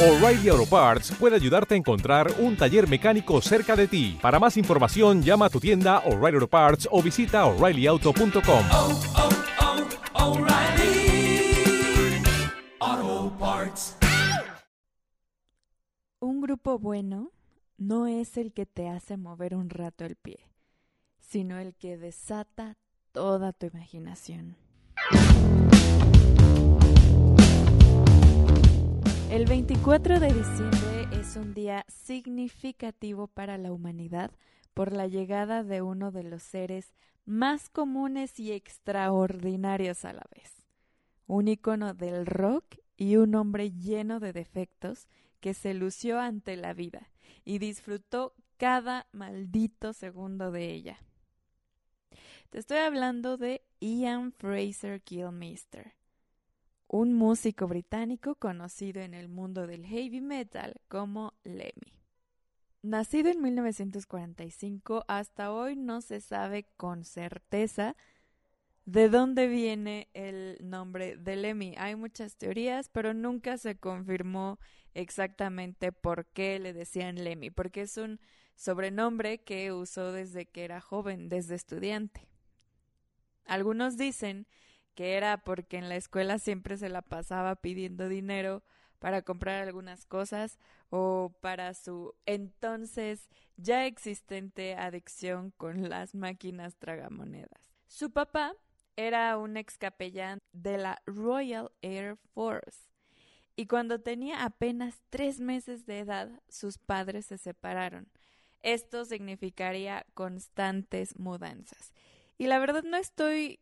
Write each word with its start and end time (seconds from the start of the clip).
O'Reilly 0.00 0.48
Auto 0.48 0.64
Parts 0.64 1.10
puede 1.18 1.34
ayudarte 1.34 1.74
a 1.74 1.76
encontrar 1.76 2.32
un 2.38 2.56
taller 2.56 2.88
mecánico 2.88 3.40
cerca 3.42 3.74
de 3.74 3.88
ti. 3.88 4.16
Para 4.22 4.38
más 4.38 4.56
información, 4.56 5.24
llama 5.24 5.46
a 5.46 5.50
tu 5.50 5.58
tienda 5.58 5.98
O'Reilly 6.06 6.36
Auto 6.36 6.46
Parts 6.46 6.88
o 6.92 7.02
visita 7.02 7.44
oreillyauto.com. 7.46 8.64
oh, 8.72 9.00
oh, 12.80 13.32
Parts. 13.40 13.96
Un 16.20 16.40
grupo 16.42 16.78
bueno 16.78 17.32
no 17.76 18.06
es 18.06 18.36
el 18.36 18.52
que 18.52 18.66
te 18.66 18.88
hace 18.88 19.16
mover 19.16 19.56
un 19.56 19.68
rato 19.68 20.04
el 20.04 20.14
pie, 20.14 20.38
sino 21.18 21.58
el 21.58 21.74
que 21.74 21.98
desata 21.98 22.76
toda 23.10 23.52
tu 23.52 23.66
imaginación. 23.66 24.56
El 29.30 29.44
24 29.44 30.20
de 30.20 30.32
diciembre 30.32 31.06
es 31.12 31.36
un 31.36 31.52
día 31.52 31.84
significativo 31.86 33.26
para 33.26 33.58
la 33.58 33.72
humanidad 33.72 34.30
por 34.72 34.94
la 34.94 35.06
llegada 35.06 35.62
de 35.62 35.82
uno 35.82 36.10
de 36.10 36.22
los 36.22 36.42
seres 36.42 36.94
más 37.26 37.68
comunes 37.68 38.40
y 38.40 38.52
extraordinarios 38.52 40.06
a 40.06 40.14
la 40.14 40.26
vez. 40.34 40.64
Un 41.26 41.46
ícono 41.46 41.92
del 41.92 42.24
rock 42.24 42.78
y 42.96 43.16
un 43.16 43.34
hombre 43.34 43.70
lleno 43.70 44.18
de 44.18 44.32
defectos 44.32 45.08
que 45.40 45.52
se 45.52 45.74
lució 45.74 46.18
ante 46.18 46.56
la 46.56 46.72
vida 46.72 47.10
y 47.44 47.58
disfrutó 47.58 48.34
cada 48.56 49.08
maldito 49.12 49.92
segundo 49.92 50.50
de 50.50 50.72
ella. 50.72 50.98
Te 52.48 52.60
estoy 52.60 52.78
hablando 52.78 53.36
de 53.36 53.62
Ian 53.78 54.32
Fraser 54.32 55.02
Gilmeister, 55.04 55.97
un 56.88 57.12
músico 57.12 57.68
británico 57.68 58.34
conocido 58.34 59.02
en 59.02 59.14
el 59.14 59.28
mundo 59.28 59.66
del 59.66 59.86
heavy 59.86 60.20
metal 60.20 60.80
como 60.88 61.34
Lemmy. 61.44 61.94
Nacido 62.82 63.30
en 63.30 63.42
1945, 63.42 65.04
hasta 65.06 65.52
hoy 65.52 65.76
no 65.76 66.00
se 66.00 66.20
sabe 66.20 66.66
con 66.76 67.04
certeza 67.04 67.94
de 68.86 69.10
dónde 69.10 69.48
viene 69.48 70.08
el 70.14 70.56
nombre 70.62 71.18
de 71.18 71.36
Lemmy. 71.36 71.74
Hay 71.76 71.94
muchas 71.94 72.36
teorías, 72.36 72.88
pero 72.88 73.12
nunca 73.12 73.58
se 73.58 73.76
confirmó 73.76 74.58
exactamente 74.94 75.92
por 75.92 76.24
qué 76.26 76.58
le 76.58 76.72
decían 76.72 77.22
Lemmy, 77.22 77.50
porque 77.50 77.82
es 77.82 77.98
un 77.98 78.18
sobrenombre 78.54 79.38
que 79.38 79.72
usó 79.72 80.12
desde 80.12 80.46
que 80.46 80.64
era 80.64 80.80
joven, 80.80 81.28
desde 81.28 81.54
estudiante. 81.54 82.26
Algunos 83.44 83.98
dicen 83.98 84.46
que 84.98 85.16
era 85.16 85.36
porque 85.36 85.76
en 85.76 85.88
la 85.88 85.94
escuela 85.94 86.40
siempre 86.40 86.76
se 86.76 86.88
la 86.88 87.02
pasaba 87.02 87.54
pidiendo 87.54 88.08
dinero 88.08 88.64
para 88.98 89.22
comprar 89.22 89.62
algunas 89.62 90.04
cosas 90.06 90.58
o 90.90 91.32
para 91.40 91.72
su 91.74 92.16
entonces 92.26 93.28
ya 93.56 93.86
existente 93.86 94.74
adicción 94.74 95.52
con 95.56 95.88
las 95.88 96.16
máquinas 96.16 96.74
tragamonedas. 96.78 97.70
Su 97.86 98.10
papá 98.10 98.56
era 98.96 99.38
un 99.38 99.56
ex 99.56 99.78
capellán 99.78 100.40
de 100.50 100.78
la 100.78 101.00
Royal 101.06 101.70
Air 101.80 102.16
Force 102.34 102.90
y 103.54 103.66
cuando 103.66 104.00
tenía 104.00 104.44
apenas 104.44 105.00
tres 105.10 105.38
meses 105.38 105.86
de 105.86 106.00
edad 106.00 106.42
sus 106.48 106.76
padres 106.76 107.26
se 107.26 107.38
separaron. 107.38 108.08
Esto 108.62 109.04
significaría 109.04 110.06
constantes 110.14 111.16
mudanzas. 111.20 111.92
Y 112.36 112.48
la 112.48 112.58
verdad 112.58 112.82
no 112.82 112.96
estoy 112.96 113.60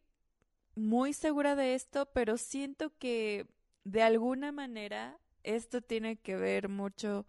muy 0.77 1.13
segura 1.13 1.57
de 1.57 1.75
esto, 1.75 2.07
pero 2.13 2.37
siento 2.37 2.93
que 2.99 3.47
de 3.85 4.03
alguna 4.03 4.53
manera 4.53 5.19
esto 5.43 5.81
tiene 5.81 6.17
que 6.17 6.37
ver 6.37 6.69
mucho 6.69 7.27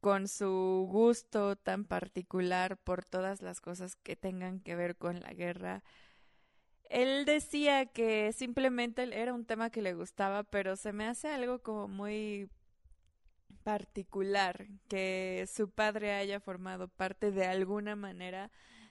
con 0.00 0.28
su 0.28 0.86
gusto 0.90 1.56
tan 1.56 1.84
particular 1.84 2.76
por 2.76 3.04
todas 3.04 3.42
las 3.42 3.60
cosas 3.60 3.96
que 3.96 4.16
tengan 4.16 4.60
que 4.60 4.76
ver 4.76 4.96
con 4.96 5.20
la 5.20 5.32
guerra. 5.32 5.82
Él 6.90 7.24
decía 7.24 7.86
que 7.86 8.32
simplemente 8.32 9.02
era 9.18 9.32
un 9.32 9.46
tema 9.46 9.70
que 9.70 9.82
le 9.82 9.94
gustaba, 9.94 10.42
pero 10.44 10.76
se 10.76 10.92
me 10.92 11.06
hace 11.06 11.28
algo 11.28 11.62
como 11.62 11.88
muy 11.88 12.50
particular 13.62 14.66
que 14.88 15.48
su 15.50 15.70
padre 15.70 16.12
haya 16.12 16.38
formado 16.38 16.88
parte 16.88 17.32
de 17.32 17.46
alguna 17.46 17.96
manera 17.96 18.50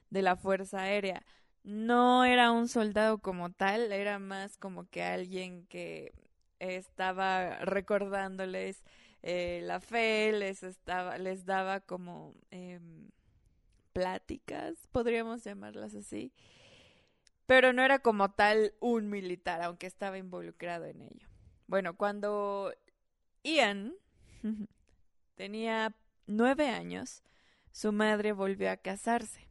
de 0.09 0.21
la 0.21 0.35
Fuerza 0.35 0.81
Aérea. 0.81 1.23
No 1.63 2.25
era 2.25 2.51
un 2.51 2.67
soldado 2.67 3.19
como 3.19 3.51
tal, 3.51 3.91
era 3.91 4.19
más 4.19 4.57
como 4.57 4.89
que 4.89 5.03
alguien 5.03 5.65
que 5.67 6.13
estaba 6.59 7.57
recordándoles 7.59 8.83
eh, 9.21 9.61
la 9.63 9.79
fe, 9.79 10.33
les 10.33 10.63
estaba, 10.63 11.17
les 11.17 11.45
daba 11.45 11.79
como 11.79 12.33
eh, 12.51 12.79
pláticas, 13.93 14.75
podríamos 14.91 15.43
llamarlas 15.45 15.95
así, 15.95 16.33
pero 17.45 17.71
no 17.71 17.81
era 17.83 17.99
como 17.99 18.31
tal 18.31 18.73
un 18.81 19.09
militar, 19.09 19.61
aunque 19.61 19.87
estaba 19.87 20.17
involucrado 20.17 20.85
en 20.85 21.01
ello. 21.01 21.27
Bueno, 21.67 21.95
cuando 21.95 22.73
Ian 23.43 23.93
tenía 25.35 25.95
nueve 26.27 26.67
años, 26.67 27.23
su 27.71 27.93
madre 27.93 28.33
volvió 28.33 28.71
a 28.71 28.77
casarse. 28.77 29.47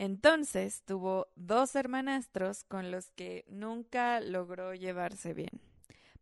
Entonces 0.00 0.82
tuvo 0.86 1.26
dos 1.36 1.76
hermanastros 1.76 2.64
con 2.64 2.90
los 2.90 3.10
que 3.10 3.44
nunca 3.50 4.22
logró 4.22 4.74
llevarse 4.74 5.34
bien. 5.34 5.60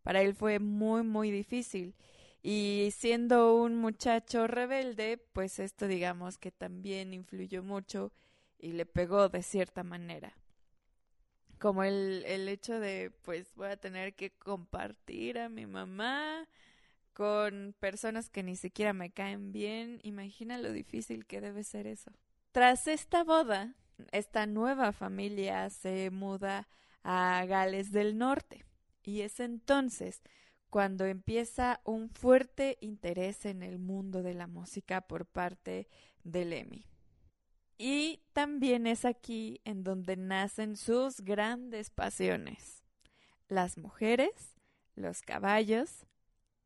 Para 0.02 0.20
él 0.20 0.34
fue 0.34 0.58
muy, 0.58 1.04
muy 1.04 1.30
difícil. 1.30 1.94
Y 2.42 2.88
siendo 2.92 3.54
un 3.54 3.76
muchacho 3.76 4.48
rebelde, 4.48 5.18
pues 5.32 5.60
esto 5.60 5.86
digamos 5.86 6.38
que 6.38 6.50
también 6.50 7.14
influyó 7.14 7.62
mucho 7.62 8.10
y 8.58 8.72
le 8.72 8.84
pegó 8.84 9.28
de 9.28 9.44
cierta 9.44 9.84
manera. 9.84 10.36
Como 11.60 11.84
el, 11.84 12.24
el 12.26 12.48
hecho 12.48 12.80
de, 12.80 13.12
pues 13.22 13.54
voy 13.54 13.68
a 13.68 13.76
tener 13.76 14.16
que 14.16 14.32
compartir 14.32 15.38
a 15.38 15.48
mi 15.48 15.66
mamá 15.66 16.48
con 17.12 17.76
personas 17.78 18.28
que 18.28 18.42
ni 18.42 18.56
siquiera 18.56 18.92
me 18.92 19.12
caen 19.12 19.52
bien. 19.52 20.00
Imagina 20.02 20.58
lo 20.58 20.72
difícil 20.72 21.26
que 21.26 21.40
debe 21.40 21.62
ser 21.62 21.86
eso. 21.86 22.10
Tras 22.52 22.88
esta 22.88 23.24
boda, 23.24 23.74
esta 24.10 24.46
nueva 24.46 24.92
familia 24.92 25.68
se 25.70 26.10
muda 26.10 26.68
a 27.02 27.44
Gales 27.46 27.92
del 27.92 28.18
Norte 28.18 28.64
y 29.02 29.20
es 29.20 29.40
entonces 29.40 30.22
cuando 30.70 31.06
empieza 31.06 31.80
un 31.84 32.10
fuerte 32.10 32.78
interés 32.80 33.44
en 33.46 33.62
el 33.62 33.78
mundo 33.78 34.22
de 34.22 34.34
la 34.34 34.46
música 34.46 35.02
por 35.02 35.26
parte 35.26 35.88
de 36.24 36.44
Lemmy. 36.44 36.84
Y 37.78 38.22
también 38.32 38.86
es 38.86 39.04
aquí 39.04 39.60
en 39.64 39.84
donde 39.84 40.16
nacen 40.16 40.76
sus 40.76 41.20
grandes 41.20 41.90
pasiones, 41.90 42.82
las 43.48 43.78
mujeres, 43.78 44.56
los 44.94 45.22
caballos 45.22 46.06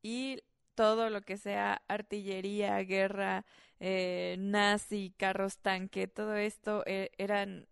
y 0.03 0.43
todo 0.75 1.11
lo 1.11 1.23
que 1.23 1.37
sea 1.37 1.83
artillería, 1.89 2.79
guerra, 2.81 3.45
eh, 3.81 4.37
nazi, 4.39 5.15
carros 5.17 5.59
tanque, 5.59 6.07
todo 6.07 6.37
esto 6.37 6.83
eh, 6.87 7.11
eran 7.19 7.67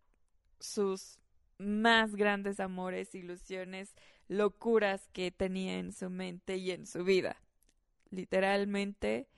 sus 0.58 1.18
más 1.58 2.16
grandes 2.16 2.60
amores, 2.60 3.14
ilusiones, 3.14 3.94
locuras 4.28 5.08
que 5.12 5.30
tenía 5.30 5.78
en 5.78 5.92
su 5.92 6.10
mente 6.10 6.56
y 6.56 6.70
en 6.70 6.86
su 6.86 7.04
vida. 7.04 7.42
Literalmente 8.10 9.28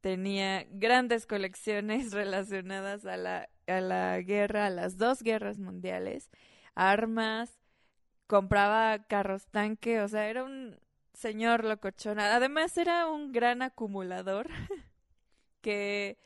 tenía 0.00 0.66
grandes 0.70 1.26
colecciones 1.26 2.12
relacionadas 2.12 3.06
a 3.06 3.16
la, 3.16 3.48
a 3.66 3.80
la 3.80 4.20
guerra, 4.20 4.66
a 4.66 4.70
las 4.70 4.98
dos 4.98 5.22
guerras 5.22 5.58
mundiales, 5.58 6.30
armas, 6.74 7.58
compraba 8.26 8.98
carros 9.06 9.46
tanque, 9.48 10.00
o 10.00 10.08
sea, 10.08 10.28
era 10.28 10.44
un 10.44 10.78
señor 11.12 11.64
locochona. 11.64 12.34
Además 12.34 12.76
era 12.76 13.08
un 13.08 13.32
gran 13.32 13.62
acumulador 13.62 14.48
que 15.60 16.18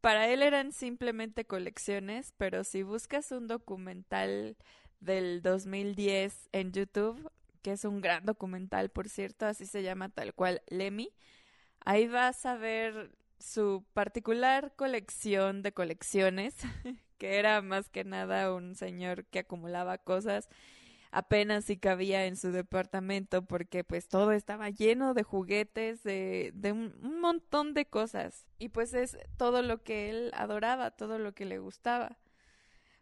para 0.00 0.28
él 0.28 0.42
eran 0.42 0.72
simplemente 0.72 1.46
colecciones, 1.46 2.32
pero 2.36 2.64
si 2.64 2.82
buscas 2.82 3.32
un 3.32 3.46
documental 3.46 4.56
del 5.00 5.42
2010 5.42 6.50
en 6.52 6.72
YouTube, 6.72 7.30
que 7.62 7.72
es 7.72 7.84
un 7.84 8.00
gran 8.00 8.24
documental, 8.24 8.90
por 8.90 9.08
cierto, 9.08 9.46
así 9.46 9.64
se 9.66 9.82
llama 9.82 10.10
tal 10.10 10.34
cual 10.34 10.62
Lemmy, 10.68 11.10
ahí 11.84 12.06
vas 12.06 12.44
a 12.44 12.56
ver 12.56 13.16
su 13.38 13.84
particular 13.94 14.74
colección 14.76 15.62
de 15.62 15.72
colecciones, 15.72 16.54
que 17.18 17.38
era 17.38 17.62
más 17.62 17.88
que 17.88 18.04
nada 18.04 18.52
un 18.54 18.74
señor 18.74 19.24
que 19.26 19.40
acumulaba 19.40 19.98
cosas 19.98 20.48
apenas 21.14 21.64
si 21.64 21.76
cabía 21.76 22.26
en 22.26 22.36
su 22.36 22.50
departamento 22.50 23.44
porque 23.46 23.84
pues 23.84 24.08
todo 24.08 24.32
estaba 24.32 24.68
lleno 24.70 25.14
de 25.14 25.22
juguetes, 25.22 26.02
de, 26.02 26.50
de 26.54 26.72
un, 26.72 27.20
montón 27.20 27.72
de 27.72 27.86
cosas. 27.86 28.46
Y 28.58 28.70
pues 28.70 28.94
es 28.94 29.16
todo 29.36 29.62
lo 29.62 29.82
que 29.82 30.10
él 30.10 30.32
adoraba, 30.34 30.90
todo 30.90 31.18
lo 31.18 31.32
que 31.32 31.44
le 31.44 31.58
gustaba. 31.60 32.18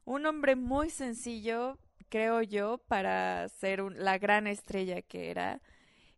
Un 0.04 0.26
hombre 0.26 0.56
muy 0.56 0.90
sencillo, 0.90 1.78
creo 2.10 2.42
yo, 2.42 2.78
para 2.86 3.48
ser 3.48 3.80
la 3.80 4.18
gran 4.18 4.46
estrella 4.46 5.00
que 5.00 5.30
era. 5.30 5.62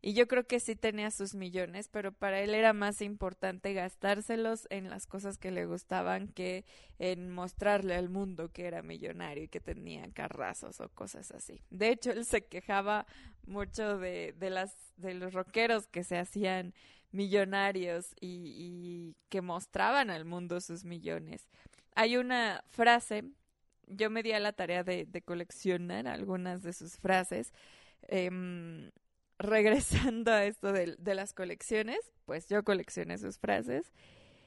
Y 0.06 0.12
yo 0.12 0.28
creo 0.28 0.46
que 0.46 0.60
sí 0.60 0.76
tenía 0.76 1.10
sus 1.10 1.34
millones, 1.34 1.88
pero 1.88 2.12
para 2.12 2.42
él 2.42 2.54
era 2.54 2.74
más 2.74 3.00
importante 3.00 3.72
gastárselos 3.72 4.66
en 4.68 4.90
las 4.90 5.06
cosas 5.06 5.38
que 5.38 5.50
le 5.50 5.64
gustaban 5.64 6.28
que 6.28 6.66
en 6.98 7.30
mostrarle 7.30 7.94
al 7.94 8.10
mundo 8.10 8.52
que 8.52 8.66
era 8.66 8.82
millonario 8.82 9.44
y 9.44 9.48
que 9.48 9.60
tenía 9.60 10.06
carrazos 10.12 10.78
o 10.80 10.90
cosas 10.90 11.30
así. 11.30 11.62
De 11.70 11.88
hecho, 11.88 12.10
él 12.10 12.26
se 12.26 12.44
quejaba 12.44 13.06
mucho 13.46 13.96
de, 13.96 14.34
de 14.38 14.50
las, 14.50 14.76
de 14.98 15.14
los 15.14 15.32
rockeros 15.32 15.86
que 15.86 16.04
se 16.04 16.18
hacían 16.18 16.74
millonarios 17.10 18.14
y, 18.20 18.52
y 18.58 19.16
que 19.30 19.40
mostraban 19.40 20.10
al 20.10 20.26
mundo 20.26 20.60
sus 20.60 20.84
millones. 20.84 21.48
Hay 21.94 22.18
una 22.18 22.62
frase, 22.68 23.24
yo 23.86 24.10
me 24.10 24.22
di 24.22 24.32
a 24.32 24.40
la 24.40 24.52
tarea 24.52 24.84
de, 24.84 25.06
de 25.06 25.22
coleccionar 25.22 26.06
algunas 26.08 26.62
de 26.62 26.74
sus 26.74 26.98
frases. 26.98 27.54
em, 28.08 28.90
regresando 29.38 30.32
a 30.32 30.44
esto 30.44 30.72
de, 30.72 30.96
las 31.14 31.32
colecciones, 31.34 31.98
pues 32.24 32.48
yo 32.48 32.64
coleccioné 32.64 33.18
sus 33.18 33.38
frases. 33.38 33.92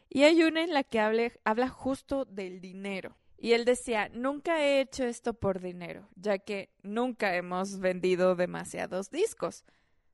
Y 0.10 0.24
hay 0.24 0.44
una 0.44 0.64
en 0.64 0.74
la 0.74 0.84
que 0.84 1.00
hable- 1.00 1.40
habla 1.44 1.68
justo 1.70 2.26
del 2.26 2.62
dinero. 2.62 3.18
Y 3.38 3.52
él 3.52 3.66
decía, 3.66 4.10
nunca 4.10 4.64
he 4.64 4.82
hecho 4.82 5.04
esto 5.04 5.34
por 5.34 5.60
dinero, 5.60 6.10
ya 6.16 6.40
que 6.40 6.72
nunca 6.82 7.36
hemos 7.36 7.80
vendido 7.80 8.36
demasiados 8.36 9.12
discos. 9.12 9.64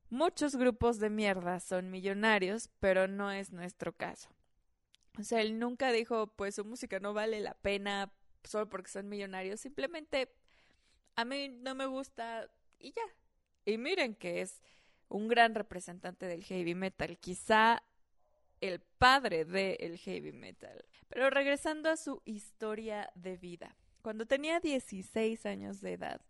Muchos 0.09 0.55
grupos 0.55 0.99
de 0.99 1.09
mierda 1.09 1.59
son 1.59 1.89
millonarios, 1.89 2.69
pero 2.79 3.07
no 3.07 3.31
es 3.31 3.51
nuestro 3.51 3.93
caso. 3.93 4.29
O 5.17 5.23
sea, 5.23 5.41
él 5.41 5.57
nunca 5.59 5.91
dijo, 5.91 6.27
pues 6.27 6.55
su 6.55 6.65
música 6.65 6.99
no 6.99 7.13
vale 7.13 7.39
la 7.39 7.53
pena 7.53 8.11
solo 8.43 8.67
porque 8.67 8.91
son 8.91 9.07
millonarios. 9.07 9.61
Simplemente 9.61 10.33
a 11.15 11.23
mí 11.23 11.49
no 11.49 11.75
me 11.75 11.85
gusta 11.85 12.49
y 12.79 12.91
ya. 12.91 13.03
Y 13.65 13.77
miren 13.77 14.15
que 14.15 14.41
es 14.41 14.61
un 15.09 15.27
gran 15.27 15.55
representante 15.55 16.25
del 16.25 16.43
heavy 16.43 16.75
metal, 16.75 17.17
quizá 17.17 17.83
el 18.61 18.79
padre 18.79 19.45
del 19.45 19.97
heavy 19.97 20.31
metal. 20.31 20.85
Pero 21.07 21.29
regresando 21.29 21.89
a 21.89 21.97
su 21.97 22.21
historia 22.25 23.11
de 23.15 23.37
vida. 23.37 23.75
Cuando 24.01 24.25
tenía 24.25 24.59
16 24.59 25.45
años 25.45 25.81
de 25.81 25.93
edad, 25.93 26.21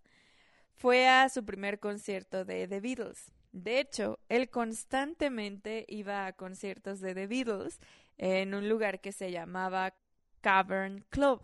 fue 0.74 1.08
a 1.08 1.30
su 1.30 1.46
primer 1.46 1.80
concierto 1.80 2.46
de 2.46 2.68
The 2.68 2.80
Beatles. 2.80 3.32
De 3.52 3.80
hecho, 3.80 4.20
él 4.30 4.50
constantemente 4.50 5.86
iba 5.88 6.26
a 6.26 6.34
conciertos 6.34 7.00
de 7.02 7.14
The 7.14 7.28
Beatles 7.28 7.80
en 8.18 8.54
un 8.56 8.68
lugar 8.68 9.00
que 9.00 9.12
se 9.12 9.32
llamaba 9.32 9.94
Cavern 10.42 11.06
Club. 11.10 11.42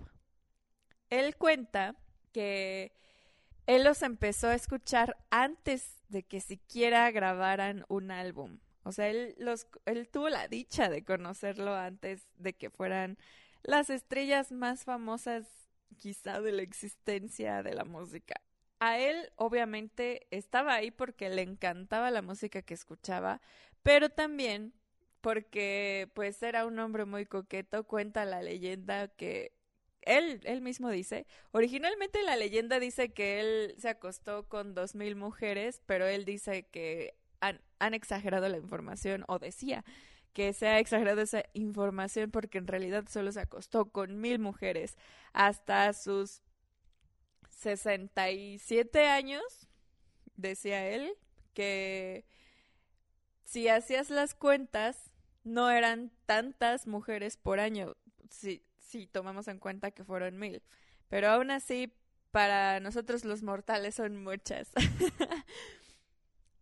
Él 1.10 1.36
cuenta 1.38 1.96
que 2.32 2.92
él 3.69 3.83
los 3.83 4.01
empezó 4.01 4.48
a 4.48 4.56
escuchar 4.56 5.16
antes 5.30 6.01
de 6.07 6.24
que 6.24 6.42
siquiera 6.42 7.12
grabaran 7.12 7.86
un 7.88 8.10
álbum. 8.10 8.57
O 8.81 8.92
sea, 8.92 9.10
él, 9.10 9.36
los, 9.38 9.68
él 9.86 10.10
tuvo 10.10 10.30
la 10.30 10.48
dicha 10.48 10.89
de 10.89 11.04
conocerlo 11.04 11.75
antes 11.75 12.27
de 12.38 12.54
que 12.54 12.71
fueran 12.71 13.19
las 13.62 13.92
estrellas 13.92 14.51
más 14.51 14.86
famosas 14.86 15.45
quizá 15.98 16.42
de 16.42 16.51
la 16.51 16.63
existencia 16.63 17.62
de 17.62 17.75
la 17.75 17.86
música. 17.86 18.42
A 18.80 18.98
él 18.98 19.31
obviamente 19.36 20.25
estaba 20.31 20.74
ahí 20.74 20.89
porque 20.89 21.30
le 21.30 21.44
encantaba 21.44 22.10
la 22.10 22.24
música 22.24 22.63
que 22.63 22.74
escuchaba, 22.74 23.39
pero 23.83 24.10
también 24.10 24.74
porque 25.21 26.10
pues 26.16 26.42
era 26.42 26.66
un 26.66 26.80
hombre 26.80 27.06
muy 27.06 27.27
coqueto, 27.27 27.83
cuenta 27.83 28.25
la 28.25 28.42
leyenda 28.42 29.10
que 29.10 29.59
él, 30.10 30.42
él 30.44 30.62
mismo 30.62 30.90
dice, 30.90 31.26
originalmente 31.52 32.24
la 32.24 32.36
leyenda 32.36 32.80
dice 32.80 33.10
que 33.14 33.40
él 33.40 33.76
se 33.78 33.90
acostó 33.90 34.48
con 34.48 34.74
dos 34.74 34.96
mil 34.96 35.16
mujeres, 35.16 35.82
pero 35.86 36.08
él 36.08 36.26
dice 36.26 36.64
que 36.64 37.16
han, 37.40 37.62
han 37.80 37.94
exagerado 37.94 38.50
la 38.50 38.58
información, 38.58 39.24
o 39.28 39.40
decía 39.40 39.86
que 40.34 40.54
se 40.54 40.68
ha 40.68 40.80
exagerado 40.80 41.22
esa 41.22 41.44
información 41.54 42.32
porque 42.32 42.58
en 42.58 42.68
realidad 42.68 43.06
solo 43.10 43.32
se 43.32 43.42
acostó 43.42 43.92
con 43.92 44.20
mil 44.20 44.40
mujeres. 44.40 44.98
Hasta 45.34 45.94
sus 45.94 46.42
67 47.50 49.08
años, 49.08 49.44
decía 50.36 50.88
él, 50.88 51.14
que 51.54 52.26
si 53.44 53.68
hacías 53.68 54.10
las 54.10 54.34
cuentas, 54.34 55.12
no 55.44 55.70
eran 55.70 56.12
tantas 56.26 56.88
mujeres 56.88 57.38
por 57.38 57.60
año, 57.60 57.96
si 58.90 59.08
tomamos 59.08 59.48
en 59.48 59.60
cuenta 59.60 59.92
que 59.92 60.04
fueron 60.04 60.38
mil. 60.38 60.62
Pero 61.08 61.30
aún 61.30 61.52
así, 61.52 61.94
para 62.32 62.80
nosotros 62.80 63.24
los 63.26 63.44
mortales 63.44 63.96
son 63.96 64.24
muchas. 64.24 64.70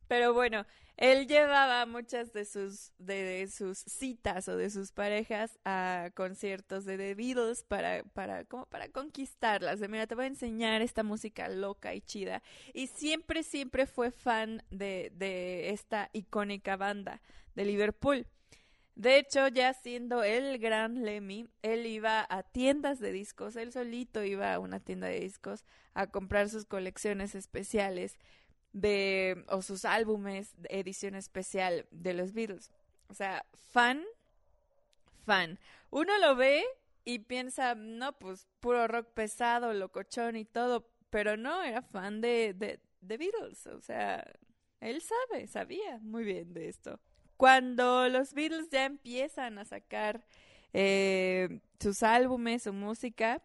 Pero 0.07 0.33
bueno, 0.33 0.65
él 0.95 1.27
llevaba 1.27 1.85
muchas 1.85 2.31
de 2.31 2.45
sus, 2.45 2.93
de, 2.97 3.47
sus 3.51 3.77
citas 3.77 4.47
o 4.47 4.55
de 4.55 4.69
sus 4.69 4.91
parejas 4.91 5.59
a 5.65 6.11
conciertos 6.15 6.85
de 6.85 6.97
The 6.97 7.15
Beatles 7.15 7.63
para, 7.63 8.03
para, 8.13 8.45
como 8.45 8.65
para 8.67 8.89
conquistarlas. 8.89 9.79
De 9.79 9.89
mira, 9.89 10.07
te 10.07 10.15
voy 10.15 10.25
a 10.25 10.27
enseñar 10.27 10.81
esta 10.81 11.03
música 11.03 11.49
loca 11.49 11.93
y 11.93 12.01
chida. 12.01 12.41
Y 12.73 12.87
siempre, 12.87 13.43
siempre 13.43 13.85
fue 13.85 14.11
fan 14.11 14.63
de, 14.69 15.11
de 15.13 15.71
esta 15.71 16.09
icónica 16.13 16.77
banda 16.77 17.21
de 17.55 17.65
Liverpool. 17.65 18.27
De 18.97 19.17
hecho, 19.19 19.47
ya 19.47 19.73
siendo 19.75 20.23
el 20.23 20.57
gran 20.57 21.03
Lemmy, 21.05 21.47
él 21.61 21.85
iba 21.85 22.25
a 22.29 22.41
tiendas 22.41 22.99
de 22.99 23.11
discos, 23.11 23.55
él 23.55 23.71
solito 23.71 24.23
iba 24.23 24.51
a 24.51 24.59
una 24.59 24.79
tienda 24.79 25.05
de 25.05 25.19
discos 25.19 25.65
a 25.93 26.07
comprar 26.07 26.49
sus 26.49 26.65
colecciones 26.65 27.35
especiales 27.35 28.17
de 28.73 29.45
o 29.49 29.61
sus 29.61 29.85
álbumes 29.85 30.53
de 30.57 30.69
edición 30.79 31.13
especial 31.15 31.85
de 31.91 32.13
los 32.15 32.33
Beatles. 32.33 32.71
O 33.07 33.13
sea, 33.13 33.45
fan, 33.71 34.03
fan. 35.25 35.59
Uno 35.89 36.17
lo 36.19 36.35
ve 36.35 36.63
y 37.05 37.19
piensa, 37.19 37.75
no, 37.75 38.17
pues 38.17 38.47
puro 38.59 38.87
rock 38.87 39.07
pesado, 39.13 39.73
locochón 39.73 40.35
y 40.35 40.45
todo, 40.45 40.89
pero 41.09 41.37
no, 41.37 41.63
era 41.63 41.81
fan 41.81 42.21
de, 42.21 42.53
de, 42.53 42.79
de 43.01 43.17
Beatles. 43.17 43.67
O 43.67 43.81
sea, 43.81 44.25
él 44.81 45.01
sabe, 45.01 45.47
sabía 45.47 45.99
muy 46.01 46.23
bien 46.23 46.53
de 46.53 46.69
esto. 46.69 46.99
Cuando 47.37 48.09
los 48.09 48.33
Beatles 48.33 48.69
ya 48.69 48.85
empiezan 48.85 49.59
a 49.59 49.65
sacar 49.65 50.25
eh, 50.73 51.59
sus 51.79 52.03
álbumes, 52.03 52.63
su 52.63 52.73
música, 52.73 53.43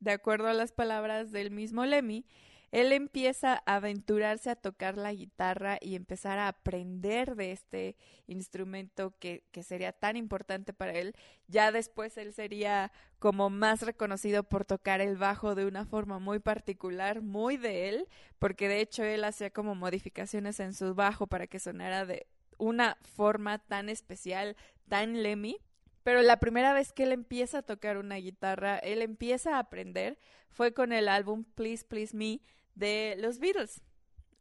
de 0.00 0.12
acuerdo 0.12 0.48
a 0.48 0.52
las 0.52 0.72
palabras 0.72 1.32
del 1.32 1.50
mismo 1.50 1.86
Lemmy, 1.86 2.26
él 2.72 2.92
empieza 2.92 3.62
a 3.66 3.76
aventurarse 3.76 4.48
a 4.48 4.56
tocar 4.56 4.96
la 4.96 5.12
guitarra 5.12 5.78
y 5.80 5.94
empezar 5.94 6.38
a 6.38 6.48
aprender 6.48 7.36
de 7.36 7.52
este 7.52 7.96
instrumento 8.26 9.14
que, 9.18 9.44
que, 9.52 9.62
sería 9.62 9.92
tan 9.92 10.16
importante 10.16 10.72
para 10.72 10.92
él. 10.92 11.14
Ya 11.48 11.70
después 11.70 12.16
él 12.16 12.32
sería 12.32 12.90
como 13.18 13.50
más 13.50 13.82
reconocido 13.82 14.42
por 14.42 14.64
tocar 14.64 15.02
el 15.02 15.18
bajo 15.18 15.54
de 15.54 15.66
una 15.66 15.84
forma 15.84 16.18
muy 16.18 16.38
particular, 16.38 17.20
muy 17.20 17.58
de 17.58 17.90
él, 17.90 18.08
porque 18.38 18.68
de 18.68 18.80
hecho 18.80 19.04
él 19.04 19.24
hacía 19.24 19.50
como 19.50 19.74
modificaciones 19.74 20.58
en 20.58 20.72
su 20.72 20.94
bajo 20.94 21.26
para 21.26 21.46
que 21.46 21.58
sonara 21.58 22.06
de 22.06 22.26
una 22.62 22.96
forma 23.02 23.58
tan 23.58 23.88
especial, 23.88 24.56
tan 24.88 25.22
Lemmy. 25.22 25.58
Pero 26.04 26.22
la 26.22 26.38
primera 26.38 26.72
vez 26.72 26.92
que 26.92 27.02
él 27.04 27.12
empieza 27.12 27.58
a 27.58 27.62
tocar 27.62 27.96
una 27.96 28.16
guitarra, 28.16 28.78
él 28.78 29.02
empieza 29.02 29.56
a 29.56 29.58
aprender, 29.58 30.18
fue 30.50 30.72
con 30.72 30.92
el 30.92 31.08
álbum 31.08 31.44
Please 31.54 31.84
Please 31.84 32.16
Me 32.16 32.40
de 32.74 33.16
los 33.18 33.38
Beatles. 33.38 33.82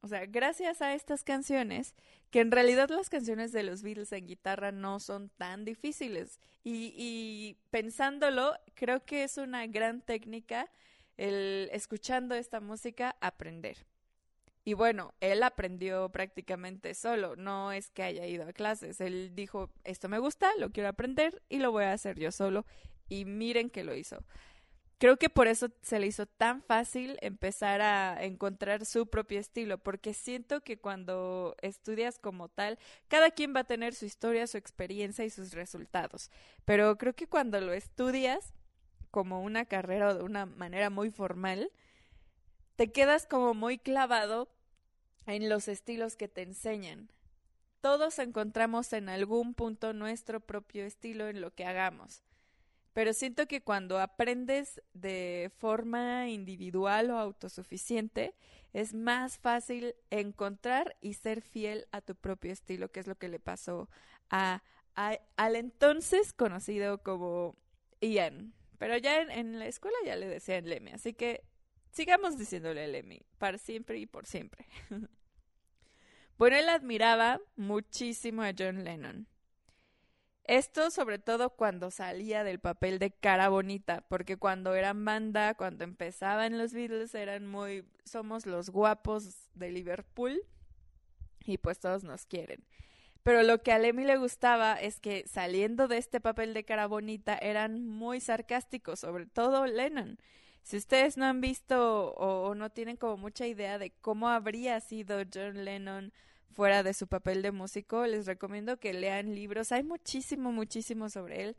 O 0.01 0.08
sea, 0.08 0.25
gracias 0.25 0.82
a 0.82 0.94
estas 0.94 1.24
canciones, 1.24 1.96
que 2.32 2.40
en 2.40 2.51
realidad 2.51 2.90
las 2.90 3.10
canciones 3.10 3.51
de 3.51 3.63
los 3.63 3.84
Beatles 3.84 4.12
en 4.12 4.28
guitarra 4.28 4.72
no 4.72 5.00
son 5.00 5.30
tan 5.30 5.66
difíciles. 5.66 6.40
Y, 6.63 6.94
y 6.96 7.58
pensándolo, 7.70 8.54
creo 8.74 9.04
que 9.06 9.24
es 9.24 9.38
una 9.38 9.66
gran 9.68 10.01
técnica 10.01 10.70
el 11.18 11.70
escuchando 11.72 12.36
esta 12.36 12.60
música 12.60 13.16
aprender. 13.22 13.78
Y 14.63 14.74
bueno, 14.74 15.13
él 15.22 15.41
aprendió 15.44 16.10
prácticamente 16.10 16.94
solo, 16.94 17.36
no 17.36 17.72
es 17.72 17.89
que 17.89 18.03
haya 18.03 18.27
ido 18.27 18.48
a 18.48 18.53
clases. 18.53 19.01
Él 19.01 19.32
dijo, 19.34 19.72
esto 19.84 20.08
me 20.08 20.20
gusta, 20.20 20.51
lo 20.58 20.72
quiero 20.72 20.89
aprender 20.89 21.41
y 21.50 21.58
lo 21.58 21.72
voy 21.72 21.86
a 21.86 21.94
hacer 21.94 22.20
yo 22.20 22.32
solo. 22.32 22.65
Y 23.10 23.25
miren 23.25 23.70
que 23.70 23.84
lo 23.84 23.96
hizo. 23.96 24.24
Creo 25.01 25.18
que 25.18 25.32
por 25.32 25.48
eso 25.48 25.70
se 25.82 26.00
le 26.00 26.06
hizo 26.06 26.27
tan 26.27 26.62
fácil 26.62 27.18
empezar 27.22 27.82
a 27.82 28.24
encontrar 28.24 28.86
su 28.86 29.08
propio 29.08 29.39
estilo, 29.39 29.80
porque 29.80 30.13
siento 30.13 30.62
que 30.62 30.77
cuando 30.77 31.56
estudias 31.63 32.20
como 32.20 32.50
tal, 32.50 32.77
cada 33.08 33.32
quien 33.32 33.56
va 33.56 33.62
a 33.62 33.63
tener 33.63 33.96
su 33.96 34.06
historia, 34.06 34.46
su 34.46 34.58
experiencia 34.60 35.25
y 35.25 35.32
sus 35.32 35.53
resultados. 35.53 36.30
Pero 36.65 37.00
creo 37.00 37.13
que 37.13 37.25
cuando 37.25 37.60
lo 37.62 37.74
estudias 37.74 38.53
como 39.10 39.41
una 39.41 39.65
carrera 39.65 40.10
o 40.10 40.13
de 40.13 40.24
una 40.24 40.46
manera 40.46 40.91
muy 40.91 41.10
formal, 41.10 41.72
te 42.82 42.92
quedas 42.92 43.28
como 43.28 43.54
muy 43.54 43.78
clavado 43.78 44.50
en 45.28 45.50
los 45.50 45.68
estilos 45.68 46.16
que 46.16 46.28
te 46.28 46.42
enseñan. 46.42 47.12
Todos 47.80 48.18
encontramos 48.18 48.92
en 48.94 49.08
algún 49.08 49.54
punto 49.54 49.94
nuestro 49.94 50.40
propio 50.40 50.84
estilo 50.84 51.28
en 51.28 51.42
lo 51.42 51.54
que 51.54 51.64
hagamos. 51.64 52.24
Pero 52.94 53.14
siento 53.14 53.46
que 53.46 53.62
cuando 53.62 54.00
aprendes 54.00 54.82
de 54.94 55.52
forma 55.60 56.28
individual 56.30 57.12
o 57.12 57.20
autosuficiente, 57.20 58.34
es 58.74 58.96
más 58.96 59.38
fácil 59.38 59.94
encontrar 60.10 60.98
y 61.02 61.14
ser 61.14 61.44
fiel 61.44 61.86
a 61.92 62.02
tu 62.02 62.16
propio 62.16 62.52
estilo, 62.52 62.92
que 62.92 63.02
es 63.02 63.06
lo 63.06 63.16
que 63.16 63.30
le 63.30 63.40
pasó 63.40 63.92
a, 64.32 64.64
al 64.96 65.56
entonces 65.56 66.34
conocido 66.34 67.04
como 67.04 67.56
Ian. 68.02 68.56
Pero 68.80 68.98
ya 68.98 69.22
en, 69.22 69.30
en 69.30 69.60
la 69.60 69.68
escuela 69.68 69.98
ya 70.04 70.16
le 70.16 70.28
decían 70.28 70.68
Lemmy, 70.68 70.94
así 70.94 71.14
que 71.14 71.44
sigamos 71.92 72.38
diciéndole 72.38 72.88
Lemmy, 72.88 73.22
para 73.38 73.58
siempre 73.58 73.98
y 74.00 74.06
por 74.06 74.26
siempre. 74.26 74.66
bueno, 76.38 76.58
él 76.58 76.70
admiraba 76.70 77.40
muchísimo 77.56 78.42
a 78.44 78.54
John 78.58 78.84
Lennon. 78.84 79.28
Esto 80.44 80.90
sobre 80.90 81.20
todo 81.20 81.52
cuando 81.52 81.92
salía 81.92 82.44
del 82.44 82.60
papel 82.60 83.00
de 83.00 83.12
cara 83.12 83.50
bonita, 83.50 84.04
porque 84.10 84.38
cuando 84.38 84.74
eran 84.74 85.06
banda, 85.06 85.54
cuando 85.54 85.84
empezaban 85.84 86.58
los 86.58 86.74
Beatles, 86.74 87.14
eran 87.16 87.48
muy, 87.48 87.86
somos 88.06 88.46
los 88.46 88.70
guapos 88.70 89.50
de 89.54 89.72
Liverpool 89.72 90.42
y 91.46 91.58
pues 91.58 91.80
todos 91.80 92.04
nos 92.04 92.26
quieren. 92.26 92.66
Pero 93.24 93.44
lo 93.44 93.62
que 93.62 93.72
a 93.72 93.80
Lemmy 93.80 94.04
le 94.04 94.18
gustaba 94.18 94.74
es 94.74 95.00
que 95.00 95.28
saliendo 95.28 95.88
de 95.88 95.98
este 95.98 96.20
papel 96.20 96.54
de 96.54 96.66
cara 96.66 96.88
bonita 96.88 97.38
eran 97.38 97.86
muy 97.86 98.20
sarcásticos, 98.20 99.00
sobre 99.00 99.28
todo 99.28 99.68
Lennon. 99.68 100.18
Si 100.63 100.77
ustedes 100.77 101.18
no 101.18 101.25
han 101.25 101.41
visto 101.41 102.13
o, 102.13 102.56
no 102.56 102.70
tienen 102.70 102.98
como 102.98 103.18
mucha 103.18 103.48
idea 103.48 103.77
de 103.77 103.91
cómo 104.01 104.30
habría 104.30 104.80
sido 104.80 105.22
John 105.34 105.65
Lennon 105.65 106.13
fuera 106.53 106.84
de 106.84 106.94
su 106.94 107.08
papel 107.08 107.41
de 107.41 107.51
músico, 107.51 108.06
les 108.06 108.25
recomiendo 108.25 108.77
que 108.77 108.94
lean 108.94 109.34
libros. 109.34 109.72
Hay 109.72 109.84
muchísimo, 109.84 110.51
muchísimo 110.51 111.10
sobre 111.10 111.44
él. 111.44 111.58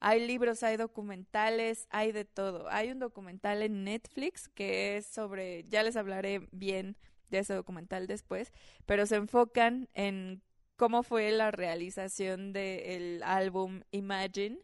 Hay 0.00 0.26
libros, 0.26 0.62
hay 0.62 0.76
documentales, 0.76 1.86
hay 1.90 2.12
de 2.12 2.24
todo. 2.24 2.68
Hay 2.68 2.90
un 2.90 2.98
documental 2.98 3.62
en 3.62 3.84
Netflix 3.84 4.48
que 4.48 4.96
es 4.96 5.06
sobre, 5.06 5.64
ya 5.64 5.82
les 5.82 5.96
hablaré 5.96 6.46
bien 6.52 6.96
de 7.30 7.38
ese 7.38 7.54
documental 7.54 8.06
después, 8.06 8.52
pero 8.86 9.06
se 9.06 9.16
enfocan 9.16 9.88
en 9.94 10.42
cómo 10.76 11.02
fue 11.02 11.30
la 11.32 11.50
realización 11.50 12.52
del 12.52 13.22
álbum 13.22 13.82
Imagine 13.92 14.58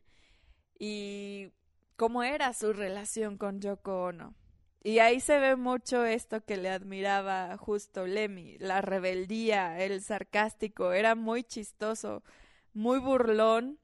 y 0.78 1.52
cómo 2.00 2.22
era 2.22 2.54
su 2.54 2.72
relación 2.72 3.36
con 3.36 3.60
Yoko 3.60 4.04
Ono. 4.04 4.34
Y 4.82 5.00
ahí 5.00 5.20
se 5.20 5.38
ve 5.38 5.54
mucho 5.54 6.06
esto 6.06 6.42
que 6.42 6.56
le 6.56 6.70
admiraba 6.70 7.54
justo 7.58 8.06
Lemmy, 8.06 8.56
la 8.56 8.80
rebeldía, 8.80 9.78
el 9.84 10.00
sarcástico, 10.00 10.92
era 10.92 11.14
muy 11.14 11.44
chistoso, 11.44 12.22
muy 12.72 12.98
burlón 13.00 13.78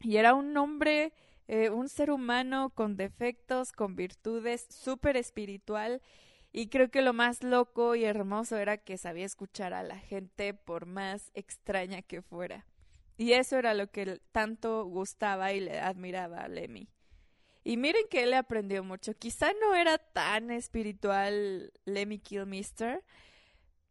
y 0.00 0.16
era 0.16 0.34
un 0.34 0.56
hombre, 0.56 1.12
eh, 1.46 1.70
un 1.70 1.88
ser 1.88 2.10
humano 2.10 2.70
con 2.70 2.96
defectos, 2.96 3.70
con 3.70 3.94
virtudes, 3.94 4.66
súper 4.68 5.16
espiritual 5.16 6.02
y 6.50 6.66
creo 6.66 6.90
que 6.90 7.00
lo 7.00 7.12
más 7.12 7.44
loco 7.44 7.94
y 7.94 8.06
hermoso 8.06 8.56
era 8.56 8.78
que 8.78 8.98
sabía 8.98 9.24
escuchar 9.24 9.72
a 9.72 9.84
la 9.84 10.00
gente 10.00 10.52
por 10.52 10.84
más 10.84 11.30
extraña 11.34 12.02
que 12.02 12.22
fuera. 12.22 12.66
Y 13.16 13.34
eso 13.34 13.56
era 13.56 13.72
lo 13.72 13.88
que 13.88 14.20
tanto 14.32 14.84
gustaba 14.86 15.52
y 15.52 15.60
le 15.60 15.78
admiraba 15.78 16.38
a 16.38 16.48
Lemmy. 16.48 16.88
Y 17.62 17.76
miren 17.76 18.06
que 18.10 18.22
él 18.22 18.34
aprendió 18.34 18.82
mucho. 18.82 19.14
Quizá 19.14 19.52
no 19.60 19.74
era 19.74 19.98
tan 19.98 20.50
espiritual 20.50 21.72
Lemmy 21.84 22.18
Kilmister, 22.18 23.04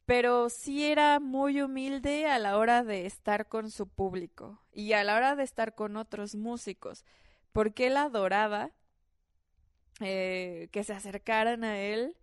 pero 0.05 0.49
sí 0.49 0.85
era 0.85 1.19
muy 1.19 1.61
humilde 1.61 2.25
a 2.25 2.39
la 2.39 2.57
hora 2.57 2.83
de 2.83 3.05
estar 3.05 3.47
con 3.47 3.69
su 3.69 3.87
público 3.87 4.59
y 4.73 4.93
a 4.93 5.03
la 5.03 5.15
hora 5.15 5.35
de 5.35 5.43
estar 5.43 5.75
con 5.75 5.97
otros 5.97 6.33
músicos, 6.33 7.05
porque 7.51 7.87
él 7.87 7.97
adoraba 7.97 8.71
eh, 9.99 10.69
que 10.71 10.83
se 10.83 10.93
acercaran 10.93 11.63
a 11.63 11.79
él. 11.79 12.15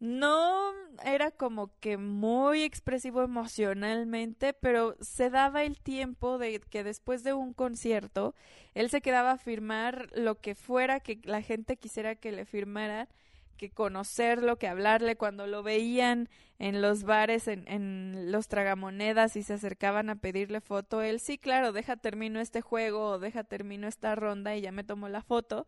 No 0.00 0.72
era 1.04 1.30
como 1.30 1.70
que 1.80 1.96
muy 1.96 2.62
expresivo 2.62 3.22
emocionalmente, 3.22 4.52
pero 4.52 4.96
se 5.00 5.30
daba 5.30 5.62
el 5.64 5.80
tiempo 5.80 6.38
de 6.38 6.60
que 6.60 6.84
después 6.84 7.24
de 7.24 7.32
un 7.32 7.54
concierto 7.54 8.34
él 8.74 8.90
se 8.90 9.00
quedaba 9.00 9.32
a 9.32 9.38
firmar 9.38 10.08
lo 10.14 10.40
que 10.40 10.54
fuera 10.54 11.00
que 11.00 11.20
la 11.24 11.42
gente 11.42 11.76
quisiera 11.76 12.16
que 12.16 12.32
le 12.32 12.44
firmara, 12.44 13.08
que 13.56 13.70
conocerlo, 13.70 14.58
que 14.58 14.68
hablarle 14.68 15.16
cuando 15.16 15.46
lo 15.46 15.62
veían 15.62 16.28
en 16.58 16.82
los 16.82 17.04
bares, 17.04 17.48
en, 17.48 17.66
en 17.68 18.30
los 18.32 18.48
tragamonedas 18.48 19.36
y 19.36 19.42
se 19.42 19.54
acercaban 19.54 20.10
a 20.10 20.16
pedirle 20.16 20.60
foto, 20.60 21.02
él 21.02 21.20
sí, 21.20 21.38
claro, 21.38 21.72
deja 21.72 21.96
termino 21.96 22.40
este 22.40 22.60
juego 22.60 23.06
o 23.10 23.18
deja 23.18 23.44
termino 23.44 23.86
esta 23.88 24.14
ronda 24.16 24.56
y 24.56 24.60
ya 24.60 24.72
me 24.72 24.84
tomo 24.84 25.08
la 25.08 25.22
foto. 25.22 25.66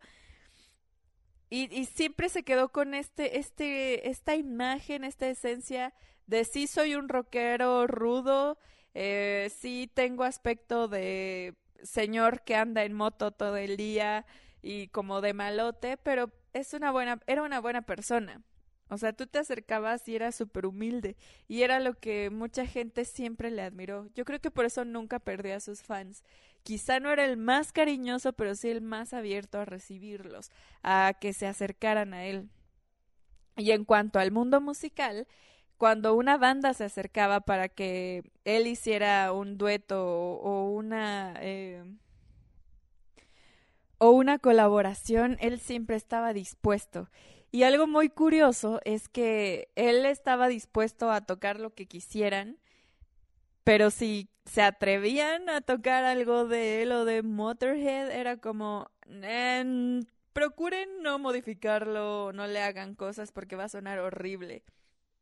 Y, 1.49 1.73
y 1.73 1.85
siempre 1.85 2.29
se 2.29 2.43
quedó 2.43 2.69
con 2.69 2.93
este, 2.93 3.39
este, 3.39 4.09
esta 4.09 4.35
imagen, 4.35 5.03
esta 5.03 5.27
esencia 5.27 5.93
de 6.25 6.43
sí 6.43 6.67
soy 6.67 6.95
un 6.95 7.09
rockero 7.09 7.87
rudo, 7.87 8.57
eh, 8.93 9.49
sí 9.57 9.89
tengo 9.93 10.23
aspecto 10.23 10.87
de 10.87 11.55
señor 11.83 12.41
que 12.41 12.55
anda 12.55 12.83
en 12.83 12.93
moto 12.93 13.31
todo 13.31 13.57
el 13.57 13.77
día 13.77 14.25
y 14.61 14.87
como 14.89 15.21
de 15.21 15.33
malote, 15.33 15.97
pero 15.97 16.31
es 16.53 16.73
una 16.73 16.91
buena, 16.91 17.19
era 17.27 17.43
una 17.43 17.61
buena 17.61 17.83
persona. 17.83 18.41
O 18.89 18.97
sea, 18.97 19.13
tú 19.13 19.27
te 19.27 19.39
acercabas 19.39 20.07
y 20.07 20.15
era 20.15 20.31
súper 20.31 20.65
humilde 20.65 21.17
y 21.47 21.63
era 21.63 21.79
lo 21.79 21.93
que 21.93 22.29
mucha 22.29 22.65
gente 22.65 23.05
siempre 23.05 23.51
le 23.51 23.61
admiró. 23.61 24.07
Yo 24.15 24.23
creo 24.25 24.39
que 24.39 24.51
por 24.51 24.65
eso 24.65 24.85
nunca 24.85 25.19
perdió 25.19 25.55
a 25.55 25.59
sus 25.59 25.81
fans. 25.81 26.23
Quizá 26.67 26.99
no 26.99 27.13
era 27.13 27.23
el 27.23 27.37
más 27.37 27.71
cariñoso, 27.71 28.33
pero 28.33 28.53
sí 28.53 28.69
el 28.69 28.81
más 28.81 29.13
abierto 29.13 29.57
a 29.57 29.63
recibirlos, 29.63 30.51
a 30.83 31.13
que 31.17 31.31
se 31.31 31.47
acercaran 31.47 32.13
a 32.13 32.25
él. 32.25 32.49
Y 33.55 33.71
en 33.71 33.85
cuanto 33.85 34.19
al 34.19 34.33
mundo 34.33 34.59
musical, 34.59 35.27
cuando 35.77 36.13
una 36.13 36.37
banda 36.37 36.73
se 36.73 36.83
acercaba 36.83 37.39
para 37.39 37.69
que 37.69 38.29
él 38.43 38.67
hiciera 38.67 39.31
un 39.31 39.57
dueto 39.57 40.05
o, 40.09 40.69
una 40.69 41.35
eh, 41.39 41.85
o 43.97 44.09
una 44.09 44.37
colaboración, 44.37 45.37
él 45.39 45.61
siempre 45.61 45.95
estaba 45.95 46.33
dispuesto. 46.33 47.09
Y 47.49 47.63
algo 47.63 47.87
muy 47.87 48.09
curioso 48.09 48.81
es 48.83 49.07
que 49.07 49.69
él 49.75 50.05
estaba 50.05 50.49
dispuesto 50.49 51.11
a 51.11 51.21
tocar 51.21 51.61
lo 51.61 51.73
que 51.73 51.85
quisieran, 51.85 52.59
pero 53.63 53.89
si 53.89 54.27
se 54.47 54.61
atrevían 54.61 55.49
a 55.49 55.61
tocar 55.61 56.03
algo 56.05 56.47
de 56.47 56.81
él 56.83 56.91
o 56.91 57.05
de 57.05 57.21
Motorhead, 57.21 58.11
era 58.11 58.37
como, 58.37 58.89
"Eh, 59.07 60.01
procuren 60.33 61.01
no 61.01 61.19
modificarlo, 61.19 62.31
no 62.33 62.47
le 62.47 62.61
hagan 62.61 62.95
cosas 62.95 63.31
porque 63.31 63.55
va 63.55 63.65
a 63.65 63.69
sonar 63.69 63.99
horrible. 63.99 64.63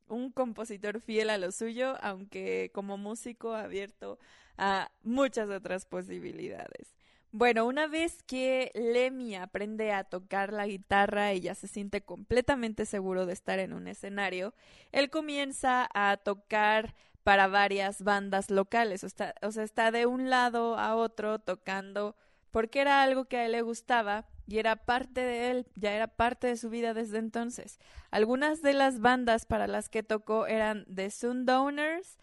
Un 0.07 0.31
compositor 0.31 1.01
fiel 1.01 1.29
a 1.29 1.37
lo 1.37 1.51
suyo, 1.51 1.95
aunque 2.01 2.71
como 2.73 2.97
músico 2.97 3.53
abierto 3.53 4.19
a 4.57 4.91
muchas 5.03 5.49
otras 5.49 5.85
posibilidades. 5.85 6.93
Bueno, 7.31 7.65
una 7.65 7.87
vez 7.87 8.23
que 8.23 8.71
Lemmy 8.75 9.35
aprende 9.35 9.91
a 9.91 10.03
tocar 10.05 10.53
la 10.53 10.67
guitarra 10.67 11.33
y 11.33 11.41
ya 11.41 11.55
se 11.55 11.67
siente 11.67 12.01
completamente 12.01 12.85
seguro 12.85 13.25
de 13.25 13.33
estar 13.33 13.59
en 13.59 13.73
un 13.73 13.87
escenario, 13.87 14.53
él 14.91 15.09
comienza 15.09 15.89
a 15.93 16.17
tocar 16.17 16.95
para 17.25 17.47
varias 17.47 18.03
bandas 18.03 18.51
locales, 18.51 19.03
o, 19.03 19.07
está, 19.07 19.33
sea, 19.49 19.63
está 19.63 19.89
de 19.89 20.05
un 20.05 20.29
lado 20.29 20.77
a 20.77 20.95
otro 20.95 21.39
tocando 21.39 22.15
porque 22.51 22.81
era 22.81 23.01
algo 23.01 23.25
que 23.25 23.37
a 23.37 23.45
él 23.47 23.53
le 23.53 23.63
gustaba 23.63 24.27
y 24.45 24.59
era 24.59 24.75
parte 24.75 25.21
de 25.21 25.49
él, 25.49 25.67
ya 25.73 25.93
era 25.93 26.05
parte 26.05 26.45
de 26.45 26.55
su 26.55 26.69
vida 26.69 26.93
desde 26.93 27.17
entonces. 27.17 27.79
Algunas 28.11 28.61
de 28.61 28.73
las 28.73 28.99
bandas 28.99 29.47
para 29.47 29.65
las 29.65 29.89
que 29.89 30.03
tocó 30.03 30.45
eran 30.45 30.85
The 30.85 31.09
Sundowners, 31.09 32.19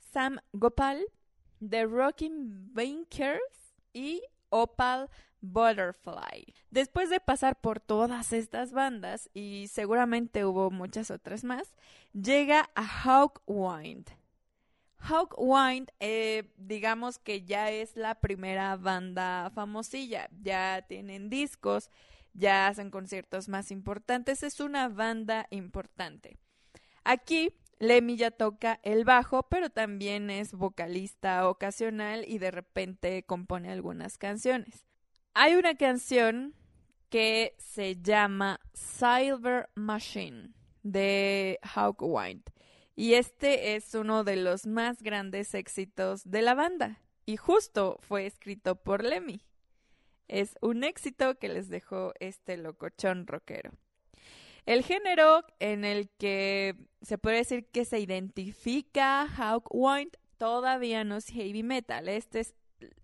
Sam 0.00 0.40
Gopal, 0.52 1.06
The 1.66 1.86
Rocking 1.86 2.74
Bankers 2.74 3.76
y 3.92 4.20
Opal 4.48 5.08
Butterfly. 5.42 6.56
Después 6.72 7.08
de 7.08 7.20
pasar 7.20 7.60
por 7.60 7.78
todas 7.78 8.32
estas 8.32 8.72
bandas, 8.72 9.30
y 9.32 9.68
seguramente 9.68 10.44
hubo 10.44 10.72
muchas 10.72 11.12
otras 11.12 11.44
más, 11.44 11.72
llega 12.12 12.68
a 12.74 12.84
Hawkwind. 12.84 14.19
Hawkwind, 15.00 15.90
eh, 15.98 16.52
digamos 16.56 17.18
que 17.18 17.42
ya 17.42 17.70
es 17.70 17.96
la 17.96 18.20
primera 18.20 18.76
banda 18.76 19.50
famosilla, 19.54 20.28
ya 20.42 20.84
tienen 20.86 21.30
discos, 21.30 21.90
ya 22.34 22.68
hacen 22.68 22.90
conciertos 22.90 23.48
más 23.48 23.70
importantes, 23.70 24.42
es 24.42 24.60
una 24.60 24.88
banda 24.88 25.46
importante. 25.50 26.36
Aquí 27.02 27.54
Lemmy 27.78 28.16
ya 28.16 28.30
toca 28.30 28.78
el 28.82 29.04
bajo, 29.04 29.44
pero 29.44 29.70
también 29.70 30.28
es 30.28 30.52
vocalista 30.52 31.48
ocasional 31.48 32.24
y 32.28 32.38
de 32.38 32.50
repente 32.50 33.22
compone 33.22 33.72
algunas 33.72 34.18
canciones. 34.18 34.84
Hay 35.32 35.54
una 35.54 35.74
canción 35.76 36.54
que 37.08 37.56
se 37.58 37.96
llama 37.96 38.60
Silver 38.74 39.70
Machine 39.74 40.50
de 40.82 41.58
Hawkwind 41.62 42.42
y 43.00 43.14
este 43.14 43.74
es 43.76 43.94
uno 43.94 44.24
de 44.24 44.36
los 44.36 44.66
más 44.66 45.02
grandes 45.02 45.54
éxitos 45.54 46.22
de 46.24 46.42
la 46.42 46.54
banda 46.54 47.00
y 47.24 47.36
justo 47.36 47.96
fue 48.00 48.26
escrito 48.26 48.76
por 48.76 49.02
Lemmy. 49.04 49.40
Es 50.28 50.56
un 50.60 50.84
éxito 50.84 51.38
que 51.38 51.48
les 51.48 51.68
dejó 51.68 52.12
este 52.20 52.56
locochón 52.56 53.26
rockero. 53.26 53.70
El 54.66 54.84
género 54.84 55.44
en 55.58 55.84
el 55.84 56.10
que 56.18 56.76
se 57.02 57.16
puede 57.16 57.38
decir 57.38 57.66
que 57.72 57.84
se 57.84 57.98
identifica 57.98 59.26
Hawkwind 59.26 60.16
todavía 60.36 61.02
no 61.04 61.16
es 61.16 61.26
heavy 61.28 61.62
metal. 61.62 62.08
Este 62.08 62.40
es- 62.40 62.54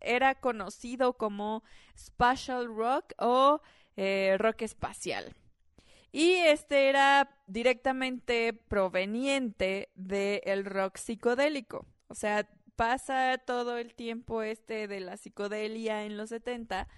era 0.00 0.34
conocido 0.34 1.14
como 1.14 1.62
spatial 1.96 2.66
rock 2.66 3.12
o 3.18 3.60
eh, 3.96 4.36
rock 4.38 4.62
espacial. 4.62 5.34
Y 6.12 6.32
este 6.34 6.88
era 6.88 7.30
directamente 7.46 8.52
proveniente 8.54 9.90
del 9.94 10.64
rock 10.64 10.96
psicodélico. 10.96 11.86
O 12.08 12.14
sea, 12.14 12.48
pasa 12.76 13.38
todo 13.44 13.76
el 13.78 13.94
tiempo 13.94 14.42
este 14.42 14.88
de 14.88 15.00
la 15.00 15.16
psicodelia 15.16 16.04
en 16.04 16.16
los 16.16 16.30
70 16.30 16.88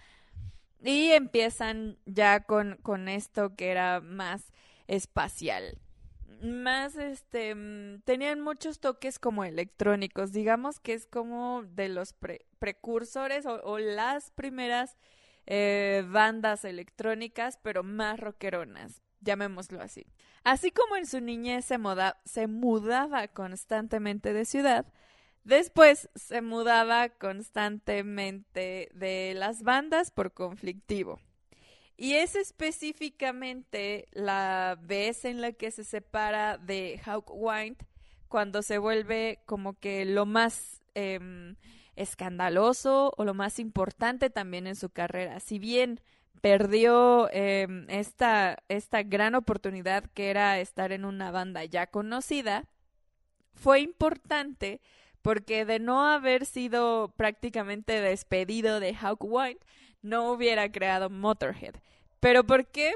y 0.83 1.13
empiezan 1.13 1.99
ya 2.07 2.41
con, 2.41 2.79
con 2.83 3.09
esto 3.09 3.57
que 3.57 3.71
era 3.71 4.01
más 4.01 4.53
espacial. 4.87 5.79
Más, 6.43 6.97
este, 6.97 7.55
mm, 7.55 8.03
tenían 8.05 8.41
muchos 8.41 8.79
toques 8.79 9.19
como 9.19 9.45
electrónicos, 9.45 10.33
digamos 10.33 10.79
que 10.79 10.95
es 10.95 11.07
como 11.07 11.65
de 11.65 11.89
los 11.89 12.13
pre- 12.13 12.47
precursores 12.61 13.45
o 13.47 13.79
las 13.79 14.31
primeras 14.31 14.97
eh, 15.51 16.05
bandas 16.07 16.67
electrónicas, 16.67 17.59
pero 17.63 17.83
más 17.83 18.21
rockeronas, 18.21 19.01
llamémoslo 19.23 19.81
así. 19.81 20.05
Así 20.45 20.71
como 20.71 20.97
en 20.97 21.07
su 21.07 21.23
niñez 21.23 21.65
se, 21.65 22.47
mudaba 22.47 23.29
constantemente 23.29 24.35
de 24.35 24.45
ciudad, 24.45 24.85
después 25.45 26.11
se 26.15 26.43
mudaba 26.43 27.09
constantemente 27.09 28.91
de 28.93 29.33
las 29.35 29.63
bandas 29.63 30.11
por 30.11 30.35
conflictivo. 30.35 31.19
Y 31.97 32.13
es 32.13 32.37
específicamente 32.37 34.07
la 34.13 34.79
vez 34.83 35.25
en 35.25 35.41
la 35.41 35.53
que 35.53 35.71
se 35.71 35.83
separa 35.83 36.59
de 36.59 37.01
Hawkwind 37.07 37.79
cuando 38.29 38.61
se 38.61 38.77
vuelve 38.77 39.41
como 39.47 39.79
que 39.79 40.05
lo 40.05 40.27
más 40.27 40.83
em, 40.95 41.57
escandaloso 41.99 43.13
o 43.17 43.25
lo 43.25 43.35
más 43.35 43.59
importante 43.59 44.31
también 44.31 44.67
en 44.67 44.77
su 44.77 44.91
carrera. 44.91 45.41
Si 45.41 45.59
bien 45.59 46.01
perdió 46.41 47.29
em, 47.33 47.87
esta, 47.89 48.63
esta 48.69 49.03
gran 49.03 49.35
oportunidad 49.35 50.05
que 50.15 50.31
era 50.31 50.59
estar 50.61 50.93
en 50.93 51.05
una 51.05 51.31
banda 51.31 51.65
ya 51.65 51.87
conocida, 51.87 52.65
fue 53.55 53.81
importante 53.81 54.81
porque 55.23 55.65
de 55.65 55.79
no 55.81 56.07
haber 56.07 56.47
sido 56.47 57.13
prácticamente 57.17 58.01
despedido 58.01 58.81
de 58.81 58.95
Hawkwind, 58.95 59.59
no 60.01 60.31
hubiera 60.31 60.71
creado 60.71 61.11
Motorhead. 61.11 61.75
¿Pero 62.21 62.45
por 62.45 62.67
qué? 62.67 62.95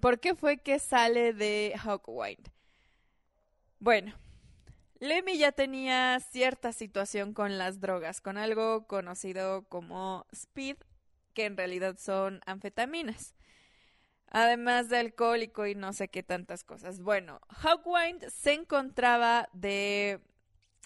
¿Por 0.00 0.20
qué 0.20 0.34
fue 0.34 0.58
que 0.58 0.78
sale 0.78 1.32
de 1.32 1.74
Hawkwind? 1.78 2.48
Bueno, 3.78 4.14
Lemmy 4.98 5.36
ya 5.36 5.52
tenía 5.52 6.18
cierta 6.20 6.72
situación 6.72 7.34
con 7.34 7.58
las 7.58 7.80
drogas, 7.80 8.20
con 8.20 8.38
algo 8.38 8.86
conocido 8.86 9.64
como 9.68 10.26
speed, 10.32 10.76
que 11.34 11.44
en 11.44 11.56
realidad 11.56 11.96
son 11.98 12.40
anfetaminas. 12.46 13.34
Además 14.28 14.88
de 14.88 14.98
alcohólico 14.98 15.66
y 15.66 15.74
no 15.74 15.92
sé 15.92 16.08
qué 16.08 16.22
tantas 16.22 16.64
cosas. 16.64 17.00
Bueno, 17.00 17.40
Hawkwind 17.48 18.28
se 18.28 18.54
encontraba 18.54 19.48
de 19.52 20.20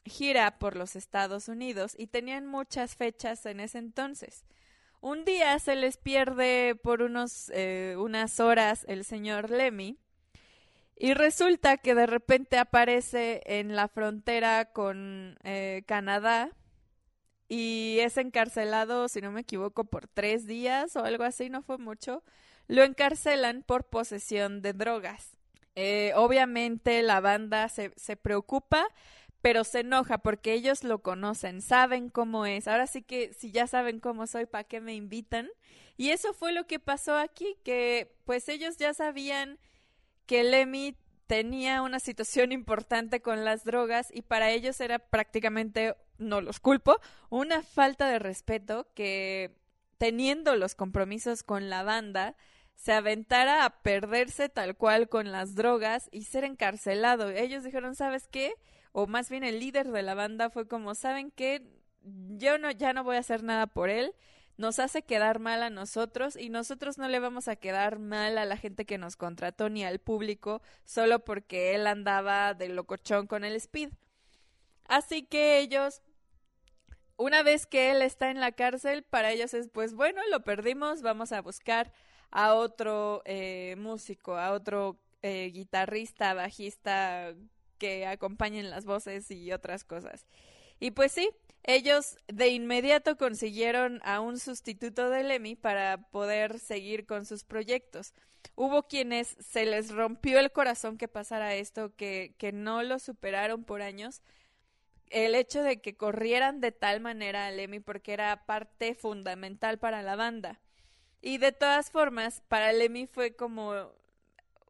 gira 0.05 0.59
por 0.59 0.77
los 0.77 0.97
Estados 0.97 1.49
Unidos 1.49 1.95
y 1.97 2.09
tenían 2.09 2.47
muchas 2.47 2.97
fechas 2.97 3.47
en 3.47 3.61
ese 3.61 3.79
entonces. 3.79 4.45
Un 5.01 5.25
día 5.25 5.59
se 5.59 5.77
les 5.77 5.97
pierde 5.97 6.75
por 6.75 7.01
unos, 7.01 7.51
eh, 7.55 7.95
unas 7.99 8.41
horas 8.41 8.85
el 8.89 9.05
señor 9.05 9.51
Lemmy 9.51 9.99
y 11.03 11.15
resulta 11.15 11.79
que 11.79 11.95
de 11.95 12.05
repente 12.05 12.59
aparece 12.59 13.41
en 13.47 13.75
la 13.75 13.89
frontera 13.89 14.67
con 14.67 15.39
eh, 15.45 15.83
Canadá 15.87 16.51
y 17.49 17.97
es 18.01 18.19
encarcelado, 18.19 19.09
si 19.09 19.23
no 19.23 19.33
me 19.33 19.41
equivoco, 19.41 19.85
por 19.85 20.09
tres 20.09 20.47
días 20.47 20.97
o 20.97 21.05
algo 21.07 21.25
así, 21.25 21.49
no 21.49 21.63
fue 21.63 21.79
mucho. 21.79 22.23
Lo 22.69 22.85
encarcelan 22.85 23.63
por 23.63 23.85
posesión 23.85 24.61
de 24.61 24.75
drogas. 24.75 25.39
Eh, 25.75 26.13
obviamente 26.17 27.01
la 27.01 27.21
banda 27.21 27.71
se, 27.71 27.95
se 27.97 28.17
preocupa, 28.17 28.87
pero 29.41 29.65
se 29.65 29.81
enoja 29.81 30.19
porque 30.19 30.53
ellos 30.53 30.85
lo 30.85 30.99
conocen, 30.99 31.63
saben 31.63 32.11
cómo 32.11 32.45
es. 32.45 32.69
Ahora 32.69 32.87
sí 32.87 33.01
que 33.01 33.33
si 33.33 33.53
ya 33.53 33.67
saben 33.67 34.01
cómo 34.01 34.27
soy, 34.27 34.45
¿para 34.45 34.65
qué 34.65 34.83
me 34.83 34.95
invitan? 34.95 35.49
Y 35.97 36.11
eso 36.11 36.35
fue 36.35 36.53
lo 36.53 36.67
que 36.67 36.79
pasó 36.79 37.17
aquí, 37.17 37.57
que 37.65 38.15
pues 38.27 38.51
ellos 38.51 38.77
ya 38.77 38.93
sabían 38.93 39.59
que 40.31 40.45
Lemmy 40.45 40.95
tenía 41.27 41.83
una 41.83 41.99
situación 41.99 42.53
importante 42.53 43.21
con 43.21 43.45
las 43.45 43.65
drogas 43.65 44.11
y 44.15 44.23
para 44.23 44.53
ellos 44.53 44.81
era 44.81 45.01
prácticamente, 45.01 45.97
no 46.19 46.41
los 46.41 46.61
culpo, 46.61 47.01
una 47.31 47.65
falta 47.65 48.09
de 48.09 48.21
respeto 48.21 48.87
que 48.95 49.57
teniendo 49.99 50.55
los 50.55 50.77
compromisos 50.77 51.43
con 51.43 51.69
la 51.69 51.83
banda, 51.83 52.37
se 52.77 52.93
aventara 52.93 53.65
a 53.65 53.83
perderse 53.83 54.49
tal 54.49 54.77
cual 54.77 55.09
con 55.09 55.33
las 55.33 55.57
drogas 55.57 56.09
y 56.13 56.23
ser 56.23 56.45
encarcelado. 56.45 57.31
Ellos 57.31 57.65
dijeron, 57.65 57.97
¿sabes 57.97 58.29
qué? 58.29 58.55
O 58.93 59.09
más 59.09 59.31
bien 59.31 59.43
el 59.43 59.59
líder 59.59 59.91
de 59.91 60.03
la 60.03 60.15
banda 60.15 60.49
fue 60.49 60.69
como, 60.69 60.95
¿saben 60.95 61.33
qué? 61.33 61.67
Yo 62.05 62.57
no, 62.57 62.71
ya 62.71 62.93
no 62.93 63.03
voy 63.03 63.17
a 63.17 63.19
hacer 63.19 63.43
nada 63.43 63.67
por 63.67 63.91
él. 63.91 64.15
Nos 64.61 64.79
hace 64.79 65.01
quedar 65.01 65.39
mal 65.39 65.63
a 65.63 65.71
nosotros 65.71 66.37
y 66.37 66.51
nosotros 66.51 66.99
no 66.99 67.09
le 67.09 67.19
vamos 67.19 67.49
a 67.49 67.57
quedar 67.57 67.99
mal 67.99 68.37
a 68.37 68.45
la 68.45 68.59
gente 68.59 68.85
que 68.85 68.99
nos 68.99 69.17
contrató 69.17 69.71
ni 69.71 69.87
al 69.87 70.01
público 70.01 70.61
solo 70.85 71.25
porque 71.25 71.75
él 71.75 71.87
andaba 71.87 72.53
de 72.53 72.69
locochón 72.69 73.27
con 73.27 73.43
el 73.43 73.57
speed. 73.57 73.89
Así 74.85 75.23
que 75.23 75.61
ellos 75.61 76.03
una 77.17 77.43
vez 77.43 77.65
que 77.65 77.91
él 77.91 78.03
está 78.03 78.31
en 78.31 78.39
la 78.39 78.53
cárcel, 78.53 79.03
para 79.03 79.33
ellos 79.33 79.55
es, 79.55 79.69
pues 79.69 79.95
bueno, 79.95 80.21
lo 80.31 80.45
perdimos, 80.45 81.01
vamos 81.01 81.33
a 81.33 81.41
buscar 81.41 81.91
a 82.31 82.53
otro 82.53 83.23
eh, 83.25 83.77
músico, 83.79 84.37
a 84.37 84.53
otro 84.53 85.01
eh, 85.23 85.51
guitarrista, 85.55 86.35
bajista 86.35 87.35
que 87.79 88.07
acompañen 88.07 88.69
las 88.69 88.85
voces 88.85 89.31
y 89.31 89.53
otras 89.53 89.85
cosas. 89.85 90.27
Y 90.81 90.91
pues 90.91 91.13
sí, 91.13 91.31
ellos 91.63 92.17
de 92.27 92.49
inmediato 92.49 93.17
consiguieron 93.17 94.01
a 94.03 94.21
un 94.21 94.39
sustituto 94.39 95.11
de 95.11 95.25
Lemmy 95.25 95.57
para 95.57 95.99
poder 96.11 96.59
seguir 96.59 97.07
con 97.07 97.27
sus 97.27 97.45
proyectos. 97.45 98.15
Hubo 98.55 98.85
quienes 98.85 99.37
se 99.41 99.67
les 99.67 99.91
rompió 99.91 100.39
el 100.39 100.53
corazón 100.53 100.97
que 100.97 101.09
pasara 101.09 101.55
esto, 101.55 101.95
que, 101.95 102.35
que 102.39 102.53
no 102.53 102.83
lo 102.83 102.99
superaron 102.99 103.65
por 103.65 103.83
años, 103.83 104.23
el 105.11 105.35
hecho 105.35 105.63
de 105.63 105.81
que 105.81 105.97
corrieran 105.97 106.61
de 106.61 106.73
tal 106.73 107.01
manera 107.01 107.47
a 107.47 107.51
Lemmy 107.51 107.81
porque 107.81 108.13
era 108.13 108.47
parte 108.47 108.95
fundamental 108.95 109.79
para 109.79 110.03
la 110.03 110.17
banda. 110.17 110.61
Y 111.21 111.39
de 111.39 111.53
todas 111.53 111.91
formas, 111.91 112.43
para 112.49 112.73
Lemmy 112.73 113.07
fue 113.07 113.35
como 113.35 113.93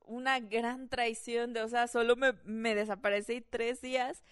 una 0.06 0.40
gran 0.40 0.88
traición 0.88 1.52
de, 1.52 1.62
o 1.62 1.68
sea, 1.68 1.86
solo 1.86 2.16
me, 2.16 2.32
me 2.44 2.74
desaparecí 2.74 3.42
tres 3.42 3.80
días 3.80 4.24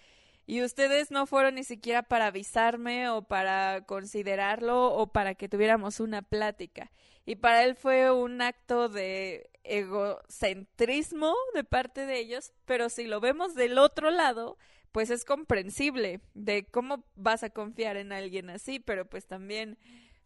y 0.48 0.62
ustedes 0.62 1.10
no 1.10 1.26
fueron 1.26 1.56
ni 1.56 1.62
siquiera 1.62 2.02
para 2.02 2.28
avisarme 2.28 3.10
o 3.10 3.20
para 3.20 3.84
considerarlo 3.84 4.94
o 4.94 5.12
para 5.12 5.34
que 5.34 5.46
tuviéramos 5.46 6.00
una 6.00 6.22
plática. 6.22 6.90
Y 7.26 7.36
para 7.36 7.64
él 7.64 7.76
fue 7.76 8.10
un 8.10 8.40
acto 8.40 8.88
de 8.88 9.50
egocentrismo 9.62 11.34
de 11.52 11.64
parte 11.64 12.06
de 12.06 12.18
ellos, 12.18 12.54
pero 12.64 12.88
si 12.88 13.04
lo 13.04 13.20
vemos 13.20 13.54
del 13.54 13.76
otro 13.76 14.10
lado, 14.10 14.56
pues 14.90 15.10
es 15.10 15.26
comprensible 15.26 16.22
de 16.32 16.64
cómo 16.64 17.04
vas 17.14 17.42
a 17.42 17.50
confiar 17.50 17.98
en 17.98 18.10
alguien 18.10 18.48
así, 18.48 18.80
pero 18.80 19.04
pues 19.04 19.26
también 19.26 19.76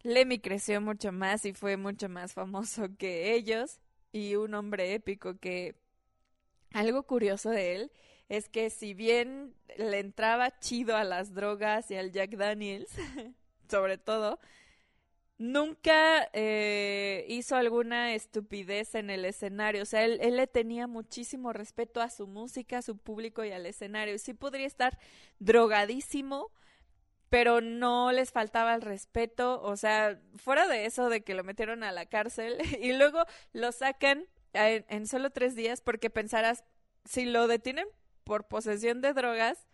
Lemmy 0.03 0.39
creció 0.39 0.79
mucho 0.79 1.11
más 1.11 1.43
y 1.43 1.51
fue 1.51 1.75
mucho 1.75 2.07
más 2.07 2.31
famoso 2.31 2.87
que 2.97 3.33
ellos 3.33 3.81
y 4.13 4.35
un 4.35 4.53
hombre 4.53 4.93
épico 4.93 5.37
que 5.37 5.75
algo 6.71 7.03
curioso 7.03 7.49
de 7.49 7.75
él 7.75 7.91
es 8.29 8.49
que 8.49 8.69
si 8.69 8.93
bien 8.93 9.53
le 9.77 9.99
entraba 9.99 10.57
chido 10.59 10.95
a 10.95 11.03
las 11.03 11.33
drogas 11.33 11.91
y 11.91 11.95
al 11.95 12.11
Jack 12.11 12.31
Daniels, 12.31 12.89
sobre 13.69 13.97
todo, 13.97 14.39
nunca 15.37 16.29
eh, 16.33 17.25
hizo 17.27 17.55
alguna 17.55 18.13
estupidez 18.13 18.95
en 18.95 19.09
el 19.09 19.25
escenario. 19.25 19.83
O 19.83 19.85
sea, 19.85 20.03
él, 20.05 20.19
le 20.35 20.47
tenía 20.47 20.87
muchísimo 20.87 21.53
respeto 21.53 22.01
a 22.01 22.09
su 22.09 22.27
música, 22.27 22.79
a 22.79 22.81
su 22.81 22.97
público 22.97 23.43
y 23.43 23.51
al 23.51 23.65
escenario. 23.65 24.17
Sí 24.19 24.33
podría 24.33 24.67
estar 24.67 24.97
drogadísimo, 25.39 26.51
pero 27.29 27.61
no 27.61 28.11
les 28.11 28.31
faltaba 28.31 28.75
el 28.75 28.81
respeto. 28.81 29.61
O 29.63 29.75
sea, 29.77 30.19
fuera 30.37 30.67
de 30.67 30.85
eso 30.85 31.09
de 31.09 31.23
que 31.23 31.33
lo 31.33 31.43
metieron 31.43 31.83
a 31.83 31.91
la 31.91 32.05
cárcel 32.05 32.57
y 32.81 32.93
luego 32.93 33.25
lo 33.53 33.71
sacan 33.71 34.27
en, 34.53 34.85
en 34.87 35.07
solo 35.07 35.31
tres 35.31 35.55
días 35.55 35.81
porque 35.81 36.09
pensarás, 36.09 36.63
si 37.05 37.25
lo 37.25 37.47
detienen 37.47 37.87
por 38.23 38.47
posesión 38.47 39.01
de 39.01 39.13
drogas, 39.13 39.67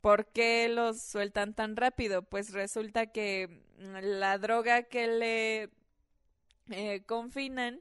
¿por 0.00 0.26
qué 0.28 0.68
los 0.68 1.00
sueltan 1.02 1.54
tan 1.54 1.76
rápido? 1.76 2.22
Pues 2.22 2.52
resulta 2.52 3.06
que 3.08 3.62
la 4.02 4.38
droga 4.38 4.84
que 4.84 5.08
le 5.08 5.70
eh, 6.70 7.02
confinan 7.06 7.80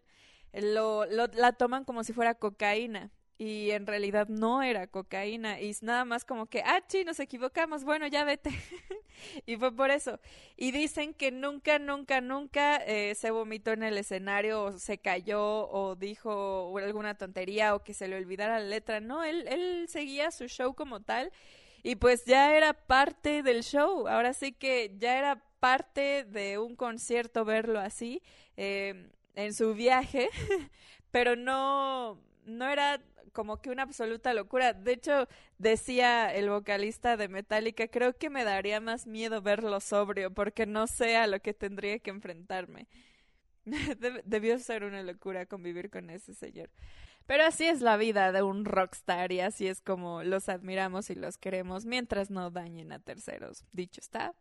lo, 0.53 1.05
lo- 1.05 1.27
la 1.27 1.53
toman 1.53 1.83
como 1.85 2.03
si 2.03 2.13
fuera 2.13 2.35
cocaína 2.35 3.11
y 3.37 3.71
en 3.71 3.85
realidad 3.85 4.27
no 4.29 4.63
era 4.63 4.87
cocaína 4.87 5.59
y 5.61 5.75
nada 5.81 6.05
más 6.05 6.23
como 6.25 6.45
que, 6.47 6.61
ah, 6.61 6.81
sí, 6.87 7.03
nos 7.03 7.19
equivocamos, 7.19 7.83
bueno, 7.83 8.07
ya 8.07 8.23
vete. 8.23 8.51
y 9.45 9.57
fue 9.57 9.75
por 9.75 9.91
eso. 9.91 10.19
Y 10.57 10.71
dicen 10.71 11.13
que 11.13 11.31
nunca, 11.31 11.79
nunca, 11.79 12.21
nunca 12.21 12.77
eh, 12.77 13.15
se 13.15 13.31
vomitó 13.31 13.71
en 13.71 13.83
el 13.83 13.97
escenario 13.97 14.63
o 14.63 14.79
se 14.79 14.97
cayó 14.97 15.69
o 15.69 15.95
dijo 15.95 16.77
alguna 16.77 17.15
tontería 17.15 17.75
o 17.75 17.83
que 17.83 17.93
se 17.93 18.07
le 18.07 18.17
olvidara 18.17 18.59
la 18.59 18.65
letra. 18.65 18.99
No, 18.99 19.23
él, 19.23 19.47
él 19.47 19.87
seguía 19.89 20.31
su 20.31 20.47
show 20.47 20.73
como 20.73 21.01
tal 21.01 21.31
y 21.85 21.97
pues 21.97 22.25
ya 22.25 22.57
era 22.57 22.73
parte 22.73 23.43
del 23.43 23.63
show. 23.63 24.07
Ahora 24.07 24.33
sí 24.33 24.53
que 24.53 24.91
ya 24.97 25.19
era 25.19 25.43
parte 25.59 26.23
de 26.23 26.57
un 26.57 26.75
concierto 26.75 27.45
verlo 27.45 27.79
así 27.79 28.23
eh, 28.57 29.11
en 29.35 29.53
su 29.53 29.75
viaje, 29.75 30.29
pero 31.11 31.35
no, 31.35 32.19
no 32.45 32.67
era 32.69 33.01
como 33.33 33.61
que 33.61 33.69
una 33.69 33.83
absoluta 33.83 34.33
locura. 34.33 34.73
De 34.73 34.93
hecho, 34.93 35.27
decía 35.57 36.33
el 36.33 36.49
vocalista 36.49 37.17
de 37.17 37.27
Metallica, 37.27 37.87
creo 37.87 38.17
que 38.17 38.29
me 38.29 38.43
daría 38.45 38.79
más 38.81 39.07
miedo 39.07 39.41
verlo 39.41 39.79
sobrio 39.81 40.33
porque 40.33 40.65
no 40.65 40.87
sé 40.87 41.17
a 41.17 41.27
lo 41.27 41.41
que 41.41 41.53
tendría 41.53 41.99
que 41.99 42.11
enfrentarme. 42.11 42.87
Deb- 43.65 44.21
Debió 44.25 44.59
ser 44.59 44.83
una 44.83 45.03
locura 45.03 45.45
convivir 45.45 45.89
con 45.89 46.09
ese 46.09 46.33
señor. 46.33 46.69
Pero 47.27 47.43
así 47.45 47.65
es 47.67 47.81
la 47.81 47.97
vida 47.97 48.31
de 48.31 48.41
un 48.43 48.65
rockstar 48.65 49.31
y 49.31 49.39
así 49.41 49.67
es 49.67 49.81
como 49.81 50.23
los 50.23 50.47
admiramos 50.49 51.09
y 51.09 51.15
los 51.15 51.37
queremos 51.37 51.85
mientras 51.85 52.29
no 52.31 52.51
dañen 52.51 52.91
a 52.91 52.99
terceros. 52.99 53.65
Dicho 53.73 53.99
está, 54.01 54.33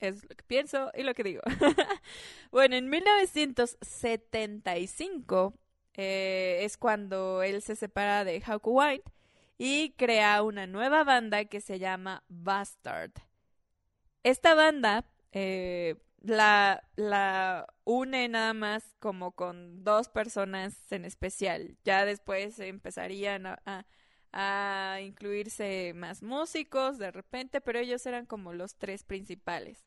es 0.00 0.24
lo 0.24 0.30
que 0.36 0.44
pienso 0.44 0.90
y 0.94 1.02
lo 1.04 1.14
que 1.14 1.24
digo. 1.24 1.42
bueno, 2.52 2.76
en 2.76 2.90
1975 2.90 5.54
eh, 5.96 6.60
es 6.62 6.76
cuando 6.76 7.42
él 7.42 7.62
se 7.62 7.76
separa 7.76 8.24
de 8.24 8.42
Hawk 8.44 8.66
White 8.66 9.10
y 9.58 9.90
crea 9.92 10.42
una 10.42 10.66
nueva 10.66 11.04
banda 11.04 11.44
que 11.46 11.60
se 11.60 11.78
llama 11.78 12.22
Bastard. 12.28 13.12
Esta 14.22 14.54
banda 14.54 15.04
eh, 15.32 15.96
la, 16.20 16.82
la 16.96 17.66
une 17.84 18.28
nada 18.28 18.54
más 18.54 18.94
como 18.98 19.32
con 19.32 19.84
dos 19.84 20.08
personas 20.08 20.74
en 20.90 21.04
especial. 21.04 21.76
Ya 21.84 22.04
después 22.04 22.58
empezarían 22.58 23.46
a, 23.46 23.84
incluirse 25.00 25.92
más 25.94 26.22
músicos 26.22 26.98
de 26.98 27.10
repente, 27.10 27.62
pero 27.62 27.78
ellos 27.78 28.04
eran 28.04 28.26
como 28.26 28.52
los 28.52 28.76
tres 28.76 29.02
principales. 29.02 29.86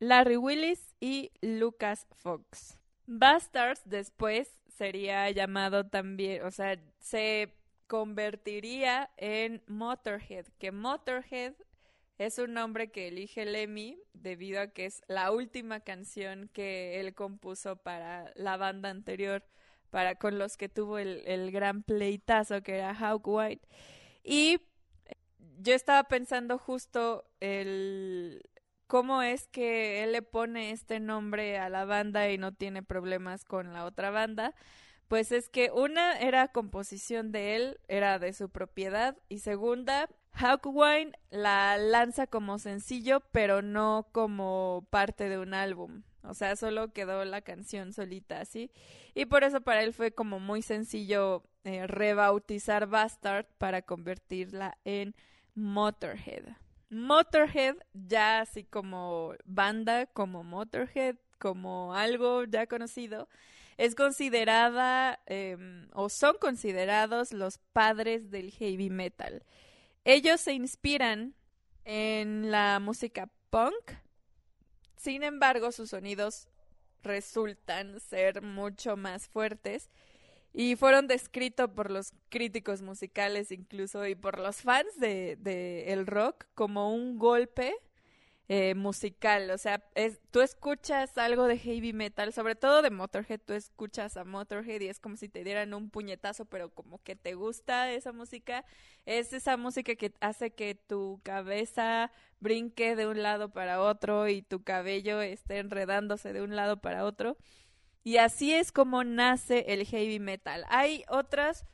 Larry 0.00 0.36
Willis 0.36 0.96
y 0.98 1.30
Lucas 1.42 2.08
Fox. 2.10 2.76
Bastards 3.06 3.82
después 3.84 4.61
sería 4.82 5.30
llamado 5.30 5.86
también, 5.86 6.42
o 6.42 6.50
sea, 6.50 6.76
se 6.98 7.54
convertiría 7.86 9.12
en 9.16 9.62
Motorhead, 9.68 10.46
que 10.58 10.72
Motorhead 10.72 11.54
es 12.18 12.38
un 12.38 12.54
nombre 12.54 12.90
que 12.90 13.06
elige 13.06 13.44
Lemmy 13.44 14.00
debido 14.12 14.60
a 14.60 14.66
que 14.66 14.86
es 14.86 15.00
la 15.06 15.30
última 15.30 15.78
canción 15.78 16.50
que 16.52 16.98
él 16.98 17.14
compuso 17.14 17.76
para 17.76 18.32
la 18.34 18.56
banda 18.56 18.90
anterior, 18.90 19.44
para 19.90 20.16
con 20.16 20.36
los 20.40 20.56
que 20.56 20.68
tuvo 20.68 20.98
el, 20.98 21.22
el 21.26 21.52
gran 21.52 21.84
pleitazo 21.84 22.64
que 22.64 22.78
era 22.78 22.92
Hawk 22.92 23.28
White. 23.28 23.68
Y 24.24 24.62
yo 25.60 25.74
estaba 25.74 26.02
pensando 26.08 26.58
justo 26.58 27.24
el 27.38 28.42
cómo 28.92 29.22
es 29.22 29.48
que 29.48 30.04
él 30.04 30.12
le 30.12 30.20
pone 30.20 30.70
este 30.70 31.00
nombre 31.00 31.56
a 31.56 31.70
la 31.70 31.86
banda 31.86 32.28
y 32.28 32.36
no 32.36 32.52
tiene 32.52 32.82
problemas 32.82 33.42
con 33.42 33.72
la 33.72 33.86
otra 33.86 34.10
banda. 34.10 34.54
Pues 35.08 35.32
es 35.32 35.48
que 35.48 35.70
una 35.70 36.18
era 36.20 36.48
composición 36.48 37.32
de 37.32 37.56
él, 37.56 37.80
era 37.88 38.18
de 38.18 38.34
su 38.34 38.50
propiedad, 38.50 39.16
y 39.30 39.38
segunda, 39.38 40.10
Hawkwind 40.32 41.14
la 41.30 41.78
lanza 41.78 42.26
como 42.26 42.58
sencillo, 42.58 43.20
pero 43.32 43.62
no 43.62 44.08
como 44.12 44.86
parte 44.90 45.30
de 45.30 45.38
un 45.38 45.54
álbum. 45.54 46.02
O 46.22 46.34
sea, 46.34 46.54
solo 46.54 46.92
quedó 46.92 47.24
la 47.24 47.40
canción 47.40 47.94
solita 47.94 48.42
así. 48.42 48.70
Y 49.14 49.24
por 49.24 49.42
eso 49.42 49.62
para 49.62 49.82
él 49.82 49.94
fue 49.94 50.12
como 50.12 50.38
muy 50.38 50.60
sencillo 50.60 51.44
eh, 51.64 51.86
rebautizar 51.86 52.88
Bastard 52.88 53.46
para 53.56 53.80
convertirla 53.80 54.76
en 54.84 55.14
Motorhead. 55.54 56.44
Motorhead, 56.92 57.76
ya 57.94 58.40
así 58.40 58.64
como 58.64 59.32
banda, 59.46 60.04
como 60.04 60.44
Motorhead, 60.44 61.16
como 61.38 61.94
algo 61.94 62.44
ya 62.44 62.66
conocido, 62.66 63.30
es 63.78 63.94
considerada 63.94 65.18
em, 65.24 65.88
o 65.94 66.10
son 66.10 66.36
considerados 66.38 67.32
los 67.32 67.56
padres 67.72 68.30
del 68.30 68.50
heavy 68.50 68.90
metal. 68.90 69.42
Ellos 70.04 70.42
se 70.42 70.52
inspiran 70.52 71.34
en 71.86 72.50
la 72.50 72.78
música 72.78 73.30
punk, 73.48 73.92
sin 74.96 75.22
embargo 75.22 75.72
sus 75.72 75.88
sonidos 75.90 76.46
resultan 77.02 78.00
ser 78.00 78.42
mucho 78.42 78.98
más 78.98 79.28
fuertes 79.28 79.88
y 80.52 80.76
fueron 80.76 81.06
descritos 81.06 81.70
por 81.70 81.90
los 81.90 82.12
críticos 82.28 82.82
musicales 82.82 83.52
incluso 83.52 84.06
y 84.06 84.14
por 84.14 84.38
los 84.38 84.62
fans 84.62 84.98
de, 84.98 85.36
de 85.40 85.92
el 85.92 86.06
rock 86.06 86.46
como 86.54 86.94
un 86.94 87.18
golpe 87.18 87.74
eh, 88.48 88.74
musical, 88.74 89.50
o 89.50 89.56
sea, 89.56 89.82
es, 89.94 90.20
tú 90.30 90.42
escuchas 90.42 91.16
algo 91.16 91.46
de 91.46 91.56
heavy 91.58 91.94
metal, 91.94 92.34
sobre 92.34 92.54
todo 92.54 92.82
de 92.82 92.90
Motorhead, 92.90 93.40
tú 93.40 93.54
escuchas 93.54 94.16
a 94.18 94.24
Motorhead 94.24 94.80
y 94.82 94.88
es 94.88 95.00
como 95.00 95.16
si 95.16 95.28
te 95.28 95.42
dieran 95.42 95.72
un 95.72 95.88
puñetazo, 95.88 96.44
pero 96.44 96.68
como 96.68 97.02
que 97.02 97.16
te 97.16 97.34
gusta 97.34 97.90
esa 97.92 98.12
música, 98.12 98.66
es 99.06 99.32
esa 99.32 99.56
música 99.56 99.94
que 99.94 100.12
hace 100.20 100.50
que 100.50 100.74
tu 100.74 101.20
cabeza 101.22 102.10
brinque 102.40 102.94
de 102.94 103.06
un 103.06 103.22
lado 103.22 103.52
para 103.52 103.80
otro 103.80 104.28
y 104.28 104.42
tu 104.42 104.62
cabello 104.62 105.22
esté 105.22 105.58
enredándose 105.58 106.32
de 106.34 106.42
un 106.42 106.54
lado 106.54 106.80
para 106.80 107.04
otro. 107.04 107.38
Y 108.04 108.16
así 108.16 108.52
es 108.52 108.72
como 108.72 109.04
nace 109.04 109.66
el 109.68 109.86
heavy 109.86 110.18
metal. 110.18 110.64
Hay 110.68 111.04
otras 111.08 111.64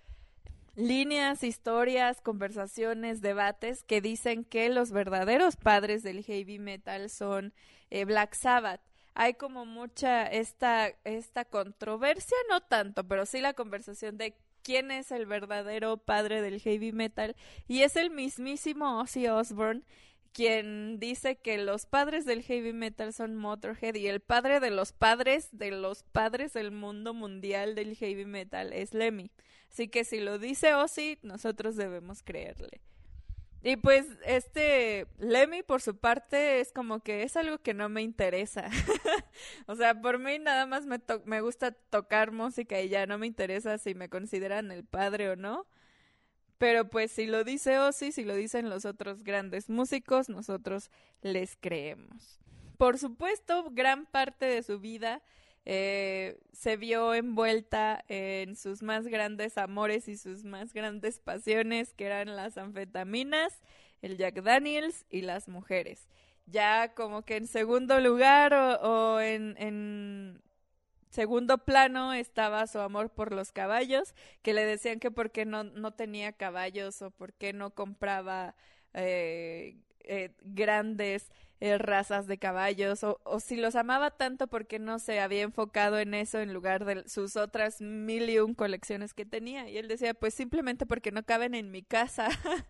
líneas, 0.74 1.42
historias, 1.42 2.20
conversaciones, 2.20 3.20
debates 3.20 3.82
que 3.82 4.00
dicen 4.00 4.44
que 4.44 4.68
los 4.68 4.92
verdaderos 4.92 5.56
padres 5.56 6.02
del 6.02 6.22
heavy 6.22 6.58
metal 6.58 7.10
son 7.10 7.52
eh, 7.90 8.04
Black 8.04 8.34
Sabbath. 8.34 8.80
Hay 9.14 9.34
como 9.34 9.66
mucha 9.66 10.26
esta, 10.26 10.92
esta 11.02 11.44
controversia, 11.44 12.36
no 12.48 12.60
tanto, 12.60 13.08
pero 13.08 13.26
sí 13.26 13.40
la 13.40 13.54
conversación 13.54 14.16
de 14.16 14.36
quién 14.62 14.90
es 14.90 15.10
el 15.10 15.26
verdadero 15.26 15.96
padre 15.96 16.42
del 16.42 16.60
heavy 16.60 16.92
metal 16.92 17.34
y 17.66 17.82
es 17.82 17.96
el 17.96 18.10
mismísimo 18.10 19.00
Ozzy 19.00 19.26
Osbourne 19.26 19.82
quien 20.38 21.00
dice 21.00 21.34
que 21.34 21.58
los 21.58 21.84
padres 21.84 22.24
del 22.24 22.44
heavy 22.44 22.72
metal 22.72 23.12
son 23.12 23.34
Motorhead 23.34 23.96
y 23.96 24.06
el 24.06 24.20
padre 24.20 24.60
de 24.60 24.70
los 24.70 24.92
padres 24.92 25.48
de 25.50 25.72
los 25.72 26.04
padres 26.04 26.52
del 26.52 26.70
mundo 26.70 27.12
mundial 27.12 27.74
del 27.74 27.96
heavy 27.96 28.24
metal 28.24 28.72
es 28.72 28.94
Lemmy. 28.94 29.32
Así 29.68 29.88
que 29.88 30.04
si 30.04 30.20
lo 30.20 30.38
dice 30.38 30.74
Ozzy, 30.74 31.18
nosotros 31.22 31.74
debemos 31.74 32.22
creerle. 32.22 32.80
Y 33.64 33.78
pues 33.78 34.06
este 34.24 35.08
Lemmy 35.18 35.64
por 35.64 35.82
su 35.82 35.96
parte 35.96 36.60
es 36.60 36.70
como 36.70 37.00
que 37.00 37.24
es 37.24 37.36
algo 37.36 37.58
que 37.58 37.74
no 37.74 37.88
me 37.88 38.02
interesa. 38.02 38.70
o 39.66 39.74
sea, 39.74 40.00
por 40.00 40.20
mí 40.20 40.38
nada 40.38 40.66
más 40.66 40.86
me, 40.86 41.00
me 41.24 41.40
gusta 41.40 41.72
tocar 41.72 42.30
música 42.30 42.80
y 42.80 42.88
ya 42.88 43.06
no 43.06 43.18
me 43.18 43.26
interesa 43.26 43.76
si 43.78 43.96
me 43.96 44.08
consideran 44.08 44.70
el 44.70 44.84
padre 44.84 45.30
o 45.30 45.34
no. 45.34 45.66
Pero 46.58 46.90
pues 46.90 47.12
si 47.12 47.26
lo 47.26 47.44
dice 47.44 47.78
Ozzy, 47.78 48.12
si 48.12 48.24
lo 48.24 48.34
dicen 48.34 48.68
los 48.68 48.84
otros 48.84 49.22
grandes 49.22 49.70
músicos, 49.70 50.28
nosotros 50.28 50.90
les 51.22 51.56
creemos. 51.56 52.40
Por 52.76 52.98
supuesto, 52.98 53.70
gran 53.70 54.06
parte 54.06 54.46
de 54.46 54.62
su 54.62 54.80
vida 54.80 55.22
eh, 55.64 56.38
se 56.52 56.76
vio 56.76 57.14
envuelta 57.14 58.04
en 58.08 58.56
sus 58.56 58.82
más 58.82 59.06
grandes 59.06 59.58
amores 59.58 60.08
y 60.08 60.16
sus 60.16 60.44
más 60.44 60.72
grandes 60.72 61.20
pasiones, 61.20 61.92
que 61.92 62.06
eran 62.06 62.36
las 62.36 62.56
anfetaminas, 62.56 63.60
el 64.02 64.16
Jack 64.16 64.42
Daniels 64.42 65.06
y 65.10 65.22
las 65.22 65.48
mujeres. 65.48 66.08
Ya 66.46 66.94
como 66.94 67.22
que 67.22 67.36
en 67.36 67.46
segundo 67.46 68.00
lugar 68.00 68.54
o, 68.54 69.14
o 69.16 69.20
en, 69.20 69.56
en 69.58 70.40
segundo 71.10 71.58
plano 71.58 72.12
estaba 72.12 72.66
su 72.66 72.78
amor 72.80 73.10
por 73.10 73.32
los 73.32 73.52
caballos, 73.52 74.14
que 74.42 74.54
le 74.54 74.64
decían 74.64 75.00
que 75.00 75.10
por 75.10 75.30
qué 75.30 75.44
no, 75.44 75.64
no 75.64 75.92
tenía 75.92 76.32
caballos 76.32 77.02
o 77.02 77.10
por 77.10 77.32
qué 77.34 77.52
no 77.52 77.70
compraba 77.70 78.54
eh, 78.94 79.76
eh, 80.00 80.30
grandes 80.42 81.30
eh, 81.60 81.76
razas 81.76 82.26
de 82.26 82.38
caballos 82.38 83.02
o, 83.04 83.20
o, 83.24 83.40
si 83.40 83.56
los 83.56 83.74
amaba 83.74 84.12
tanto 84.12 84.46
porque 84.46 84.78
no 84.78 84.98
se 84.98 85.20
había 85.20 85.42
enfocado 85.42 85.98
en 85.98 86.14
eso 86.14 86.38
en 86.38 86.54
lugar 86.54 86.84
de 86.84 87.08
sus 87.08 87.36
otras 87.36 87.80
mil 87.80 88.30
y 88.30 88.38
un 88.38 88.54
colecciones 88.54 89.12
que 89.12 89.26
tenía. 89.26 89.68
Y 89.68 89.76
él 89.76 89.88
decía, 89.88 90.14
pues 90.14 90.34
simplemente 90.34 90.86
porque 90.86 91.12
no 91.12 91.24
caben 91.24 91.54
en 91.54 91.70
mi 91.70 91.82
casa. 91.82 92.28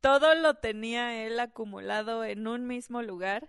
Todo 0.00 0.34
lo 0.34 0.54
tenía 0.54 1.24
él 1.24 1.40
acumulado 1.40 2.24
en 2.24 2.46
un 2.46 2.66
mismo 2.66 3.02
lugar 3.02 3.48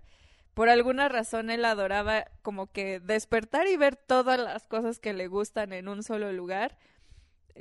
por 0.55 0.69
alguna 0.69 1.09
razón 1.09 1.49
él 1.51 1.65
adoraba 1.65 2.31
como 2.41 2.71
que 2.71 2.99
despertar 3.01 3.67
y 3.67 3.77
ver 3.77 3.97
todas 3.97 4.39
las 4.39 4.65
cosas 4.65 4.99
que 4.99 5.13
le 5.13 5.27
gustan 5.27 5.73
en 5.73 5.87
un 5.89 6.01
solo 6.01 6.31
lugar. 6.31 6.77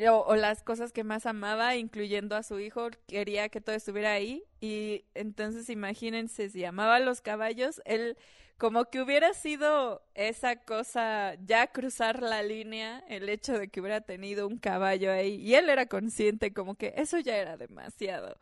O, 0.09 0.19
o, 0.27 0.37
las 0.37 0.63
cosas 0.63 0.93
que 0.93 1.05
más 1.05 1.27
amaba, 1.27 1.77
incluyendo 1.77 2.35
a 2.37 2.43
su 2.43 2.59
hijo, 2.59 2.89
quería 3.07 3.49
que 3.49 3.61
todo 3.61 3.77
estuviera 3.77 4.13
ahí. 4.13 4.45
Y 4.61 5.05
entonces 5.15 5.69
imagínense, 5.71 6.49
si 6.49 6.65
amaba 6.65 6.99
los 7.01 7.21
caballos, 7.21 7.83
él 7.85 8.17
como 8.59 8.85
que 8.87 9.01
hubiera 9.03 9.35
sido 9.35 10.03
esa 10.15 10.57
cosa, 10.57 11.35
ya 11.45 11.67
cruzar 11.73 12.23
la 12.23 12.43
línea, 12.43 13.05
el 13.09 13.29
hecho 13.29 13.59
de 13.59 13.69
que 13.69 13.81
hubiera 13.81 14.01
tenido 14.03 14.47
un 14.47 14.59
caballo 14.59 15.11
ahí. 15.13 15.35
Y 15.37 15.55
él 15.57 15.69
era 15.69 15.87
consciente 15.87 16.53
como 16.53 16.77
que 16.77 16.95
eso 16.97 17.19
ya 17.19 17.37
era 17.37 17.57
demasiado. 17.57 18.39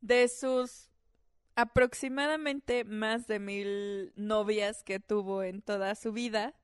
De 0.00 0.28
sus 0.28 0.88
aproximadamente 1.56 2.84
más 2.84 3.26
de 3.26 3.38
mil 3.38 4.12
novias 4.16 4.82
que 4.82 5.00
tuvo 5.00 5.42
en 5.42 5.62
toda 5.62 5.94
su 5.94 6.12
vida. 6.12 6.54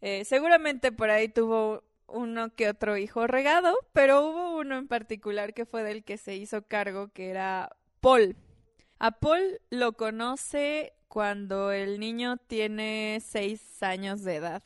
Eh, 0.00 0.24
seguramente 0.24 0.92
por 0.92 1.10
ahí 1.10 1.28
tuvo 1.28 1.84
uno 2.08 2.54
que 2.54 2.68
otro 2.68 2.96
hijo 2.96 3.26
regado, 3.26 3.76
pero 3.92 4.26
hubo 4.26 4.58
uno 4.58 4.76
en 4.76 4.88
particular 4.88 5.54
que 5.54 5.64
fue 5.64 5.82
del 5.82 6.04
que 6.04 6.18
se 6.18 6.36
hizo 6.36 6.62
cargo, 6.62 7.08
que 7.08 7.30
era 7.30 7.74
Paul. 8.00 8.36
A 8.98 9.12
Paul 9.12 9.60
lo 9.70 9.94
conoce 9.94 10.92
cuando 11.08 11.72
el 11.72 11.98
niño 12.00 12.36
tiene 12.36 13.18
seis 13.22 13.82
años 13.82 14.22
de 14.22 14.36
edad. 14.36 14.62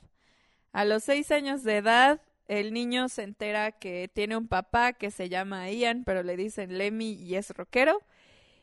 A 0.72 0.84
los 0.84 1.04
seis 1.04 1.30
años 1.30 1.62
de 1.62 1.78
edad, 1.78 2.20
el 2.48 2.72
niño 2.72 3.08
se 3.08 3.22
entera 3.22 3.72
que 3.72 4.10
tiene 4.12 4.36
un 4.36 4.46
papá 4.46 4.92
que 4.92 5.10
se 5.10 5.28
llama 5.28 5.70
Ian, 5.70 6.04
pero 6.04 6.22
le 6.22 6.36
dicen 6.36 6.78
Lemmy 6.78 7.12
y 7.12 7.36
es 7.36 7.50
rockero. 7.50 8.02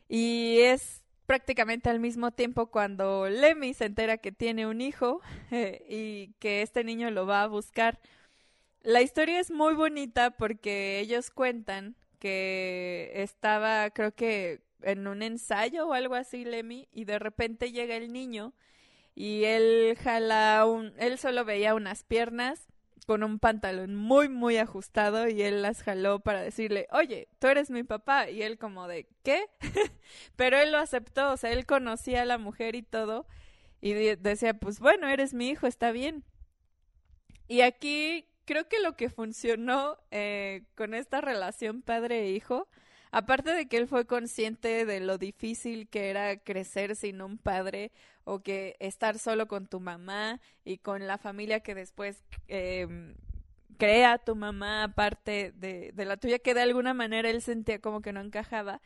Y 0.08 0.60
es 0.60 1.04
prácticamente 1.26 1.90
al 1.90 2.00
mismo 2.00 2.32
tiempo 2.32 2.68
cuando 2.68 3.28
Lemmy 3.30 3.74
se 3.74 3.86
entera 3.86 4.18
que 4.18 4.32
tiene 4.32 4.68
un 4.68 4.82
hijo 4.82 5.22
y 5.90 6.34
que 6.40 6.62
este 6.62 6.84
niño 6.84 7.12
lo 7.12 7.26
va 7.26 7.44
a 7.44 7.48
buscar. 7.48 8.00
La 8.82 9.02
historia 9.02 9.40
es 9.40 9.52
muy 9.52 9.74
bonita 9.76 10.32
porque 10.32 11.00
ellos 11.00 11.32
cuentan 11.32 11.96
que 12.20 13.12
estaba, 13.16 13.90
creo 13.92 14.14
que 14.14 14.62
en 14.82 15.08
un 15.08 15.24
ensayo 15.24 15.88
o 15.88 15.94
algo 15.94 16.16
así, 16.16 16.46
Lemmy, 16.46 16.88
y 16.92 17.06
de 17.06 17.20
repente 17.20 17.72
llega 17.72 17.96
el 17.96 18.12
niño 18.14 18.54
y 19.16 19.46
él 19.46 19.98
jala 20.02 20.66
un, 20.66 20.94
él 20.98 21.18
solo 21.18 21.46
veía 21.46 21.76
unas 21.76 22.04
piernas 22.04 22.68
con 23.06 23.24
un 23.24 23.40
pantalón 23.40 23.96
muy, 23.96 24.30
muy 24.30 24.58
ajustado 24.58 25.28
y 25.28 25.42
él 25.42 25.62
las 25.62 25.84
jaló 25.84 26.20
para 26.20 26.42
decirle, 26.42 26.88
oye, 26.92 27.28
tú 27.40 27.48
eres 27.48 27.70
mi 27.70 27.84
papá. 27.84 28.30
Y 28.30 28.42
él 28.42 28.58
como 28.58 28.88
de, 28.88 29.08
¿qué? 29.24 29.46
Pero 30.36 30.58
él 30.58 30.72
lo 30.72 30.78
aceptó, 30.78 31.32
o 31.32 31.38
sea, 31.38 31.52
él 31.52 31.66
conocía 31.66 32.22
a 32.22 32.26
la 32.26 32.38
mujer 32.38 32.76
y 32.76 32.84
todo. 32.84 33.28
Y 33.82 33.94
decía, 33.94 34.54
pues 34.54 34.80
bueno, 34.80 35.08
eres 35.10 35.34
mi 35.34 35.50
hijo, 35.50 35.68
está 35.68 35.92
bien. 35.92 36.24
Y 37.48 37.62
aquí 37.62 38.30
creo 38.46 38.68
que 38.68 38.80
lo 38.80 38.96
que 38.96 39.10
funcionó 39.10 39.98
eh, 40.12 40.64
con 40.76 40.94
esta 40.94 41.22
relación 41.22 41.82
padre 41.82 42.24
e 42.24 42.32
hijo, 42.32 42.68
aparte 43.14 43.54
de 43.54 43.68
que 43.68 43.78
él 43.78 43.88
fue 43.88 44.06
consciente 44.08 44.86
de 44.86 45.00
lo 45.00 45.20
difícil 45.20 45.88
que 45.88 46.10
era 46.10 46.36
crecer 46.38 46.96
sin 46.96 47.22
un 47.22 47.38
padre 47.38 47.92
o 48.24 48.40
que 48.40 48.76
estar 48.80 49.20
solo 49.20 49.48
con 49.48 49.68
tu 49.68 49.80
mamá 49.80 50.42
y 50.66 50.80
con 50.80 51.06
la 51.06 51.20
familia 51.20 51.60
que 51.60 51.76
después 51.76 52.24
eh, 52.48 53.14
crea 53.78 54.18
tu 54.18 54.36
mamá 54.36 54.84
aparte 54.84 55.54
de, 55.56 55.92
de 55.94 56.06
la 56.06 56.18
tuya, 56.18 56.40
que 56.40 56.56
de 56.56 56.62
alguna 56.62 56.96
manera 56.96 57.30
él 57.30 57.44
sentía 57.44 57.78
como 57.78 58.02
que 58.02 58.14
no 58.14 58.20
encajaba. 58.20 58.82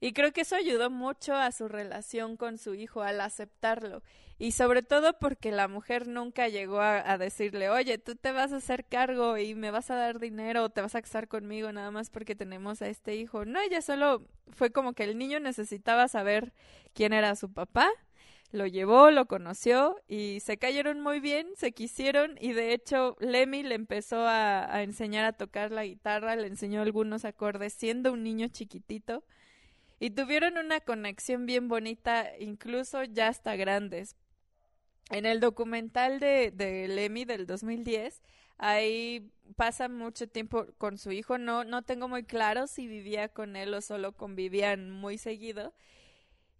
Y 0.00 0.14
creo 0.14 0.32
que 0.32 0.40
eso 0.40 0.56
ayudó 0.56 0.88
mucho 0.88 1.34
a 1.34 1.52
su 1.52 1.68
relación 1.68 2.38
con 2.38 2.56
su 2.56 2.74
hijo 2.74 3.02
al 3.02 3.20
aceptarlo. 3.20 4.02
Y 4.38 4.52
sobre 4.52 4.82
todo 4.82 5.18
porque 5.18 5.50
la 5.50 5.66
mujer 5.66 6.08
nunca 6.08 6.48
llegó 6.48 6.80
a, 6.80 7.16
decirle, 7.16 7.70
oye, 7.70 7.96
tú 7.96 8.16
te 8.16 8.32
vas 8.32 8.52
a 8.52 8.56
hacer 8.56 8.84
cargo 8.84 9.38
y 9.38 9.54
me 9.54 9.70
vas 9.70 9.90
a 9.90 9.94
dar 9.94 10.18
dinero 10.18 10.68
te 10.68 10.82
vas 10.82 10.94
a 10.94 11.00
casar 11.00 11.26
conmigo 11.26 11.72
nada 11.72 11.90
más 11.90 12.10
porque 12.10 12.34
tenemos 12.34 12.82
a 12.82 12.88
este 12.88 13.16
hijo. 13.16 13.46
No, 13.46 13.60
ella 13.60 13.80
solo 13.80 14.26
fue 14.50 14.70
como 14.70 14.92
que 14.92 15.04
el 15.04 15.16
niño 15.16 15.40
necesitaba 15.40 16.06
saber 16.08 16.52
quién 16.92 17.14
era 17.14 17.34
su 17.34 17.50
papá. 17.52 17.88
Lo 18.52 18.66
llevó, 18.66 19.10
lo 19.10 19.26
conoció 19.26 19.96
y 20.06 20.40
se 20.40 20.58
cayeron 20.58 21.00
muy 21.00 21.18
bien, 21.20 21.48
se 21.56 21.72
quisieron 21.72 22.36
y 22.40 22.52
de 22.52 22.74
hecho 22.74 23.16
Lemmy 23.20 23.62
le 23.62 23.74
empezó 23.74 24.20
a, 24.26 24.72
a 24.72 24.82
enseñar 24.82 25.24
a 25.24 25.32
tocar 25.32 25.72
la 25.72 25.84
guitarra, 25.84 26.36
le 26.36 26.46
enseñó 26.46 26.82
algunos 26.82 27.24
acordes 27.24 27.72
siendo 27.72 28.12
un 28.12 28.22
niño 28.22 28.48
chiquitito 28.48 29.24
y 29.98 30.10
tuvieron 30.10 30.58
una 30.58 30.80
conexión 30.80 31.46
bien 31.46 31.68
bonita, 31.68 32.30
incluso 32.38 33.02
ya 33.04 33.28
hasta 33.28 33.56
grandes. 33.56 34.14
En 35.10 35.24
el 35.26 35.40
documental 35.40 36.18
de, 36.20 36.50
de 36.50 36.88
Lemmy 36.88 37.24
del 37.24 37.46
2010, 37.46 38.22
ahí 38.58 39.30
pasa 39.56 39.88
mucho 39.88 40.28
tiempo 40.28 40.66
con 40.78 40.98
su 40.98 41.12
hijo. 41.12 41.38
No, 41.38 41.64
no 41.64 41.82
tengo 41.82 42.08
muy 42.08 42.24
claro 42.24 42.66
si 42.66 42.86
vivía 42.88 43.28
con 43.28 43.56
él 43.56 43.72
o 43.74 43.80
solo 43.80 44.12
convivían 44.12 44.90
muy 44.90 45.18
seguido. 45.18 45.72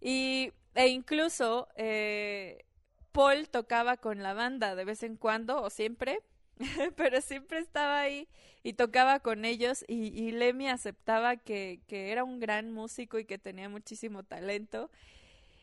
Y, 0.01 0.53
e 0.75 0.87
incluso 0.87 1.67
eh, 1.75 2.65
Paul 3.11 3.49
tocaba 3.49 3.97
con 3.97 4.23
la 4.23 4.33
banda 4.33 4.75
de 4.75 4.85
vez 4.85 5.03
en 5.03 5.17
cuando 5.17 5.61
o 5.61 5.69
siempre, 5.69 6.19
pero 6.95 7.21
siempre 7.21 7.59
estaba 7.59 8.01
ahí 8.01 8.27
y 8.63 8.73
tocaba 8.73 9.19
con 9.19 9.45
ellos 9.45 9.83
y, 9.87 10.07
y 10.17 10.31
Lemmy 10.31 10.69
aceptaba 10.69 11.37
que, 11.37 11.81
que 11.87 12.11
era 12.11 12.23
un 12.23 12.39
gran 12.39 12.71
músico 12.71 13.19
y 13.19 13.25
que 13.25 13.37
tenía 13.37 13.69
muchísimo 13.69 14.23
talento 14.23 14.89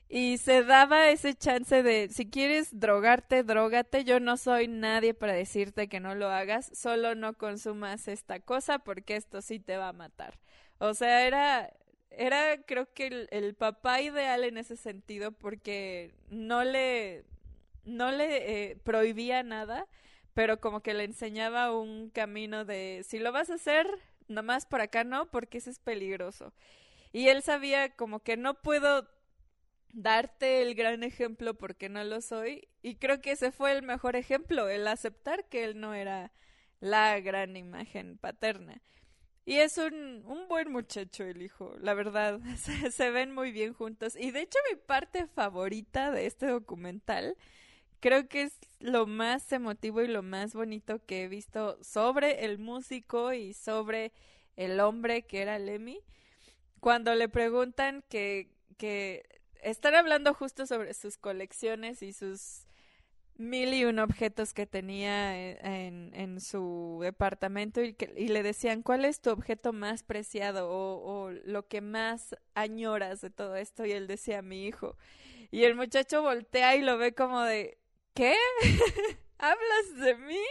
y 0.08 0.38
se 0.38 0.62
daba 0.62 1.08
ese 1.08 1.34
chance 1.34 1.82
de 1.82 2.08
si 2.10 2.28
quieres 2.28 2.78
drogarte, 2.78 3.42
drogate, 3.42 4.04
yo 4.04 4.20
no 4.20 4.36
soy 4.36 4.68
nadie 4.68 5.14
para 5.14 5.32
decirte 5.32 5.88
que 5.88 6.00
no 6.00 6.14
lo 6.14 6.28
hagas, 6.28 6.70
solo 6.74 7.14
no 7.14 7.34
consumas 7.34 8.08
esta 8.08 8.40
cosa 8.40 8.78
porque 8.78 9.16
esto 9.16 9.42
sí 9.42 9.58
te 9.60 9.76
va 9.76 9.88
a 9.88 9.92
matar. 9.92 10.38
O 10.78 10.94
sea, 10.94 11.26
era 11.26 11.72
era 12.10 12.62
creo 12.64 12.92
que 12.92 13.26
el, 13.30 13.54
papá 13.54 14.00
ideal 14.00 14.44
en 14.44 14.58
ese 14.58 14.76
sentido 14.76 15.32
porque 15.32 16.14
no 16.30 16.62
le 16.64 17.24
no 17.84 18.12
le 18.12 18.70
eh, 18.70 18.76
prohibía 18.76 19.42
nada 19.42 19.86
pero 20.34 20.60
como 20.60 20.80
que 20.80 20.94
le 20.94 21.04
enseñaba 21.04 21.72
un 21.72 22.10
camino 22.10 22.64
de 22.64 23.04
si 23.08 23.18
lo 23.18 23.32
vas 23.32 23.50
a 23.50 23.54
hacer, 23.54 23.86
nomás 24.28 24.66
por 24.66 24.80
acá 24.80 25.04
no, 25.04 25.30
porque 25.30 25.58
eso 25.58 25.70
es 25.70 25.78
peligroso. 25.78 26.52
Y 27.12 27.28
él 27.28 27.42
sabía 27.42 27.94
como 27.94 28.20
que 28.20 28.36
no 28.36 28.54
puedo 28.54 29.08
darte 29.94 30.62
el 30.62 30.74
gran 30.74 31.02
ejemplo 31.02 31.54
porque 31.54 31.88
no 31.88 32.04
lo 32.04 32.20
soy. 32.20 32.68
Y 32.82 32.96
creo 32.96 33.20
que 33.20 33.32
ese 33.32 33.52
fue 33.52 33.72
el 33.72 33.82
mejor 33.82 34.16
ejemplo, 34.16 34.68
el 34.68 34.86
aceptar 34.86 35.48
que 35.48 35.64
él 35.64 35.80
no 35.80 35.94
era 35.94 36.32
la 36.80 37.18
gran 37.20 37.56
imagen 37.56 38.18
paterna. 38.18 38.82
Y 39.46 39.56
es 39.56 39.76
un, 39.76 40.22
un 40.26 40.48
buen 40.48 40.72
muchacho 40.72 41.24
el 41.24 41.42
hijo, 41.42 41.74
la 41.78 41.92
verdad, 41.94 42.40
se, 42.90 43.10
ven 43.10 43.32
muy 43.32 43.52
bien 43.52 43.74
juntos. 43.74 44.16
Y 44.16 44.30
de 44.30 44.42
hecho 44.42 44.58
mi 44.70 44.76
parte 44.76 45.26
favorita 45.26 46.10
de 46.10 46.26
este 46.26 46.46
documental 46.46 47.36
creo 48.00 48.28
que 48.28 48.42
es 48.42 48.58
lo 48.80 49.06
más 49.06 49.50
emotivo 49.52 50.02
y 50.02 50.08
lo 50.08 50.22
más 50.22 50.54
bonito 50.54 51.04
que 51.06 51.24
he 51.24 51.28
visto 51.28 51.82
sobre 51.82 52.44
el 52.44 52.58
músico 52.58 53.32
y 53.32 53.54
sobre 53.54 54.12
el 54.56 54.80
hombre 54.80 55.22
que 55.22 55.42
era 55.42 55.58
Lemmy. 55.58 56.00
Cuando 56.80 57.14
le 57.14 57.28
preguntan 57.28 58.02
que, 58.08 58.50
que 58.76 59.24
están 59.64 59.94
hablando 59.94 60.34
justo 60.34 60.66
sobre 60.66 60.94
sus 60.94 61.16
colecciones 61.16 62.02
y 62.02 62.12
sus 62.12 62.66
mil 63.36 63.74
y 63.74 63.84
un 63.84 63.98
objetos 63.98 64.54
que 64.54 64.66
tenía 64.66 65.50
en, 65.58 66.12
en 66.14 66.40
su 66.40 67.00
departamento 67.02 67.80
y 67.82 68.28
le 68.28 68.42
decían, 68.42 68.82
¿cuál 68.82 69.04
es 69.04 69.20
tu 69.20 69.30
objeto 69.30 69.72
más 69.72 70.02
preciado 70.04 70.70
o, 70.70 71.24
o 71.24 71.30
lo 71.30 71.66
que 71.66 71.80
más 71.80 72.36
añoras 72.54 73.20
de 73.20 73.30
todo 73.30 73.56
esto? 73.56 73.84
Y 73.84 73.92
él 73.92 74.06
decía, 74.06 74.42
mi 74.42 74.66
hijo. 74.66 74.96
Y 75.50 75.64
el 75.64 75.74
muchacho 75.74 76.22
voltea 76.22 76.76
y 76.76 76.82
lo 76.82 76.96
ve 76.98 77.14
como 77.14 77.42
de, 77.42 77.78
¿qué? 78.14 78.36
¿Hablas 79.38 79.96
de 80.00 80.16
mí? 80.16 80.44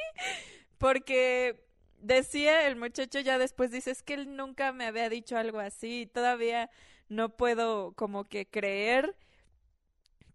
Porque 0.78 1.64
decía 2.00 2.68
el 2.68 2.76
muchacho 2.76 3.20
ya 3.20 3.38
después, 3.38 3.72
dice, 3.72 3.92
es 3.92 4.04
que 4.04 4.14
él 4.16 4.36
nunca 4.36 4.74
me 4.74 4.86
había 4.86 5.08
dicho 5.10 5.38
algo 5.38 5.60
así, 5.60 6.10
todavía 6.14 6.70
no 7.14 7.30
puedo 7.30 7.94
como 7.94 8.26
que 8.26 8.46
creer 8.46 9.16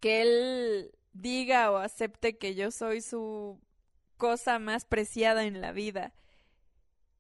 que 0.01 0.23
él 0.23 0.93
diga 1.13 1.71
o 1.71 1.79
acepte 1.79 2.39
que 2.39 2.55
yo 2.55 2.71
soy 2.71 3.01
su 3.01 3.61
cosa 4.17 4.59
más 4.59 4.85
preciada 4.85 5.45
en 5.45 5.61
la 5.61 5.73
vida. 5.73 6.13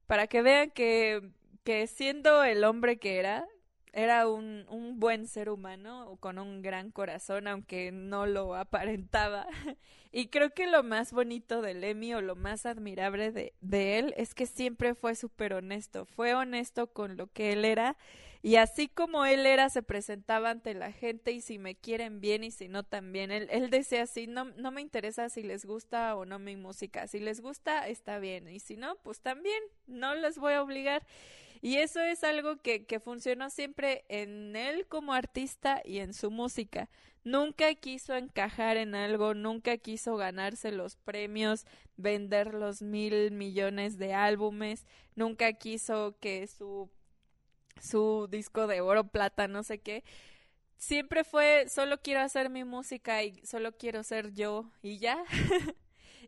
Para 0.07 0.27
que 0.27 0.42
vean 0.42 0.71
que, 0.71 1.31
que 1.64 1.87
siendo 1.87 2.44
el 2.44 2.64
hombre 2.64 2.99
que 2.99 3.18
era, 3.18 3.47
era 3.92 4.29
un, 4.29 4.64
un 4.68 5.01
buen 5.01 5.27
ser 5.27 5.51
humano 5.51 6.16
con 6.21 6.38
un 6.38 6.62
gran 6.62 6.90
corazón, 6.90 7.49
aunque 7.49 7.90
no 7.92 8.27
lo 8.27 8.55
aparentaba. 8.55 9.47
Y 10.11 10.29
creo 10.29 10.55
que 10.55 10.66
lo 10.66 10.83
más 10.83 11.12
bonito 11.12 11.61
de 11.61 11.75
Lemmy 11.75 12.14
o 12.14 12.23
lo 12.23 12.35
más 12.35 12.64
admirable 12.64 13.31
de, 13.31 13.53
de 13.61 13.99
él 13.99 14.14
es 14.16 14.35
que 14.35 14.47
siempre 14.47 14.94
fue 14.94 15.14
súper 15.14 15.53
honesto. 15.53 16.07
Fue 16.07 16.35
honesto 16.35 16.87
con 16.87 17.18
lo 17.18 17.27
que 17.27 17.53
él 17.53 17.66
era 17.66 17.94
Y 18.40 18.57
así 18.57 18.88
como 18.88 19.24
él 19.24 19.46
era, 19.46 19.68
se 19.68 19.83
presentaba 19.83 20.51
ante 20.51 20.74
la 20.74 20.92
gente 20.92 21.33
y 21.33 21.40
si 21.40 21.59
me 21.59 21.74
quieren 21.74 22.20
bien 22.20 22.44
y 22.44 22.51
si 22.51 22.68
no 22.68 22.85
también. 22.85 23.31
Él, 23.31 23.48
él 23.51 23.68
decía 23.70 24.05
así, 24.05 24.27
no, 24.27 24.44
no 24.44 24.70
me 24.70 24.81
interesa 24.81 25.29
si 25.29 25.42
les 25.42 25.64
gusta 25.64 26.14
o 26.16 26.24
no 26.24 26.38
mi 26.38 26.57
música. 26.57 27.07
Si 27.09 27.18
les 27.18 27.40
gusta, 27.40 27.88
está 27.88 28.18
bien. 28.18 28.48
Y 28.48 28.61
si 28.61 28.77
no, 28.77 28.96
pues 29.03 29.20
también, 29.20 29.61
no 29.87 30.14
les 30.14 30.38
voy 30.38 30.53
a 30.55 30.62
obligar. 30.62 31.05
Y 31.61 31.79
eso 31.79 32.01
es 32.01 32.22
algo 32.22 32.59
que, 32.62 32.85
que 32.85 33.01
funcionó 33.01 33.51
siempre 33.51 34.05
en 34.09 34.55
él 34.55 34.87
como 34.87 35.12
artista 35.12 35.83
y 35.85 35.98
en 35.98 36.14
su 36.14 36.31
música. 36.31 36.88
Nunca 37.24 37.74
quiso 37.74 38.14
encajar 38.14 38.77
en 38.77 38.94
algo, 38.94 39.35
nunca 39.35 39.77
quiso 39.77 40.16
ganarse 40.16 40.70
los 40.70 40.96
premios, 40.96 41.66
vender 41.96 42.55
los 42.55 42.81
mil 42.81 43.33
millones 43.33 43.98
de 43.98 44.14
álbumes, 44.14 44.87
nunca 45.16 45.53
quiso 45.53 46.16
que 46.20 46.46
su, 46.46 46.88
su 47.80 48.28
disco 48.30 48.66
de 48.66 48.80
oro, 48.80 49.08
plata, 49.08 49.48
no 49.48 49.62
sé 49.62 49.80
qué. 49.80 50.04
Siempre 50.76 51.24
fue, 51.24 51.66
solo 51.68 52.00
quiero 52.02 52.20
hacer 52.20 52.50
mi 52.50 52.64
música 52.64 53.22
y 53.24 53.44
solo 53.46 53.76
quiero 53.76 54.02
ser 54.04 54.32
yo 54.34 54.70
y 54.82 54.98
ya. 54.98 55.24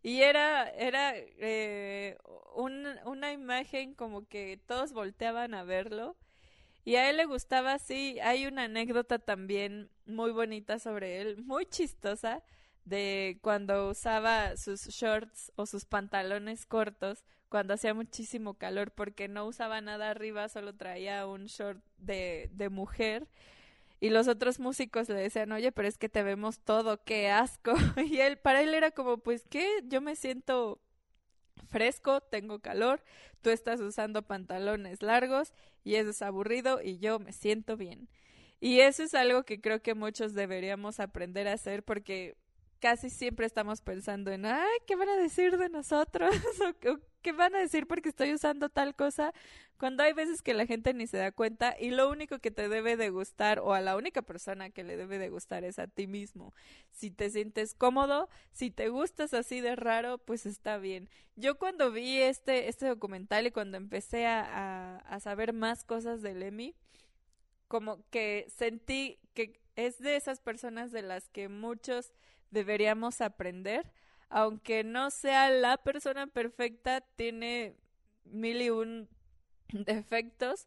y 0.03 0.23
era, 0.23 0.69
era 0.71 1.13
eh, 1.17 2.19
un, 2.55 2.87
una 3.05 3.33
imagen 3.33 3.95
como 3.95 4.27
que 4.27 4.61
todos 4.67 4.93
volteaban 4.93 5.55
a 5.55 5.65
verlo. 5.65 6.17
Y 6.85 6.97
a 6.97 7.11
él 7.11 7.19
le 7.19 7.27
gustaba 7.27 7.75
así. 7.75 8.19
Hay 8.21 8.47
una 8.47 8.65
anécdota 8.65 9.19
también 9.19 9.91
muy 10.07 10.33
bonita 10.33 10.79
sobre 10.79 11.21
él, 11.21 11.43
muy 11.45 11.67
chistosa, 11.67 12.43
de 12.85 13.39
cuando 13.43 13.91
usaba 13.91 14.57
sus 14.57 14.89
shorts 14.89 15.53
o 15.57 15.67
sus 15.67 15.85
pantalones 15.85 16.67
cortos 16.67 17.25
cuando 17.51 17.75
hacía 17.75 17.93
muchísimo 17.95 18.55
calor 18.55 18.93
porque 18.93 19.29
no 19.29 19.45
usaba 19.47 19.81
nada 19.83 20.11
arriba, 20.11 20.49
solo 20.49 20.75
traía 20.75 21.27
un 21.27 21.47
short 21.47 21.83
de, 21.99 22.49
de 22.55 22.71
mujer. 22.71 23.29
Y 24.01 24.11
los 24.11 24.29
otros 24.29 24.61
músicos 24.61 25.09
le 25.11 25.17
decían, 25.17 25.53
oye, 25.53 25.73
pero 25.73 25.89
es 25.89 25.99
que 25.99 26.09
te 26.09 26.23
vemos 26.23 26.61
todo, 26.61 27.03
qué 27.05 27.29
asco. 27.31 27.75
Y 28.07 28.21
él, 28.21 28.39
para 28.39 28.63
él 28.63 28.73
era 28.73 28.93
como, 28.93 29.19
pues, 29.19 29.45
¿qué? 29.51 29.67
Yo 29.85 30.01
me 30.01 30.17
siento 30.17 30.81
fresco, 31.69 32.21
tengo 32.21 32.61
calor, 32.61 33.03
tú 33.43 33.51
estás 33.51 33.81
usando 33.81 34.23
pantalones 34.23 35.03
largos 35.03 35.53
y 35.85 35.97
eso 35.97 36.11
es 36.11 36.23
aburrido 36.23 36.81
y 36.83 36.99
yo 36.99 37.19
me 37.19 37.33
siento 37.33 37.77
bien. 37.77 38.09
Y 38.61 38.81
eso 38.81 39.03
es 39.03 39.15
algo 39.15 39.45
que 39.45 39.61
creo 39.61 39.83
que 39.83 39.95
muchos 39.95 40.35
deberíamos 40.35 41.01
aprender 41.01 41.49
a 41.49 41.55
hacer 41.55 41.83
porque 41.83 42.37
casi 42.81 43.11
siempre 43.11 43.47
estamos 43.47 43.81
pensando 43.83 44.33
en, 44.33 44.47
ay, 44.47 44.79
¿qué 44.87 44.97
van 44.97 45.09
a 45.09 45.17
decir 45.17 45.57
de 45.59 45.69
nosotros? 45.69 46.35
¿O 46.87 46.99
qué 47.23 47.33
van 47.33 47.55
a 47.55 47.59
decir 47.61 47.87
porque 47.87 48.09
estoy 48.09 48.33
usando 48.33 48.69
tal 48.69 48.95
cosa? 48.97 49.33
Cuando 49.79 50.03
hay 50.03 50.13
veces 50.13 50.43
que 50.43 50.55
la 50.55 50.67
gente 50.67 50.93
ni 50.93 51.07
se 51.07 51.19
da 51.19 51.33
cuenta 51.33 51.77
y 51.79 51.91
lo 51.91 52.11
único 52.11 52.39
que 52.39 52.51
te 52.51 52.69
debe 52.69 52.97
de 52.97 53.11
gustar 53.11 53.61
o 53.61 53.73
a 53.73 53.81
la 53.81 53.97
única 53.97 54.23
persona 54.23 54.71
que 54.71 54.85
le 54.85 54.97
debe 54.97 55.19
de 55.19 55.29
gustar 55.29 55.65
es 55.65 55.79
a 55.79 55.87
ti 55.87 56.07
mismo. 56.07 56.53
Si 56.91 57.11
te 57.11 57.31
sientes 57.31 57.75
cómodo, 57.75 58.29
si 58.53 58.71
te 58.71 58.89
gustas 58.89 59.35
así 59.35 59.61
de 59.61 59.77
raro, 59.77 60.19
pues 60.19 60.45
está 60.47 60.79
bien. 60.79 61.09
Yo 61.37 61.59
cuando 61.59 61.93
vi 61.93 62.21
este, 62.21 62.69
este 62.69 62.87
documental 62.87 63.47
y 63.47 63.53
cuando 63.53 63.77
empecé 63.77 64.27
a, 64.27 64.41
a, 64.43 64.97
a 64.99 65.21
saber 65.21 65.53
más 65.53 65.85
cosas 65.85 66.21
del 66.23 66.43
Emmy, 66.43 66.75
como 67.69 68.05
que 68.11 68.47
sentí 68.49 69.19
que 69.33 69.61
es 69.77 69.99
de 69.99 70.17
esas 70.17 70.41
personas 70.41 70.93
de 70.93 71.03
las 71.03 71.29
que 71.29 71.49
muchos 71.49 72.13
deberíamos 72.51 73.21
aprender, 73.21 73.91
aunque 74.29 74.85
no 74.85 75.11
sea 75.11 75.51
la 75.51 75.77
persona 75.79 76.27
perfecta, 76.27 77.01
tiene 77.17 77.77
mil 78.25 78.63
y 78.63 78.71
un 78.71 79.09
defectos, 79.73 80.67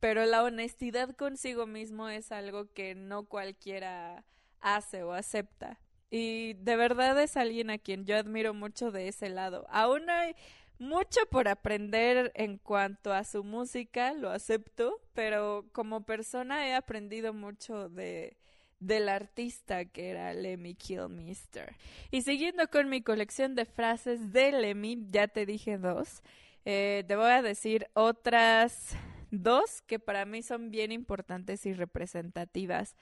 pero 0.00 0.24
la 0.24 0.42
honestidad 0.42 1.14
consigo 1.14 1.66
mismo 1.66 2.08
es 2.08 2.32
algo 2.32 2.72
que 2.72 2.94
no 2.94 3.24
cualquiera 3.24 4.24
hace 4.60 5.02
o 5.02 5.12
acepta. 5.12 5.78
Y 6.10 6.54
de 6.54 6.76
verdad 6.76 7.20
es 7.22 7.36
alguien 7.36 7.70
a 7.70 7.78
quien 7.78 8.04
yo 8.04 8.16
admiro 8.16 8.52
mucho 8.54 8.90
de 8.90 9.08
ese 9.08 9.28
lado. 9.28 9.66
Aún 9.70 10.10
hay 10.10 10.34
mucho 10.78 11.20
por 11.30 11.46
aprender 11.46 12.32
en 12.34 12.58
cuanto 12.58 13.12
a 13.12 13.24
su 13.24 13.44
música, 13.44 14.14
lo 14.14 14.30
acepto, 14.30 15.00
pero 15.14 15.66
como 15.72 16.04
persona 16.04 16.66
he 16.66 16.74
aprendido 16.74 17.32
mucho 17.34 17.88
de, 17.90 18.36
del 18.80 19.08
artista 19.08 19.84
que 19.84 20.10
era 20.10 20.32
Lemmy 20.34 20.74
Kilmister. 20.74 21.76
Y 22.10 22.22
siguiendo 22.22 22.68
con 22.68 22.88
mi 22.88 23.02
colección 23.02 23.54
de 23.54 23.66
frases 23.66 24.32
de 24.32 24.52
Lemmy, 24.52 25.06
ya 25.10 25.28
te 25.28 25.46
dije 25.46 25.78
dos, 25.78 26.22
eh, 26.64 27.04
te 27.06 27.14
voy 27.14 27.30
a 27.30 27.42
decir 27.42 27.86
otras 27.92 28.96
dos 29.30 29.82
que 29.82 29.98
para 29.98 30.24
mí 30.24 30.42
son 30.42 30.70
bien 30.70 30.92
importantes 30.92 31.64
y 31.66 31.72
representativas 31.72 32.96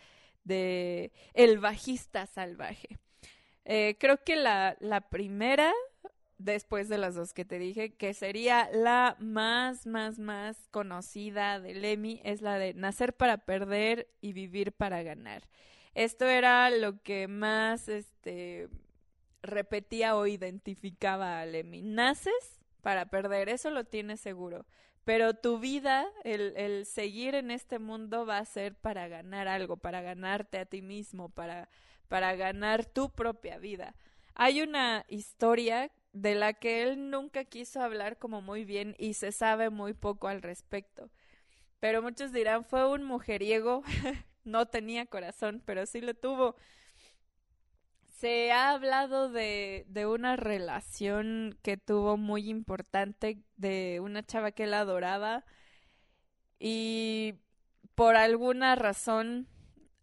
de 0.44 1.12
el 1.34 1.58
bajista 1.58 2.26
salvaje. 2.26 2.98
Eh, 3.64 3.96
creo 4.00 4.22
que 4.24 4.36
la, 4.36 4.76
la 4.80 5.02
primera, 5.08 5.72
después 6.38 6.88
de 6.88 6.98
las 6.98 7.14
dos 7.14 7.34
que 7.34 7.44
te 7.44 7.58
dije, 7.58 7.94
que 7.94 8.14
sería 8.14 8.70
la 8.72 9.16
más, 9.18 9.86
más, 9.86 10.18
más 10.18 10.68
conocida 10.70 11.60
de 11.60 11.74
Lemmy, 11.74 12.20
es 12.24 12.40
la 12.40 12.58
de 12.58 12.74
nacer 12.74 13.12
para 13.12 13.38
perder 13.38 14.08
y 14.20 14.32
vivir 14.32 14.72
para 14.72 15.02
ganar. 15.02 15.48
Esto 15.94 16.26
era 16.26 16.70
lo 16.70 17.02
que 17.02 17.26
más 17.28 17.88
este 17.88 18.68
repetía 19.42 20.16
o 20.16 20.26
identificaba 20.26 21.40
a 21.40 21.46
Lemmy. 21.46 21.82
Naces 21.82 22.60
para 22.82 23.06
perder, 23.06 23.48
eso 23.48 23.70
lo 23.70 23.84
tienes 23.84 24.20
seguro. 24.20 24.64
Pero 25.04 25.34
tu 25.34 25.58
vida, 25.58 26.06
el, 26.22 26.52
el 26.56 26.86
seguir 26.86 27.34
en 27.34 27.50
este 27.50 27.78
mundo 27.78 28.26
va 28.26 28.38
a 28.38 28.44
ser 28.44 28.74
para 28.74 29.08
ganar 29.08 29.48
algo, 29.48 29.76
para 29.76 30.02
ganarte 30.02 30.58
a 30.58 30.66
ti 30.66 30.82
mismo, 30.82 31.30
para, 31.30 31.68
para 32.08 32.36
ganar 32.36 32.84
tu 32.84 33.10
propia 33.10 33.58
vida. 33.58 33.94
Hay 34.34 34.60
una 34.60 35.04
historia 35.08 35.90
de 36.22 36.34
la 36.34 36.52
que 36.54 36.82
él 36.82 37.10
nunca 37.10 37.44
quiso 37.44 37.80
hablar 37.80 38.18
como 38.18 38.42
muy 38.42 38.64
bien 38.64 38.94
y 38.98 39.14
se 39.14 39.32
sabe 39.32 39.70
muy 39.70 39.94
poco 39.94 40.28
al 40.28 40.42
respecto. 40.42 41.10
Pero 41.80 42.02
muchos 42.02 42.32
dirán, 42.32 42.64
fue 42.64 42.88
un 42.88 43.04
mujeriego 43.04 43.82
no 44.44 44.66
tenía 44.66 45.06
corazón, 45.06 45.62
pero 45.64 45.86
sí 45.86 46.00
lo 46.00 46.14
tuvo. 46.14 46.56
Se 48.18 48.50
ha 48.50 48.70
hablado 48.70 49.30
de, 49.30 49.84
de 49.88 50.06
una 50.06 50.34
relación 50.34 51.56
que 51.62 51.76
tuvo 51.76 52.16
muy 52.16 52.48
importante 52.48 53.44
de 53.56 54.00
una 54.02 54.24
chava 54.26 54.50
que 54.50 54.64
él 54.64 54.74
adoraba 54.74 55.44
y 56.58 57.34
por 57.94 58.16
alguna 58.16 58.74
razón 58.74 59.46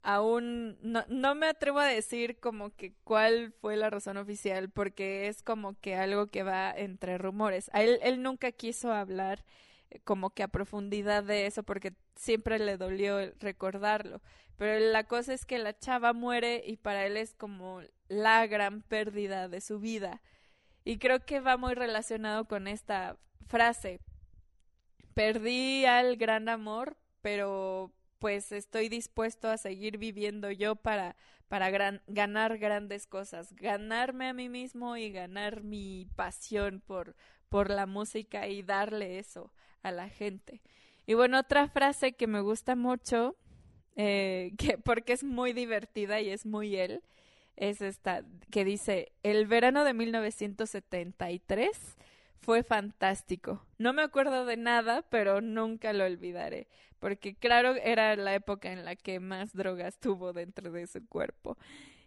aún 0.06 0.78
no, 0.82 1.04
no 1.10 1.34
me 1.36 1.48
atrevo 1.48 1.80
a 1.80 1.88
decir 1.88 2.40
como 2.40 2.70
que 2.76 2.94
cuál 3.04 3.54
fue 3.60 3.76
la 3.76 3.90
razón 3.90 4.18
oficial 4.18 4.70
porque 4.70 5.28
es 5.28 5.42
como 5.42 5.74
que 5.82 5.96
algo 5.96 6.28
que 6.28 6.44
va 6.44 6.72
entre 6.72 7.18
rumores. 7.18 7.72
Él, 7.74 8.00
él 8.04 8.22
nunca 8.22 8.52
quiso 8.52 8.94
hablar 8.94 9.44
como 10.04 10.30
que 10.30 10.44
a 10.44 10.48
profundidad 10.48 11.24
de 11.24 11.48
eso 11.48 11.64
porque 11.64 11.94
siempre 12.16 12.60
le 12.60 12.78
dolió 12.78 13.20
recordarlo. 13.40 14.22
Pero 14.58 14.80
la 14.80 15.06
cosa 15.06 15.34
es 15.34 15.46
que 15.46 15.58
la 15.58 15.78
chava 15.78 16.14
muere 16.14 16.62
y 16.66 16.78
para 16.78 17.06
él 17.06 17.18
es 17.18 17.34
como 17.34 17.82
la 18.08 18.46
gran 18.48 18.84
pérdida 18.84 19.50
de 19.50 19.60
su 19.60 19.80
vida. 19.80 20.22
Y 20.84 21.00
creo 21.00 21.26
que 21.26 21.40
va 21.40 21.58
muy 21.58 21.74
relacionado 21.74 22.46
con 22.46 22.68
esta 22.68 23.18
frase. 23.48 24.00
Perdí 25.16 25.86
al 25.86 26.16
gran 26.18 26.48
amor, 26.48 26.96
pero 27.22 27.92
pues 28.20 28.52
estoy 28.52 28.90
dispuesto 28.90 29.50
a 29.50 29.58
seguir 29.58 29.98
viviendo 29.98 30.52
yo 30.52 30.76
para, 30.76 31.16
para 31.48 31.70
ganar 31.70 32.58
grandes 32.58 33.08
cosas, 33.08 33.54
ganarme 33.54 34.28
a 34.28 34.34
mí 34.34 34.50
mismo 34.50 34.98
y 34.98 35.12
ganar 35.12 35.64
mi 35.64 36.08
pasión 36.16 36.82
por, 36.86 37.16
por 37.50 37.70
la 37.70 37.86
música 37.86 38.48
y 38.48 38.64
darle 38.64 39.20
eso 39.20 39.52
a 39.84 39.92
la 39.92 40.10
gente. 40.10 40.62
Y 41.06 41.14
bueno, 41.14 41.40
otra 41.40 41.68
frase 41.68 42.14
que 42.14 42.28
me 42.28 42.42
gusta 42.42 42.76
mucho, 42.76 43.36
eh, 43.96 44.54
que, 44.58 44.78
porque 44.78 45.14
es 45.14 45.24
muy 45.24 45.54
divertida 45.54 46.22
y 46.22 46.30
es 46.30 46.46
muy 46.46 46.76
él, 46.76 47.04
es 47.56 47.82
esta 47.82 48.24
que 48.52 48.66
dice, 48.66 49.14
el 49.24 49.48
verano 49.48 49.84
de 49.84 49.94
1973 49.94 51.96
fue 52.42 52.64
fantástico. 52.64 53.66
No 53.78 53.94
me 53.94 54.02
acuerdo 54.02 54.46
de 54.46 54.58
nada, 54.58 55.04
pero 55.10 55.42
nunca 55.42 55.94
lo 55.94 56.06
olvidaré, 56.06 56.68
porque 57.00 57.36
claro, 57.36 57.76
era 57.76 58.16
la 58.16 58.36
época 58.36 58.72
en 58.72 58.86
la 58.86 58.96
que 58.96 59.20
más 59.20 59.54
drogas 59.54 60.00
tuvo 60.00 60.34
dentro 60.34 60.72
de 60.72 60.88
su 60.88 61.06
cuerpo. 61.08 61.58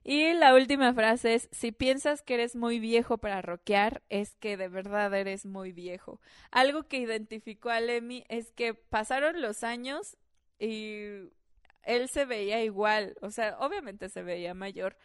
Y 0.05 0.33
la 0.33 0.55
última 0.55 0.95
frase 0.95 1.35
es, 1.35 1.49
si 1.53 1.71
piensas 1.71 2.23
que 2.23 2.35
eres 2.35 2.57
muy 2.57 2.79
viejo 2.79 3.19
para 3.19 3.43
rockear, 3.43 4.03
es 4.09 4.37
que 4.37 4.57
de 4.57 4.69
verdad 4.69 5.13
eres 5.13 5.45
muy 5.45 5.73
viejo. 5.73 6.21
Algo 6.51 6.85
que 6.85 6.99
identificó 6.99 7.69
a 7.69 7.81
Lemmy 7.81 8.25
es 8.29 8.51
que 8.53 8.73
pasaron 8.75 9.43
los 9.43 9.65
años 9.65 10.17
y 10.59 11.29
él 11.83 12.09
se 12.09 12.25
veía 12.25 12.63
igual, 12.63 13.17
o 13.21 13.31
sea, 13.31 13.57
obviamente 13.61 14.09
se 14.09 14.23
veía 14.23 14.55
mayor, 14.55 14.97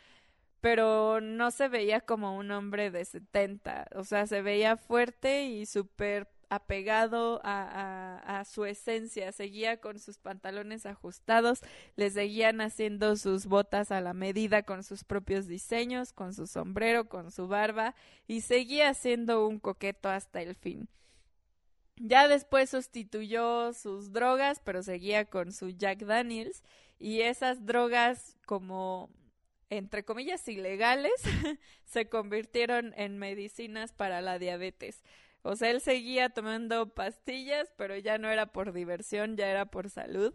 pero 0.64 1.20
no 1.20 1.52
se 1.52 1.68
veía 1.68 2.00
como 2.00 2.38
un 2.38 2.50
hombre 2.52 2.90
de 2.90 3.04
70, 3.04 3.90
o 3.96 4.06
sea, 4.06 4.28
se 4.28 4.42
veía 4.42 4.78
fuerte 4.78 5.44
y 5.44 5.66
súper 5.66 6.30
apegado 6.48 7.42
a, 7.44 8.42
su 8.46 8.64
esencia, 8.64 9.34
seguía 9.34 9.82
con 9.82 10.00
sus 10.00 10.20
pantalones 10.20 10.86
ajustados, 10.86 11.60
le 11.98 12.10
seguían 12.12 12.62
haciendo 12.62 13.18
sus 13.18 13.46
botas 13.46 13.92
a 13.92 14.00
la 14.00 14.14
medida 14.14 14.64
con 14.64 14.84
sus 14.86 15.04
propios 15.04 15.48
diseños, 15.48 16.14
con 16.14 16.34
su 16.34 16.48
sombrero, 16.48 17.10
con 17.10 17.30
su 17.32 17.50
barba, 17.50 17.94
y 18.26 18.40
seguía 18.40 18.94
siendo 18.94 19.46
un 19.46 19.60
coqueto 19.60 20.08
hasta 20.08 20.42
el 20.42 20.56
fin. 20.56 20.88
Ya 21.98 22.30
después 22.30 22.70
sustituyó 22.70 23.74
sus 23.74 24.14
drogas, 24.14 24.62
pero 24.64 24.82
seguía 24.82 25.26
con 25.26 25.52
su 25.52 25.72
Jack 25.72 26.06
Daniels, 26.06 26.64
y 27.00 27.20
esas 27.20 27.66
drogas 27.66 28.38
como 28.46 29.10
entre 29.78 30.06
comillas 30.06 30.48
ilegales 30.48 31.14
se 31.86 32.08
convirtieron 32.08 32.94
en 32.96 33.18
medicinas 33.18 33.92
para 33.94 34.22
la 34.22 34.40
diabetes. 34.40 35.04
O 35.42 35.56
sea, 35.56 35.72
él 35.72 35.82
seguía 35.82 36.30
tomando 36.30 36.94
pastillas, 36.94 37.74
pero 37.76 37.98
ya 37.98 38.18
no 38.18 38.30
era 38.30 38.48
por 38.48 38.72
diversión, 38.72 39.36
ya 39.36 39.50
era 39.50 39.66
por 39.66 39.90
salud. 39.90 40.34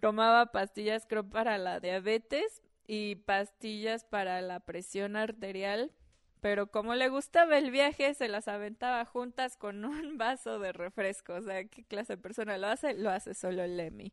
Tomaba 0.00 0.52
pastillas, 0.52 1.06
creo, 1.06 1.28
para 1.28 1.58
la 1.58 1.80
diabetes 1.80 2.62
y 2.86 3.16
pastillas 3.16 4.04
para 4.04 4.40
la 4.40 4.60
presión 4.60 5.16
arterial. 5.16 5.92
Pero 6.40 6.70
como 6.70 6.94
le 6.94 7.08
gustaba 7.08 7.58
el 7.58 7.70
viaje, 7.70 8.14
se 8.14 8.28
las 8.28 8.48
aventaba 8.48 9.04
juntas 9.04 9.56
con 9.56 9.84
un 9.84 10.16
vaso 10.18 10.58
de 10.58 10.72
refresco. 10.72 11.34
O 11.34 11.42
sea, 11.42 11.64
¿qué 11.64 11.84
clase 11.84 12.14
de 12.14 12.22
persona 12.22 12.56
lo 12.56 12.68
hace? 12.68 12.94
Lo 12.94 13.10
hace 13.10 13.34
solo 13.34 13.66
Lemmy. 13.66 14.12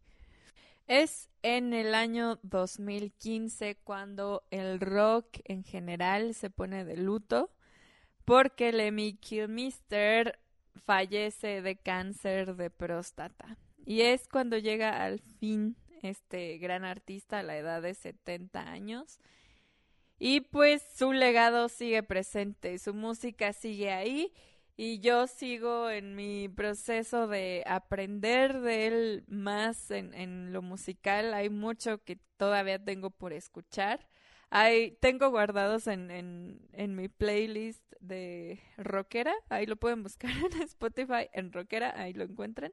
Es 0.87 1.29
en 1.43 1.73
el 1.73 1.95
año 1.95 2.39
2015 2.43 3.77
cuando 3.83 4.43
el 4.51 4.79
rock 4.79 5.39
en 5.45 5.63
general 5.63 6.33
se 6.33 6.49
pone 6.49 6.83
de 6.83 6.97
luto 6.97 7.51
porque 8.25 8.71
Lemmy 8.71 9.13
Kilmister 9.13 10.39
fallece 10.75 11.61
de 11.61 11.77
cáncer 11.77 12.55
de 12.55 12.69
próstata. 12.69 13.57
Y 13.85 14.01
es 14.01 14.27
cuando 14.27 14.57
llega 14.57 15.03
al 15.03 15.19
fin 15.19 15.75
este 16.01 16.57
gran 16.57 16.83
artista 16.83 17.39
a 17.39 17.43
la 17.43 17.57
edad 17.57 17.81
de 17.81 17.93
70 17.93 18.69
años. 18.69 19.19
Y 20.19 20.41
pues 20.41 20.81
su 20.95 21.11
legado 21.11 21.69
sigue 21.69 22.03
presente, 22.03 22.77
su 22.77 22.93
música 22.93 23.51
sigue 23.53 23.91
ahí 23.91 24.33
y 24.75 24.99
yo 24.99 25.27
sigo 25.27 25.89
en 25.89 26.15
mi 26.15 26.49
proceso 26.49 27.27
de 27.27 27.63
aprender 27.67 28.59
de 28.61 28.87
él 28.87 29.23
más 29.27 29.91
en, 29.91 30.13
en 30.13 30.51
lo 30.53 30.61
musical. 30.61 31.33
Hay 31.33 31.49
mucho 31.49 32.03
que 32.03 32.19
todavía 32.37 32.83
tengo 32.83 33.11
por 33.11 33.33
escuchar. 33.33 34.07
Hay, 34.49 34.97
tengo 35.01 35.29
guardados 35.29 35.87
en, 35.87 36.11
en, 36.11 36.67
en 36.73 36.95
mi 36.95 37.07
playlist 37.09 37.83
de 37.99 38.59
rockera, 38.77 39.33
ahí 39.49 39.65
lo 39.65 39.77
pueden 39.77 40.03
buscar 40.03 40.31
en 40.51 40.61
Spotify, 40.63 41.29
en 41.33 41.51
rockera, 41.51 41.93
ahí 41.99 42.13
lo 42.13 42.23
encuentran. 42.23 42.71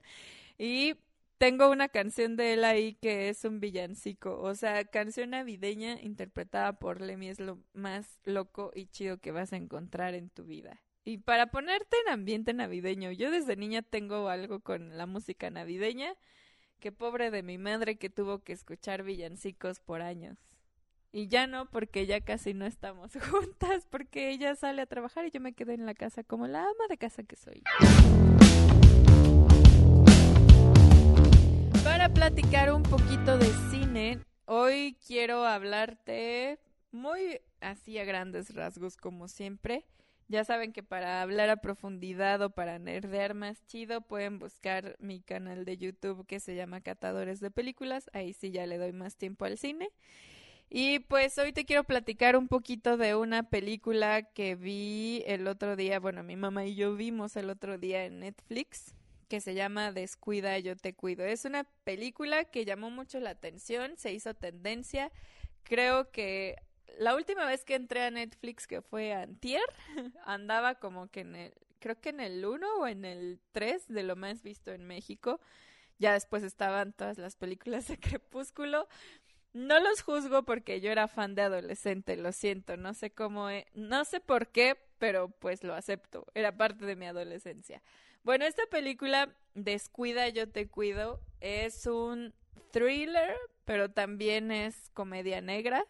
Y 0.58 0.96
tengo 1.38 1.70
una 1.70 1.88
canción 1.88 2.36
de 2.36 2.54
él 2.54 2.64
ahí 2.64 2.94
que 2.94 3.30
es 3.30 3.44
un 3.44 3.60
villancico, 3.60 4.40
o 4.40 4.54
sea, 4.54 4.84
canción 4.84 5.30
navideña 5.30 6.00
interpretada 6.02 6.74
por 6.78 7.00
Lemmy 7.00 7.28
es 7.28 7.40
lo 7.40 7.58
más 7.72 8.20
loco 8.24 8.72
y 8.74 8.86
chido 8.86 9.18
que 9.18 9.32
vas 9.32 9.52
a 9.52 9.56
encontrar 9.56 10.14
en 10.14 10.30
tu 10.30 10.44
vida. 10.44 10.80
Y 11.02 11.18
para 11.18 11.46
ponerte 11.46 11.96
en 12.06 12.12
ambiente 12.12 12.52
navideño, 12.52 13.10
yo 13.10 13.30
desde 13.30 13.56
niña 13.56 13.80
tengo 13.80 14.28
algo 14.28 14.60
con 14.60 14.98
la 14.98 15.06
música 15.06 15.48
navideña, 15.50 16.14
que 16.78 16.92
pobre 16.92 17.30
de 17.30 17.42
mi 17.42 17.56
madre 17.56 17.96
que 17.96 18.10
tuvo 18.10 18.40
que 18.40 18.52
escuchar 18.52 19.02
villancicos 19.02 19.80
por 19.80 20.02
años. 20.02 20.36
Y 21.10 21.28
ya 21.28 21.46
no, 21.46 21.70
porque 21.70 22.06
ya 22.06 22.20
casi 22.20 22.52
no 22.52 22.66
estamos 22.66 23.12
juntas, 23.30 23.86
porque 23.90 24.30
ella 24.30 24.54
sale 24.56 24.82
a 24.82 24.86
trabajar 24.86 25.24
y 25.24 25.30
yo 25.30 25.40
me 25.40 25.54
quedé 25.54 25.72
en 25.72 25.86
la 25.86 25.94
casa 25.94 26.22
como 26.22 26.46
la 26.46 26.64
ama 26.64 26.86
de 26.90 26.98
casa 26.98 27.22
que 27.22 27.36
soy. 27.36 27.62
Para 31.82 32.10
platicar 32.12 32.72
un 32.72 32.82
poquito 32.82 33.38
de 33.38 33.46
cine, 33.70 34.20
hoy 34.44 34.98
quiero 35.06 35.46
hablarte 35.46 36.60
muy 36.92 37.40
así 37.60 37.98
a 37.98 38.04
grandes 38.04 38.54
rasgos 38.54 38.98
como 38.98 39.28
siempre. 39.28 39.86
Ya 40.30 40.44
saben 40.44 40.72
que 40.72 40.84
para 40.84 41.22
hablar 41.22 41.50
a 41.50 41.56
profundidad 41.56 42.40
o 42.42 42.50
para 42.50 42.78
nerdear 42.78 43.34
más 43.34 43.66
chido 43.66 44.00
pueden 44.00 44.38
buscar 44.38 44.94
mi 45.00 45.20
canal 45.20 45.64
de 45.64 45.76
YouTube 45.76 46.24
que 46.24 46.38
se 46.38 46.54
llama 46.54 46.82
Catadores 46.82 47.40
de 47.40 47.50
Películas. 47.50 48.08
Ahí 48.12 48.32
sí 48.32 48.52
ya 48.52 48.64
le 48.64 48.78
doy 48.78 48.92
más 48.92 49.16
tiempo 49.16 49.44
al 49.44 49.58
cine. 49.58 49.90
Y 50.68 51.00
pues 51.00 51.36
hoy 51.38 51.52
te 51.52 51.64
quiero 51.64 51.82
platicar 51.82 52.36
un 52.36 52.46
poquito 52.46 52.96
de 52.96 53.16
una 53.16 53.50
película 53.50 54.22
que 54.22 54.54
vi 54.54 55.24
el 55.26 55.48
otro 55.48 55.74
día, 55.74 55.98
bueno, 55.98 56.22
mi 56.22 56.36
mamá 56.36 56.64
y 56.64 56.76
yo 56.76 56.94
vimos 56.94 57.34
el 57.34 57.50
otro 57.50 57.76
día 57.76 58.04
en 58.04 58.20
Netflix, 58.20 58.94
que 59.26 59.40
se 59.40 59.54
llama 59.54 59.90
Descuida, 59.90 60.56
yo 60.60 60.76
te 60.76 60.94
cuido. 60.94 61.24
Es 61.24 61.44
una 61.44 61.64
película 61.82 62.44
que 62.44 62.64
llamó 62.64 62.88
mucho 62.88 63.18
la 63.18 63.30
atención, 63.30 63.94
se 63.96 64.12
hizo 64.12 64.32
tendencia. 64.34 65.10
Creo 65.64 66.12
que 66.12 66.54
la 66.98 67.14
última 67.14 67.46
vez 67.46 67.64
que 67.64 67.74
entré 67.74 68.02
a 68.02 68.10
Netflix, 68.10 68.66
que 68.66 68.82
fue 68.82 69.12
antier, 69.12 69.62
andaba 70.24 70.76
como 70.76 71.08
que 71.08 71.20
en 71.20 71.36
el, 71.36 71.54
creo 71.78 72.00
que 72.00 72.10
en 72.10 72.20
el 72.20 72.44
1 72.44 72.66
o 72.78 72.86
en 72.86 73.04
el 73.04 73.40
3 73.52 73.88
de 73.88 74.02
lo 74.02 74.16
más 74.16 74.42
visto 74.42 74.72
en 74.72 74.86
México. 74.86 75.40
Ya 75.98 76.14
después 76.14 76.42
estaban 76.42 76.92
todas 76.94 77.18
las 77.18 77.36
películas 77.36 77.88
de 77.88 77.98
Crepúsculo, 78.00 78.88
no 79.52 79.80
los 79.80 80.02
juzgo 80.02 80.44
porque 80.44 80.80
yo 80.80 80.90
era 80.90 81.08
fan 81.08 81.34
de 81.34 81.42
adolescente, 81.42 82.16
lo 82.16 82.32
siento, 82.32 82.76
no 82.76 82.94
sé 82.94 83.10
cómo, 83.10 83.48
no 83.74 84.04
sé 84.04 84.20
por 84.20 84.48
qué, 84.48 84.76
pero 84.98 85.28
pues 85.28 85.64
lo 85.64 85.74
acepto, 85.74 86.26
era 86.34 86.56
parte 86.56 86.86
de 86.86 86.96
mi 86.96 87.06
adolescencia. 87.06 87.82
Bueno, 88.22 88.44
esta 88.44 88.64
película, 88.66 89.34
Descuida, 89.54 90.28
yo 90.28 90.48
te 90.48 90.68
cuido, 90.68 91.20
es 91.40 91.86
un 91.86 92.32
thriller, 92.70 93.34
pero 93.64 93.90
también 93.90 94.52
es 94.52 94.90
comedia 94.94 95.40
negra. 95.40 95.84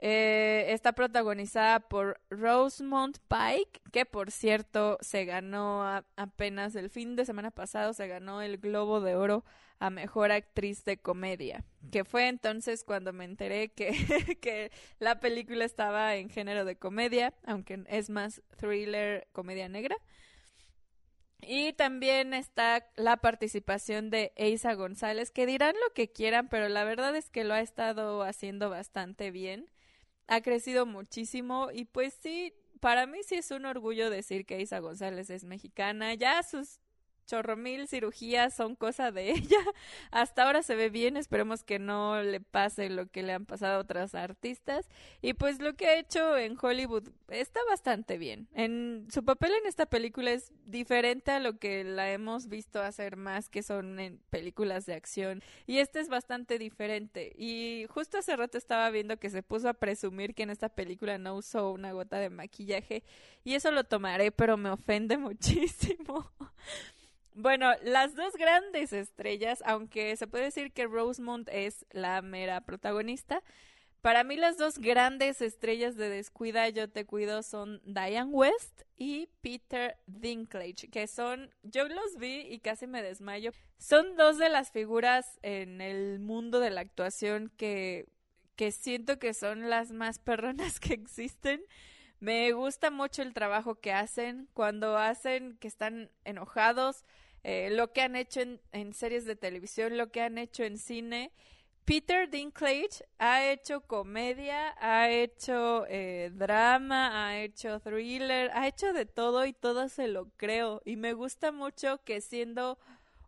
Eh, 0.00 0.66
está 0.68 0.92
protagonizada 0.92 1.80
por 1.80 2.20
Rosemont 2.28 3.18
Pike, 3.28 3.80
que 3.92 4.04
por 4.04 4.30
cierto 4.30 4.98
se 5.00 5.24
ganó 5.24 5.84
apenas 6.16 6.74
el 6.74 6.90
fin 6.90 7.16
de 7.16 7.24
semana 7.24 7.50
pasado, 7.50 7.92
se 7.94 8.06
ganó 8.06 8.42
el 8.42 8.58
Globo 8.58 9.00
de 9.00 9.14
Oro 9.16 9.44
a 9.78 9.90
Mejor 9.90 10.32
Actriz 10.32 10.84
de 10.84 10.98
Comedia, 10.98 11.64
que 11.90 12.04
fue 12.04 12.28
entonces 12.28 12.84
cuando 12.84 13.12
me 13.12 13.24
enteré 13.24 13.70
que, 13.72 13.92
que 14.40 14.72
la 14.98 15.20
película 15.20 15.64
estaba 15.64 16.16
en 16.16 16.28
género 16.28 16.64
de 16.64 16.76
comedia, 16.76 17.34
aunque 17.44 17.84
es 17.88 18.10
más 18.10 18.42
thriller, 18.56 19.28
comedia 19.32 19.68
negra. 19.68 19.96
Y 21.46 21.74
también 21.74 22.32
está 22.32 22.86
la 22.96 23.18
participación 23.18 24.08
de 24.08 24.32
Eisa 24.36 24.74
González, 24.74 25.30
que 25.30 25.46
dirán 25.46 25.74
lo 25.86 25.92
que 25.92 26.10
quieran, 26.10 26.48
pero 26.48 26.68
la 26.68 26.84
verdad 26.84 27.14
es 27.16 27.28
que 27.28 27.44
lo 27.44 27.54
ha 27.54 27.60
estado 27.60 28.22
haciendo 28.22 28.70
bastante 28.70 29.30
bien. 29.30 29.68
Ha 30.26 30.40
crecido 30.40 30.86
muchísimo 30.86 31.68
y 31.72 31.84
pues 31.84 32.14
sí, 32.14 32.54
para 32.80 33.06
mí 33.06 33.18
sí 33.26 33.36
es 33.36 33.50
un 33.50 33.66
orgullo 33.66 34.10
decir 34.10 34.46
que 34.46 34.60
Isa 34.60 34.78
González 34.78 35.30
es 35.30 35.44
mexicana. 35.44 36.14
Ya 36.14 36.42
sus 36.42 36.80
chorro 37.26 37.56
mil 37.56 37.88
cirugías 37.88 38.54
son 38.54 38.74
cosa 38.74 39.10
de 39.10 39.30
ella. 39.32 39.58
Hasta 40.10 40.44
ahora 40.44 40.62
se 40.62 40.74
ve 40.74 40.90
bien, 40.90 41.16
esperemos 41.16 41.64
que 41.64 41.78
no 41.78 42.22
le 42.22 42.40
pase 42.40 42.90
lo 42.90 43.06
que 43.06 43.22
le 43.22 43.32
han 43.32 43.46
pasado 43.46 43.76
a 43.76 43.80
otras 43.80 44.14
artistas. 44.14 44.88
Y 45.22 45.34
pues 45.34 45.60
lo 45.60 45.74
que 45.74 45.86
ha 45.86 45.98
hecho 45.98 46.36
en 46.36 46.56
Hollywood 46.60 47.08
está 47.28 47.60
bastante 47.68 48.18
bien. 48.18 48.48
En 48.54 49.08
su 49.10 49.24
papel 49.24 49.52
en 49.60 49.66
esta 49.66 49.86
película 49.86 50.32
es 50.32 50.52
diferente 50.66 51.30
a 51.30 51.40
lo 51.40 51.58
que 51.58 51.84
la 51.84 52.10
hemos 52.10 52.48
visto 52.48 52.80
hacer 52.80 53.16
más 53.16 53.48
que 53.48 53.62
son 53.62 53.98
en 53.98 54.18
películas 54.30 54.86
de 54.86 54.94
acción. 54.94 55.42
Y 55.66 55.78
este 55.78 56.00
es 56.00 56.08
bastante 56.08 56.58
diferente. 56.58 57.32
Y 57.36 57.86
justo 57.88 58.18
hace 58.18 58.36
rato 58.36 58.58
estaba 58.58 58.90
viendo 58.90 59.18
que 59.18 59.30
se 59.30 59.42
puso 59.42 59.68
a 59.68 59.74
presumir 59.74 60.34
que 60.34 60.42
en 60.42 60.50
esta 60.50 60.68
película 60.68 61.18
no 61.18 61.34
usó 61.34 61.72
una 61.72 61.92
gota 61.92 62.18
de 62.18 62.30
maquillaje. 62.30 63.02
Y 63.44 63.54
eso 63.54 63.70
lo 63.70 63.84
tomaré, 63.84 64.32
pero 64.32 64.56
me 64.56 64.70
ofende 64.70 65.16
muchísimo. 65.18 66.30
Bueno, 67.34 67.72
las 67.82 68.14
dos 68.14 68.34
grandes 68.36 68.92
estrellas, 68.92 69.62
aunque 69.66 70.16
se 70.16 70.28
puede 70.28 70.44
decir 70.44 70.72
que 70.72 70.86
Rosemont 70.86 71.48
es 71.50 71.84
la 71.90 72.22
mera 72.22 72.60
protagonista, 72.60 73.42
para 74.04 74.22
mí 74.22 74.36
las 74.36 74.58
dos 74.58 74.78
grandes 74.78 75.40
estrellas 75.40 75.96
de 75.96 76.10
Descuida, 76.10 76.68
yo 76.68 76.90
te 76.90 77.06
cuido 77.06 77.42
son 77.42 77.80
Diane 77.86 78.30
West 78.30 78.82
y 78.96 79.30
Peter 79.40 79.96
Dinklage, 80.06 80.90
que 80.90 81.06
son, 81.06 81.50
yo 81.62 81.88
los 81.88 82.18
vi 82.18 82.40
y 82.40 82.60
casi 82.60 82.86
me 82.86 83.02
desmayo. 83.02 83.50
Son 83.78 84.14
dos 84.14 84.36
de 84.36 84.50
las 84.50 84.70
figuras 84.70 85.38
en 85.40 85.80
el 85.80 86.20
mundo 86.20 86.60
de 86.60 86.68
la 86.68 86.82
actuación 86.82 87.50
que, 87.56 88.06
que 88.56 88.72
siento 88.72 89.18
que 89.18 89.32
son 89.32 89.70
las 89.70 89.90
más 89.90 90.18
perronas 90.18 90.80
que 90.80 90.92
existen. 90.92 91.64
Me 92.20 92.52
gusta 92.52 92.90
mucho 92.90 93.22
el 93.22 93.32
trabajo 93.32 93.74
que 93.74 93.92
hacen 93.92 94.48
cuando 94.52 94.98
hacen 94.98 95.56
que 95.56 95.68
están 95.68 96.10
enojados, 96.24 97.04
eh, 97.44 97.68
lo 97.70 97.92
que 97.92 98.00
han 98.00 98.16
hecho 98.16 98.40
en, 98.72 98.94
series 98.94 99.26
de 99.26 99.36
televisión, 99.36 99.98
lo 99.98 100.10
que 100.10 100.22
han 100.22 100.38
hecho 100.38 100.64
en 100.64 100.78
cine. 100.78 101.30
Peter 101.84 102.30
Dinklage 102.30 103.04
ha 103.18 103.44
hecho 103.44 103.82
comedia, 103.82 104.74
ha 104.80 105.10
hecho 105.10 105.84
eh, 105.88 106.30
drama, 106.32 107.28
ha 107.28 107.38
hecho 107.38 107.80
thriller, 107.80 108.50
ha 108.54 108.66
hecho 108.66 108.94
de 108.94 109.04
todo 109.04 109.44
y 109.44 109.52
todo 109.52 109.90
se 109.90 110.08
lo 110.08 110.30
creo. 110.38 110.80
Y 110.86 110.96
me 110.96 111.12
gusta 111.12 111.52
mucho 111.52 112.02
que 112.04 112.22
siendo 112.22 112.78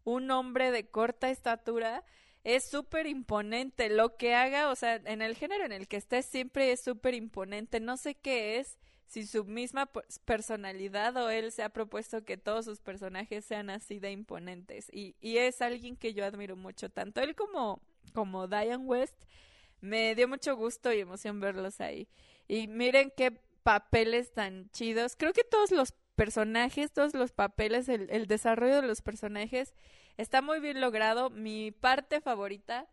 un 0.04 0.30
hombre 0.30 0.70
de 0.70 0.88
corta 0.88 1.28
estatura, 1.28 2.02
es 2.42 2.70
súper 2.70 3.06
imponente. 3.06 3.90
Lo 3.90 4.16
que 4.16 4.34
haga, 4.34 4.70
o 4.70 4.76
sea, 4.76 4.94
en 4.94 5.20
el 5.20 5.36
género 5.36 5.66
en 5.66 5.72
el 5.72 5.88
que 5.88 5.98
esté 5.98 6.22
siempre 6.22 6.72
es 6.72 6.82
súper 6.82 7.12
imponente. 7.12 7.80
No 7.80 7.98
sé 7.98 8.14
qué 8.14 8.58
es, 8.58 8.78
si 9.06 9.26
su 9.26 9.44
misma 9.44 9.90
personalidad 10.24 11.16
o 11.16 11.30
él 11.30 11.52
se 11.52 11.62
ha 11.62 11.68
propuesto 11.68 12.24
que 12.24 12.36
todos 12.36 12.64
sus 12.64 12.80
personajes 12.80 13.44
sean 13.44 13.70
así 13.70 13.98
de 13.98 14.10
imponentes. 14.10 14.88
Y, 14.92 15.14
y 15.20 15.38
es 15.38 15.62
alguien 15.62 15.96
que 15.96 16.12
yo 16.12 16.24
admiro 16.24 16.56
mucho, 16.56 16.90
tanto 16.90 17.20
él 17.20 17.34
como, 17.34 17.80
como 18.12 18.48
Diane 18.48 18.84
West. 18.84 19.16
Me 19.80 20.14
dio 20.14 20.26
mucho 20.26 20.56
gusto 20.56 20.92
y 20.92 21.00
emoción 21.00 21.38
verlos 21.38 21.80
ahí. 21.80 22.08
Y 22.48 22.66
miren 22.66 23.12
qué 23.16 23.32
papeles 23.62 24.32
tan 24.32 24.70
chidos. 24.70 25.14
Creo 25.16 25.32
que 25.32 25.44
todos 25.44 25.70
los 25.70 25.92
personajes, 26.16 26.92
todos 26.92 27.14
los 27.14 27.32
papeles, 27.32 27.88
el, 27.88 28.08
el 28.10 28.26
desarrollo 28.26 28.80
de 28.80 28.88
los 28.88 29.02
personajes 29.02 29.74
está 30.16 30.42
muy 30.42 30.60
bien 30.60 30.80
logrado. 30.80 31.30
Mi 31.30 31.70
parte 31.70 32.20
favorita, 32.20 32.88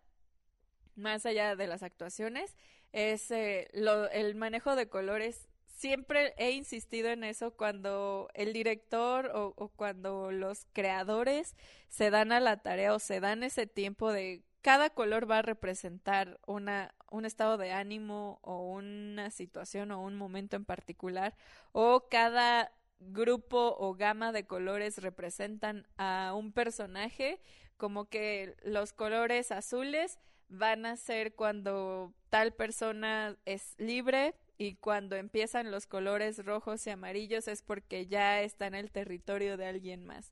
más 0.95 1.25
allá 1.25 1.55
de 1.55 1.67
las 1.67 1.83
actuaciones, 1.83 2.55
es 2.91 3.31
eh, 3.31 3.69
lo, 3.73 4.09
el 4.11 4.35
manejo 4.35 4.75
de 4.75 4.87
colores 4.87 5.47
siempre 5.83 6.33
he 6.37 6.51
insistido 6.51 7.09
en 7.09 7.25
eso 7.25 7.57
cuando 7.57 8.29
el 8.35 8.53
director 8.53 9.29
o, 9.35 9.67
cuando 9.75 10.31
los 10.31 10.65
creadores 10.71 11.57
se 11.89 12.09
dan 12.09 12.31
a 12.31 12.39
la 12.39 12.55
tarea 12.55 12.93
o 12.93 12.99
se 12.99 13.19
dan 13.19 13.43
ese 13.43 13.67
tiempo 13.67 14.09
de 14.13 14.45
cada 14.61 14.91
color 14.91 15.29
va 15.29 15.39
a 15.39 15.41
representar 15.41 16.39
una, 16.47 16.95
un 17.11 17.25
estado 17.25 17.57
de 17.57 17.73
ánimo 17.73 18.39
o 18.43 18.61
una 18.61 19.29
situación 19.29 19.91
o 19.91 20.01
un 20.01 20.15
momento 20.15 20.55
en 20.55 20.63
particular 20.63 21.35
o 21.73 22.07
cada 22.09 22.71
grupo 23.01 23.75
o 23.77 23.93
gama 23.93 24.31
de 24.31 24.45
colores 24.45 24.99
representan 24.99 25.85
a 25.97 26.33
un 26.33 26.53
personaje 26.53 27.41
como 27.75 28.05
que 28.05 28.55
los 28.63 28.93
colores 28.93 29.51
azules 29.51 30.17
van 30.47 30.85
a 30.85 30.95
ser 30.95 31.35
cuando 31.35 32.13
tal 32.29 32.53
persona 32.53 33.35
es 33.43 33.75
libre 33.77 34.33
y 34.57 34.75
cuando 34.75 35.15
empiezan 35.15 35.71
los 35.71 35.87
colores 35.87 36.45
rojos 36.45 36.85
y 36.87 36.91
amarillos 36.91 37.47
es 37.47 37.61
porque 37.61 38.07
ya 38.07 38.41
está 38.41 38.67
en 38.67 38.75
el 38.75 38.91
territorio 38.91 39.57
de 39.57 39.65
alguien 39.67 40.05
más. 40.05 40.31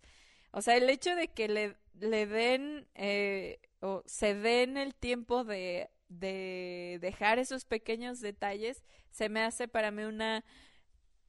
O 0.51 0.61
sea, 0.61 0.75
el 0.77 0.89
hecho 0.89 1.15
de 1.15 1.29
que 1.29 1.47
le, 1.47 1.77
le 1.99 2.25
den 2.27 2.87
eh, 2.95 3.59
o 3.79 4.03
se 4.05 4.35
den 4.35 4.77
el 4.77 4.95
tiempo 4.95 5.43
de, 5.43 5.89
de 6.09 6.99
dejar 7.01 7.39
esos 7.39 7.65
pequeños 7.65 8.19
detalles 8.21 8.83
se 9.11 9.29
me 9.29 9.41
hace 9.41 9.67
para 9.67 9.91
mí 9.91 10.03
una 10.03 10.43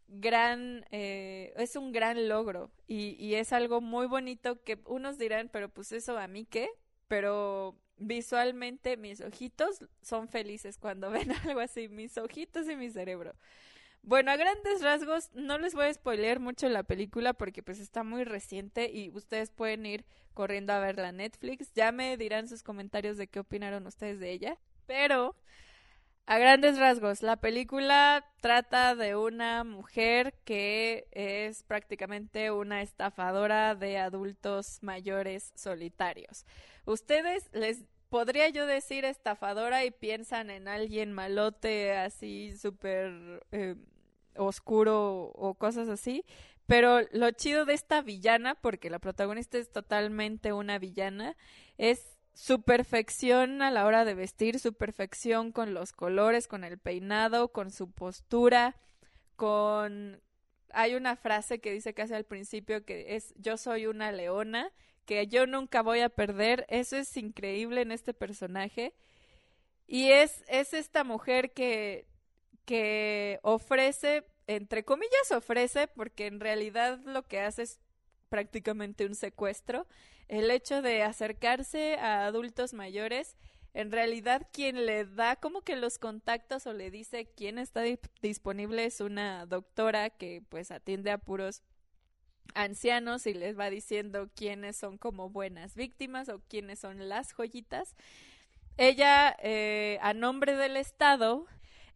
gran, 0.08 0.84
eh, 0.90 1.52
es 1.56 1.76
un 1.76 1.92
gran 1.92 2.28
logro 2.28 2.70
y, 2.86 3.16
y 3.18 3.34
es 3.36 3.52
algo 3.52 3.80
muy 3.80 4.06
bonito 4.06 4.62
que 4.62 4.80
unos 4.86 5.18
dirán, 5.18 5.48
pero 5.52 5.68
pues 5.70 5.92
eso 5.92 6.18
a 6.18 6.28
mí 6.28 6.44
qué, 6.44 6.68
pero 7.08 7.76
visualmente 8.06 8.96
mis 8.96 9.20
ojitos 9.20 9.84
son 10.02 10.28
felices 10.28 10.78
cuando 10.78 11.10
ven 11.10 11.32
algo 11.32 11.60
así, 11.60 11.88
mis 11.88 12.16
ojitos 12.18 12.68
y 12.68 12.76
mi 12.76 12.90
cerebro. 12.90 13.34
Bueno, 14.04 14.32
a 14.32 14.36
grandes 14.36 14.82
rasgos, 14.82 15.30
no 15.32 15.58
les 15.58 15.74
voy 15.74 15.86
a 15.86 15.94
spoilear 15.94 16.40
mucho 16.40 16.68
la 16.68 16.82
película 16.82 17.34
porque 17.34 17.62
pues 17.62 17.78
está 17.78 18.02
muy 18.02 18.24
reciente 18.24 18.90
y 18.92 19.10
ustedes 19.10 19.50
pueden 19.50 19.86
ir 19.86 20.04
corriendo 20.34 20.72
a 20.72 20.80
verla 20.80 21.08
a 21.08 21.12
Netflix. 21.12 21.72
Ya 21.74 21.92
me 21.92 22.16
dirán 22.16 22.48
sus 22.48 22.64
comentarios 22.64 23.16
de 23.16 23.28
qué 23.28 23.38
opinaron 23.38 23.86
ustedes 23.86 24.18
de 24.18 24.32
ella. 24.32 24.58
Pero, 24.86 25.36
a 26.26 26.38
grandes 26.38 26.78
rasgos, 26.78 27.22
la 27.22 27.36
película 27.36 28.24
trata 28.40 28.96
de 28.96 29.14
una 29.14 29.62
mujer 29.62 30.34
que 30.44 31.06
es 31.12 31.62
prácticamente 31.62 32.50
una 32.50 32.82
estafadora 32.82 33.76
de 33.76 33.98
adultos 33.98 34.78
mayores 34.82 35.52
solitarios. 35.54 36.44
Ustedes 36.86 37.48
les 37.52 37.84
podría 38.12 38.50
yo 38.50 38.66
decir 38.66 39.06
estafadora 39.06 39.86
y 39.86 39.90
piensan 39.90 40.50
en 40.50 40.68
alguien 40.68 41.12
malote 41.12 41.96
así 41.96 42.54
súper 42.54 43.42
eh, 43.52 43.74
oscuro 44.36 45.32
o 45.34 45.54
cosas 45.54 45.88
así. 45.88 46.22
Pero 46.66 47.00
lo 47.12 47.30
chido 47.30 47.64
de 47.64 47.72
esta 47.72 48.02
villana, 48.02 48.54
porque 48.54 48.90
la 48.90 48.98
protagonista 48.98 49.56
es 49.56 49.72
totalmente 49.72 50.52
una 50.52 50.78
villana, 50.78 51.38
es 51.78 52.18
su 52.34 52.60
perfección 52.60 53.62
a 53.62 53.70
la 53.70 53.86
hora 53.86 54.04
de 54.04 54.12
vestir, 54.12 54.58
su 54.58 54.74
perfección 54.74 55.50
con 55.50 55.72
los 55.72 55.94
colores, 55.94 56.48
con 56.48 56.64
el 56.64 56.76
peinado, 56.76 57.48
con 57.48 57.70
su 57.70 57.92
postura, 57.92 58.76
con... 59.36 60.20
Hay 60.74 60.96
una 60.96 61.16
frase 61.16 61.60
que 61.60 61.72
dice 61.72 61.94
casi 61.94 62.12
al 62.12 62.24
principio 62.24 62.84
que 62.84 63.16
es 63.16 63.32
yo 63.38 63.56
soy 63.56 63.86
una 63.86 64.12
leona 64.12 64.70
que 65.04 65.26
yo 65.26 65.46
nunca 65.46 65.82
voy 65.82 66.00
a 66.00 66.08
perder. 66.08 66.66
Eso 66.68 66.96
es 66.96 67.16
increíble 67.16 67.82
en 67.82 67.92
este 67.92 68.14
personaje. 68.14 68.94
Y 69.86 70.10
es, 70.10 70.44
es 70.48 70.74
esta 70.74 71.04
mujer 71.04 71.52
que, 71.52 72.06
que 72.64 73.40
ofrece, 73.42 74.24
entre 74.46 74.84
comillas 74.84 75.30
ofrece, 75.30 75.88
porque 75.88 76.26
en 76.26 76.40
realidad 76.40 77.00
lo 77.04 77.26
que 77.26 77.40
hace 77.40 77.62
es 77.62 77.80
prácticamente 78.28 79.04
un 79.04 79.14
secuestro, 79.14 79.86
el 80.28 80.50
hecho 80.50 80.80
de 80.80 81.02
acercarse 81.02 81.96
a 81.96 82.24
adultos 82.24 82.72
mayores, 82.72 83.36
en 83.74 83.92
realidad 83.92 84.48
quien 84.52 84.86
le 84.86 85.04
da 85.04 85.36
como 85.36 85.62
que 85.62 85.76
los 85.76 85.98
contactos 85.98 86.66
o 86.66 86.72
le 86.72 86.90
dice 86.90 87.26
quién 87.36 87.58
está 87.58 87.82
disponible 88.22 88.84
es 88.84 89.00
una 89.00 89.46
doctora 89.46 90.10
que 90.10 90.42
pues 90.48 90.70
atiende 90.70 91.10
a 91.10 91.18
puros 91.18 91.62
ancianos 92.54 93.26
y 93.26 93.34
les 93.34 93.58
va 93.58 93.70
diciendo 93.70 94.28
quiénes 94.34 94.76
son 94.76 94.98
como 94.98 95.30
buenas 95.30 95.74
víctimas 95.74 96.28
o 96.28 96.40
quiénes 96.48 96.78
son 96.80 97.08
las 97.08 97.32
joyitas. 97.32 97.96
Ella, 98.76 99.36
eh, 99.42 99.98
a 100.02 100.14
nombre 100.14 100.56
del 100.56 100.76
Estado, 100.76 101.46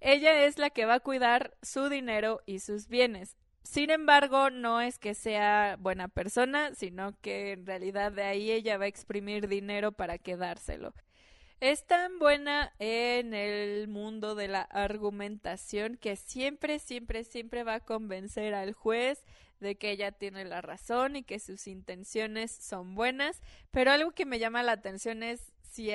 ella 0.01 0.45
es 0.45 0.59
la 0.59 0.71
que 0.71 0.85
va 0.85 0.95
a 0.95 1.01
cuidar 1.01 1.57
su 1.63 1.89
dinero 1.89 2.43
y 2.47 2.61
sus 2.61 2.89
bienes. 2.89 3.37
Sin 3.63 3.91
embargo, 3.91 4.51
no 4.51 4.81
es 4.81 4.99
que 4.99 5.15
sea 5.15 5.77
buena 5.81 6.07
persona, 6.09 6.75
sino 6.75 7.19
que 7.21 7.53
en 7.53 7.67
realidad 7.67 8.13
de 8.13 8.23
ahí 8.23 8.53
ella 8.53 8.79
va 8.79 8.85
a 8.85 8.89
exprimir 8.89 9.49
dinero 9.49 9.93
para 9.93 10.19
quedárselo. 10.19 10.95
Es 11.59 11.87
tan 11.87 12.19
buena 12.19 12.75
en 12.79 13.33
el 13.33 13.89
mundo 13.89 14.35
de 14.35 14.47
la 14.47 14.61
argumentación 14.61 15.97
que 15.97 16.15
siempre, 16.15 16.79
siempre, 16.79 17.25
siempre 17.25 17.65
va 17.65 17.77
a 17.77 17.81
convencer 17.81 18.55
al 18.55 18.75
juez 18.75 19.25
de 19.61 19.77
que 19.77 19.91
ella 19.91 20.13
tiene 20.13 20.45
la 20.45 20.61
razón 20.61 21.17
y 21.17 21.23
que 21.23 21.39
sus 21.39 21.67
intenciones 21.67 22.51
son 22.53 22.95
buenas, 22.95 23.43
pero 23.71 23.91
algo 23.91 24.13
que 24.13 24.27
me 24.27 24.39
llama 24.39 24.63
la 24.63 24.73
atención 24.73 25.23
es 25.23 25.53
si 25.63 25.91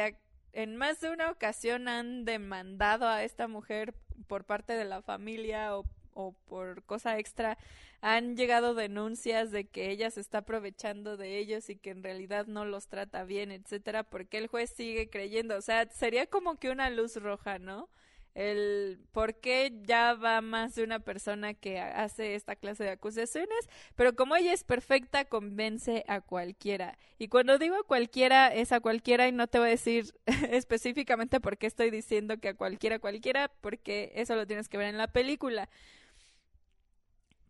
en 0.53 0.75
más 0.75 1.01
de 1.01 1.11
una 1.11 1.29
ocasión 1.29 1.87
han 1.87 2.25
demandado 2.25 3.07
a 3.07 3.23
esta 3.23 3.47
mujer 3.47 3.93
por 4.27 4.45
parte 4.45 4.73
de 4.73 4.85
la 4.85 5.01
familia 5.01 5.77
o, 5.77 5.85
o 6.13 6.33
por 6.45 6.83
cosa 6.83 7.17
extra, 7.17 7.57
han 8.01 8.35
llegado 8.35 8.73
denuncias 8.73 9.51
de 9.51 9.65
que 9.65 9.91
ella 9.91 10.09
se 10.09 10.21
está 10.21 10.39
aprovechando 10.39 11.17
de 11.17 11.37
ellos 11.37 11.69
y 11.69 11.75
que 11.75 11.91
en 11.91 12.03
realidad 12.03 12.47
no 12.47 12.65
los 12.65 12.87
trata 12.87 13.23
bien, 13.23 13.51
etcétera, 13.51 14.03
porque 14.03 14.39
el 14.39 14.47
juez 14.47 14.71
sigue 14.71 15.09
creyendo, 15.09 15.55
o 15.55 15.61
sea, 15.61 15.87
sería 15.89 16.25
como 16.25 16.57
que 16.57 16.71
una 16.71 16.89
luz 16.89 17.15
roja, 17.17 17.59
¿no? 17.59 17.89
El 18.33 18.99
por 19.11 19.35
qué 19.39 19.73
ya 19.83 20.13
va 20.13 20.41
más 20.41 20.75
de 20.75 20.83
una 20.83 20.99
persona 20.99 21.53
que 21.53 21.79
hace 21.79 22.35
esta 22.35 22.55
clase 22.55 22.83
de 22.83 22.91
acusaciones, 22.91 23.69
pero 23.95 24.15
como 24.15 24.35
ella 24.35 24.53
es 24.53 24.63
perfecta, 24.63 25.25
convence 25.25 26.03
a 26.07 26.21
cualquiera. 26.21 26.97
Y 27.17 27.27
cuando 27.27 27.57
digo 27.57 27.75
a 27.75 27.83
cualquiera, 27.83 28.47
es 28.47 28.71
a 28.71 28.79
cualquiera 28.79 29.27
y 29.27 29.31
no 29.31 29.47
te 29.47 29.59
voy 29.59 29.67
a 29.67 29.71
decir 29.71 30.13
específicamente 30.49 31.39
por 31.39 31.57
qué 31.57 31.67
estoy 31.67 31.91
diciendo 31.91 32.37
que 32.37 32.49
a 32.49 32.53
cualquiera, 32.55 32.99
cualquiera, 32.99 33.51
porque 33.61 34.11
eso 34.15 34.35
lo 34.35 34.47
tienes 34.47 34.69
que 34.69 34.77
ver 34.77 34.87
en 34.87 34.97
la 34.97 35.11
película. 35.11 35.69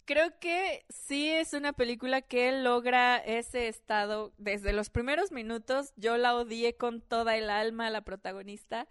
Creo 0.05 0.39
que 0.39 0.83
sí 0.89 1.29
es 1.29 1.53
una 1.53 1.73
película 1.73 2.21
que 2.21 2.51
logra 2.51 3.17
ese 3.17 3.67
estado 3.67 4.33
desde 4.37 4.73
los 4.73 4.89
primeros 4.89 5.31
minutos. 5.31 5.93
Yo 5.95 6.17
la 6.17 6.35
odié 6.35 6.75
con 6.75 7.01
toda 7.01 7.37
el 7.37 7.49
alma 7.49 7.87
a 7.87 7.91
la 7.91 8.01
protagonista 8.01 8.87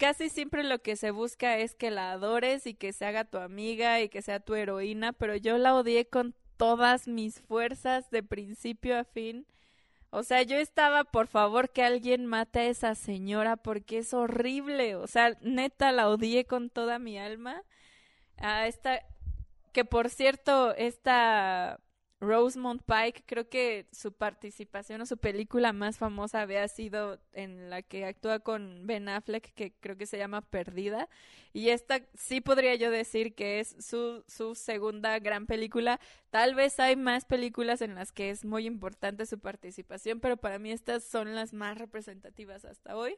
casi 0.00 0.30
siempre 0.30 0.64
lo 0.64 0.80
que 0.80 0.96
se 0.96 1.10
busca 1.10 1.58
es 1.58 1.74
que 1.74 1.90
la 1.90 2.12
adores 2.12 2.66
y 2.66 2.72
que 2.72 2.94
se 2.94 3.04
haga 3.04 3.26
tu 3.26 3.36
amiga 3.36 4.00
y 4.00 4.08
que 4.08 4.22
sea 4.22 4.40
tu 4.40 4.54
heroína, 4.54 5.12
pero 5.12 5.36
yo 5.36 5.58
la 5.58 5.74
odié 5.74 6.06
con 6.06 6.34
todas 6.56 7.06
mis 7.06 7.42
fuerzas 7.42 8.10
de 8.10 8.22
principio 8.22 8.98
a 8.98 9.04
fin. 9.04 9.46
O 10.08 10.22
sea, 10.22 10.42
yo 10.42 10.56
estaba, 10.56 11.04
por 11.04 11.26
favor, 11.26 11.68
que 11.70 11.82
alguien 11.84 12.24
mate 12.24 12.60
a 12.60 12.66
esa 12.68 12.94
señora 12.94 13.58
porque 13.58 13.98
es 13.98 14.14
horrible. 14.14 14.96
O 14.96 15.06
sea, 15.06 15.36
neta, 15.42 15.92
la 15.92 16.08
odié 16.08 16.46
con 16.46 16.70
toda 16.70 16.98
mi 16.98 17.18
alma. 17.18 17.62
A 18.38 18.66
esta, 18.66 19.02
que 19.72 19.84
por 19.84 20.08
cierto, 20.08 20.74
esta 20.76 21.78
Rosemont 22.20 22.82
Pike, 22.82 23.22
creo 23.24 23.48
que 23.48 23.86
su 23.92 24.12
participación 24.12 25.00
o 25.00 25.06
su 25.06 25.16
película 25.16 25.72
más 25.72 25.96
famosa 25.96 26.42
había 26.42 26.68
sido 26.68 27.18
en 27.32 27.70
la 27.70 27.80
que 27.80 28.04
actúa 28.04 28.40
con 28.40 28.86
Ben 28.86 29.08
Affleck, 29.08 29.54
que 29.54 29.72
creo 29.80 29.96
que 29.96 30.04
se 30.04 30.18
llama 30.18 30.42
Perdida. 30.42 31.08
Y 31.54 31.70
esta 31.70 32.02
sí 32.14 32.42
podría 32.42 32.74
yo 32.74 32.90
decir 32.90 33.34
que 33.34 33.60
es 33.60 33.74
su, 33.80 34.22
su 34.28 34.54
segunda 34.54 35.18
gran 35.18 35.46
película. 35.46 35.98
Tal 36.28 36.54
vez 36.54 36.78
hay 36.78 36.94
más 36.94 37.24
películas 37.24 37.80
en 37.80 37.94
las 37.94 38.12
que 38.12 38.28
es 38.28 38.44
muy 38.44 38.66
importante 38.66 39.24
su 39.24 39.38
participación, 39.38 40.20
pero 40.20 40.36
para 40.36 40.58
mí 40.58 40.72
estas 40.72 41.02
son 41.04 41.34
las 41.34 41.54
más 41.54 41.78
representativas 41.78 42.66
hasta 42.66 42.96
hoy. 42.96 43.16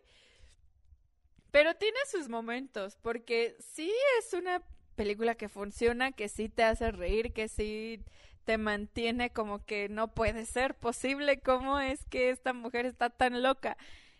Pero 1.50 1.74
tiene 1.74 1.98
sus 2.08 2.28
momentos, 2.28 2.96
porque 3.02 3.56
sí 3.58 3.92
es 4.20 4.32
una 4.32 4.62
película 4.94 5.34
que 5.34 5.48
funciona, 5.48 6.12
que 6.12 6.28
sí 6.28 6.48
te 6.48 6.62
hace 6.62 6.92
reír, 6.92 7.32
que 7.32 7.48
sí 7.48 8.00
te 8.44 8.58
mantiene 8.58 9.30
como 9.32 9.64
que 9.64 9.88
no 9.88 10.14
puede 10.14 10.46
ser 10.46 10.74
posible, 10.74 11.40
cómo 11.40 11.80
es 11.80 12.04
que 12.06 12.30
esta 12.30 12.52
mujer 12.52 12.86
está 12.86 13.10
tan 13.10 13.42
loca 13.42 13.76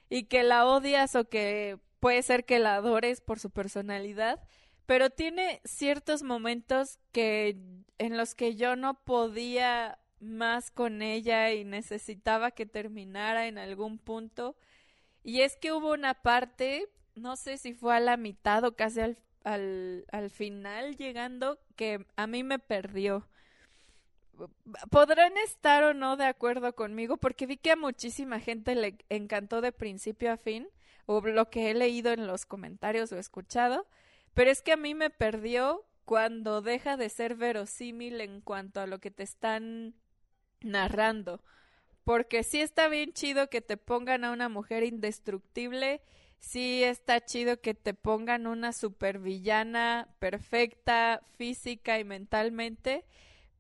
y 0.08 0.24
que 0.24 0.42
la 0.42 0.66
odias 0.66 1.14
o 1.16 1.28
que 1.28 1.78
puede 2.00 2.22
ser 2.22 2.44
que 2.44 2.58
la 2.58 2.76
adores 2.76 3.20
por 3.20 3.38
su 3.38 3.50
personalidad, 3.50 4.40
pero 4.86 5.10
tiene 5.10 5.60
ciertos 5.64 6.22
momentos 6.22 6.98
que 7.12 7.58
en 7.98 8.16
los 8.16 8.34
que 8.34 8.56
yo 8.56 8.76
no 8.76 8.94
podía 9.04 9.98
más 10.20 10.70
con 10.70 11.02
ella 11.02 11.52
y 11.52 11.64
necesitaba 11.64 12.50
que 12.52 12.66
terminara 12.66 13.46
en 13.46 13.58
algún 13.58 13.98
punto. 13.98 14.56
Y 15.22 15.42
es 15.42 15.56
que 15.56 15.72
hubo 15.72 15.92
una 15.92 16.14
parte, 16.14 16.88
no 17.14 17.36
sé 17.36 17.58
si 17.58 17.74
fue 17.74 17.96
a 17.96 18.00
la 18.00 18.16
mitad 18.16 18.64
o 18.64 18.76
casi 18.76 19.00
al, 19.00 19.18
al, 19.44 20.04
al 20.12 20.30
final 20.30 20.96
llegando, 20.96 21.58
que 21.76 22.06
a 22.16 22.26
mí 22.26 22.42
me 22.44 22.58
perdió 22.58 23.28
podrán 24.90 25.36
estar 25.38 25.84
o 25.84 25.94
no 25.94 26.16
de 26.16 26.24
acuerdo 26.24 26.74
conmigo 26.74 27.16
porque 27.16 27.46
vi 27.46 27.56
que 27.56 27.72
a 27.72 27.76
muchísima 27.76 28.40
gente 28.40 28.74
le 28.74 28.98
encantó 29.08 29.60
de 29.60 29.72
principio 29.72 30.32
a 30.32 30.36
fin 30.36 30.68
o 31.06 31.20
lo 31.20 31.50
que 31.50 31.70
he 31.70 31.74
leído 31.74 32.12
en 32.12 32.26
los 32.26 32.46
comentarios 32.46 33.12
o 33.12 33.18
escuchado, 33.18 33.86
pero 34.34 34.50
es 34.50 34.62
que 34.62 34.72
a 34.72 34.76
mí 34.76 34.94
me 34.94 35.10
perdió 35.10 35.84
cuando 36.04 36.62
deja 36.62 36.96
de 36.96 37.08
ser 37.08 37.36
verosímil 37.36 38.20
en 38.20 38.40
cuanto 38.40 38.80
a 38.80 38.86
lo 38.86 38.98
que 38.98 39.10
te 39.10 39.22
están 39.22 39.94
narrando. 40.60 41.42
Porque 42.04 42.42
sí 42.42 42.60
está 42.60 42.88
bien 42.88 43.12
chido 43.12 43.48
que 43.48 43.60
te 43.60 43.76
pongan 43.76 44.24
a 44.24 44.32
una 44.32 44.48
mujer 44.48 44.82
indestructible, 44.82 46.02
sí 46.40 46.82
está 46.82 47.24
chido 47.24 47.60
que 47.60 47.74
te 47.74 47.94
pongan 47.94 48.46
una 48.46 48.72
supervillana 48.72 50.08
perfecta 50.18 51.22
física 51.36 52.00
y 52.00 52.04
mentalmente, 52.04 53.04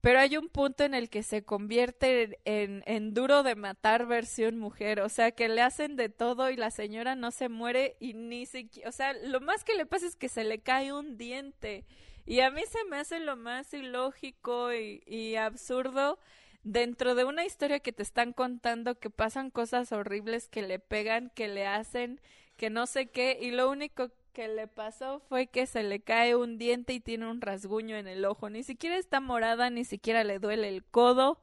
pero 0.02 0.18
hay 0.18 0.36
un 0.36 0.48
punto 0.48 0.82
en 0.82 0.94
el 0.94 1.08
que 1.08 1.22
se 1.22 1.44
convierte 1.44 2.40
en, 2.44 2.82
en, 2.86 3.14
duro 3.14 3.44
de 3.44 3.54
matar 3.54 4.04
versión 4.06 4.58
mujer, 4.58 5.00
o 5.00 5.08
sea, 5.08 5.30
que 5.30 5.48
le 5.48 5.62
hacen 5.62 5.94
de 5.94 6.08
todo 6.08 6.50
y 6.50 6.56
la 6.56 6.72
señora 6.72 7.14
no 7.14 7.30
se 7.30 7.48
muere 7.48 7.96
y 8.00 8.12
ni 8.14 8.44
siquiera, 8.44 8.88
o 8.88 8.92
sea, 8.92 9.12
lo 9.12 9.40
más 9.40 9.62
que 9.62 9.76
le 9.76 9.86
pasa 9.86 10.06
es 10.06 10.16
que 10.16 10.28
se 10.28 10.42
le 10.42 10.58
cae 10.58 10.92
un 10.92 11.16
diente. 11.16 11.84
Y 12.26 12.40
a 12.40 12.50
mí 12.50 12.62
se 12.68 12.84
me 12.84 12.96
hace 12.96 13.20
lo 13.20 13.36
más 13.36 13.72
ilógico 13.74 14.72
y, 14.74 15.04
y 15.06 15.36
absurdo 15.36 16.18
dentro 16.64 17.14
de 17.14 17.24
una 17.24 17.44
historia 17.44 17.78
que 17.78 17.92
te 17.92 18.02
están 18.02 18.32
contando 18.32 18.98
que 18.98 19.08
pasan 19.10 19.50
cosas 19.50 19.92
horribles 19.92 20.48
que 20.48 20.62
le 20.62 20.80
pegan, 20.80 21.30
que 21.30 21.46
le 21.46 21.64
hacen, 21.66 22.20
que 22.56 22.70
no 22.70 22.86
sé 22.86 23.06
qué, 23.06 23.38
y 23.40 23.52
lo 23.52 23.70
único 23.70 24.10
que 24.32 24.48
le 24.48 24.66
pasó 24.68 25.20
fue 25.28 25.46
que 25.46 25.66
se 25.66 25.82
le 25.82 26.00
cae 26.00 26.34
un 26.36 26.58
diente 26.58 26.92
y 26.92 27.00
tiene 27.00 27.30
un 27.30 27.40
rasguño 27.40 27.96
en 27.96 28.08
el 28.08 28.24
ojo. 28.24 28.50
Ni 28.50 28.62
siquiera 28.62 28.96
está 28.96 29.20
morada, 29.20 29.70
ni 29.70 29.84
siquiera 29.84 30.24
le 30.24 30.38
duele 30.38 30.68
el 30.68 30.84
codo, 30.84 31.42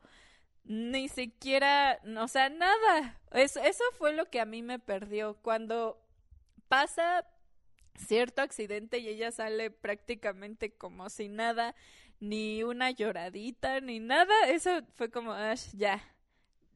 ni 0.63 1.09
siquiera, 1.09 1.99
o 2.17 2.27
sea, 2.27 2.49
nada. 2.49 3.19
Eso, 3.31 3.59
eso 3.61 3.83
fue 3.97 4.13
lo 4.13 4.25
que 4.29 4.39
a 4.39 4.45
mí 4.45 4.61
me 4.61 4.79
perdió. 4.79 5.35
Cuando 5.41 6.01
pasa 6.67 7.25
cierto 7.95 8.41
accidente 8.41 8.99
y 8.99 9.07
ella 9.07 9.31
sale 9.31 9.71
prácticamente 9.71 10.71
como 10.71 11.09
si 11.09 11.27
nada, 11.29 11.75
ni 12.19 12.63
una 12.63 12.91
lloradita, 12.91 13.79
ni 13.81 13.99
nada, 13.99 14.33
eso 14.47 14.81
fue 14.95 15.09
como, 15.09 15.35
ya. 15.73 16.01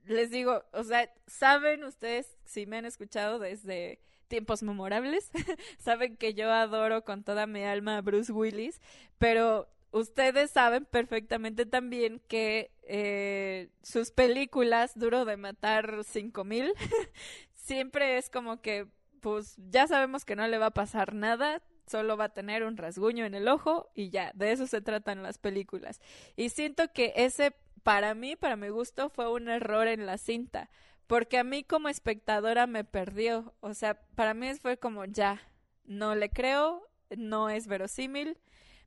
Les 0.06 0.32
digo, 0.32 0.64
o 0.74 0.84
sea, 0.84 1.10
saben 1.28 1.84
ustedes, 1.84 2.38
si 2.46 2.66
me 2.66 2.78
han 2.78 2.86
escuchado 2.86 3.40
desde 3.40 4.02
tiempos 4.34 4.64
memorables. 4.64 5.30
saben 5.78 6.18
que 6.18 6.34
yo 6.34 6.52
adoro 6.52 7.04
con 7.04 7.24
toda 7.24 7.46
mi 7.46 7.64
alma 7.64 7.98
a 7.98 8.02
Bruce 8.02 8.32
Willis, 8.32 8.82
pero 9.20 9.70
ustedes 9.92 10.50
saben 10.50 10.86
perfectamente 10.86 11.68
también 11.68 12.20
que 12.28 12.72
eh, 12.82 13.70
sus 13.84 14.10
películas, 14.10 14.98
Duro 14.98 15.24
de 15.26 15.38
Matar 15.38 16.04
5000, 16.04 16.74
siempre 17.54 18.18
es 18.18 18.32
como 18.32 18.60
que, 18.60 18.88
pues 19.22 19.56
ya 19.70 19.86
sabemos 19.86 20.26
que 20.26 20.36
no 20.36 20.48
le 20.48 20.58
va 20.58 20.68
a 20.68 20.72
pasar 20.72 21.14
nada, 21.14 21.62
solo 21.86 22.18
va 22.18 22.26
a 22.26 22.34
tener 22.34 22.64
un 22.64 22.76
rasguño 22.76 23.26
en 23.26 23.36
el 23.36 23.48
ojo 23.48 23.92
y 23.94 24.10
ya, 24.10 24.32
de 24.34 24.52
eso 24.52 24.66
se 24.66 24.82
tratan 24.82 25.22
las 25.22 25.38
películas. 25.38 26.02
Y 26.36 26.50
siento 26.50 26.92
que 26.92 27.14
ese, 27.16 27.54
para 27.84 28.16
mí, 28.16 28.36
para 28.36 28.56
mi 28.56 28.70
gusto, 28.70 29.12
fue 29.12 29.32
un 29.32 29.48
error 29.48 29.86
en 29.86 30.08
la 30.08 30.18
cinta, 30.18 30.72
porque 31.08 31.38
a 31.38 31.44
mí 31.44 31.64
como 31.64 31.90
espectadora 31.90 32.68
me 32.68 32.84
perdió, 32.84 33.54
o 33.60 33.74
sea, 33.74 34.00
para 34.16 34.34
mí 34.34 34.54
fue 34.56 34.78
como 34.78 35.06
ya, 35.06 35.42
no 35.86 36.16
le 36.16 36.30
creo, 36.30 36.88
no 37.16 37.50
es 37.50 37.68
verosímil, 37.68 38.38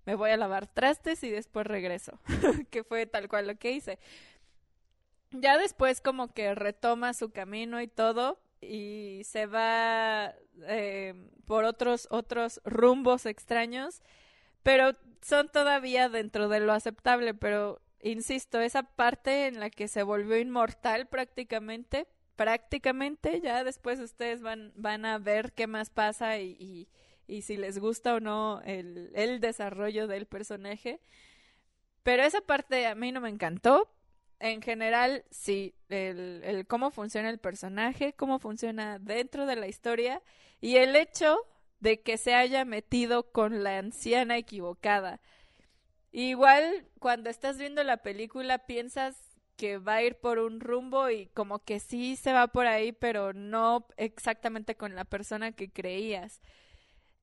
me 0.04 0.14
voy 0.14 0.30
a 0.30 0.36
lavar 0.36 0.66
trastes 0.66 1.22
y 1.24 1.30
después 1.30 1.66
regreso, 1.66 2.18
que 2.70 2.84
fue 2.84 3.06
tal 3.06 3.28
cual 3.28 3.48
lo 3.48 3.56
que 3.56 3.72
hice. 3.72 3.98
Ya 5.32 5.58
después 5.58 6.00
como 6.00 6.32
que 6.32 6.54
retoma 6.54 7.12
su 7.12 7.30
camino 7.30 7.80
y 7.80 7.88
todo 7.88 8.38
y 8.60 9.22
se 9.24 9.46
va 9.46 10.34
eh, 10.62 11.14
por 11.46 11.64
otros 11.64 12.06
otros 12.10 12.60
rumbos 12.64 13.26
extraños, 13.26 14.02
pero 14.62 14.92
son 15.20 15.48
todavía 15.48 16.08
dentro 16.08 16.48
de 16.48 16.60
lo 16.60 16.72
aceptable, 16.72 17.34
pero 17.34 17.80
insisto, 18.02 18.60
esa 18.60 18.82
parte 18.82 19.46
en 19.46 19.60
la 19.60 19.70
que 19.70 19.88
se 19.88 20.02
volvió 20.02 20.38
inmortal 20.38 21.06
prácticamente, 21.06 22.06
prácticamente, 22.36 23.40
ya 23.40 23.64
después 23.64 23.98
ustedes 24.00 24.42
van, 24.42 24.72
van 24.76 25.04
a 25.04 25.18
ver 25.18 25.52
qué 25.52 25.66
más 25.66 25.90
pasa 25.90 26.38
y, 26.38 26.88
y, 27.26 27.42
si 27.42 27.56
les 27.56 27.78
gusta 27.78 28.14
o 28.14 28.20
no 28.20 28.60
el, 28.64 29.10
el 29.14 29.40
desarrollo 29.40 30.06
del 30.06 30.26
personaje. 30.26 31.00
Pero 32.02 32.22
esa 32.22 32.40
parte 32.40 32.86
a 32.86 32.94
mí 32.94 33.10
no 33.10 33.20
me 33.20 33.30
encantó. 33.30 33.90
En 34.38 34.60
general, 34.60 35.24
sí, 35.30 35.74
el, 35.88 36.42
el 36.44 36.66
cómo 36.66 36.90
funciona 36.90 37.30
el 37.30 37.38
personaje, 37.38 38.12
cómo 38.12 38.38
funciona 38.38 38.98
dentro 38.98 39.46
de 39.46 39.56
la 39.56 39.66
historia 39.66 40.22
y 40.60 40.76
el 40.76 40.94
hecho 40.94 41.38
de 41.80 42.00
que 42.02 42.18
se 42.18 42.34
haya 42.34 42.64
metido 42.64 43.32
con 43.32 43.62
la 43.62 43.78
anciana 43.78 44.36
equivocada. 44.36 45.20
Igual 46.16 46.88
cuando 46.98 47.28
estás 47.28 47.58
viendo 47.58 47.84
la 47.84 47.98
película 47.98 48.64
piensas 48.64 49.18
que 49.56 49.76
va 49.76 49.96
a 49.96 50.02
ir 50.02 50.14
por 50.18 50.38
un 50.38 50.60
rumbo 50.60 51.10
y 51.10 51.26
como 51.34 51.58
que 51.58 51.78
sí 51.78 52.16
se 52.16 52.32
va 52.32 52.46
por 52.48 52.66
ahí, 52.66 52.92
pero 52.92 53.34
no 53.34 53.86
exactamente 53.98 54.76
con 54.76 54.94
la 54.94 55.04
persona 55.04 55.52
que 55.52 55.70
creías. 55.70 56.40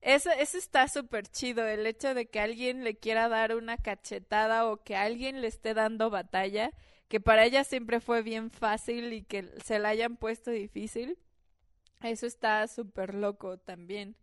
Eso, 0.00 0.30
eso 0.30 0.58
está 0.58 0.88
súper 0.88 1.26
chido, 1.28 1.66
el 1.66 1.86
hecho 1.86 2.14
de 2.14 2.26
que 2.26 2.40
alguien 2.40 2.84
le 2.84 2.96
quiera 2.96 3.28
dar 3.28 3.56
una 3.56 3.78
cachetada 3.78 4.66
o 4.68 4.84
que 4.84 4.96
alguien 4.96 5.40
le 5.40 5.48
esté 5.48 5.74
dando 5.74 6.10
batalla, 6.10 6.72
que 7.08 7.20
para 7.20 7.44
ella 7.44 7.64
siempre 7.64 8.00
fue 8.00 8.22
bien 8.22 8.50
fácil 8.52 9.12
y 9.12 9.22
que 9.24 9.50
se 9.64 9.80
la 9.80 9.88
hayan 9.90 10.16
puesto 10.16 10.52
difícil. 10.52 11.18
Eso 12.02 12.26
está 12.26 12.68
súper 12.68 13.14
loco 13.14 13.58
también. 13.58 14.16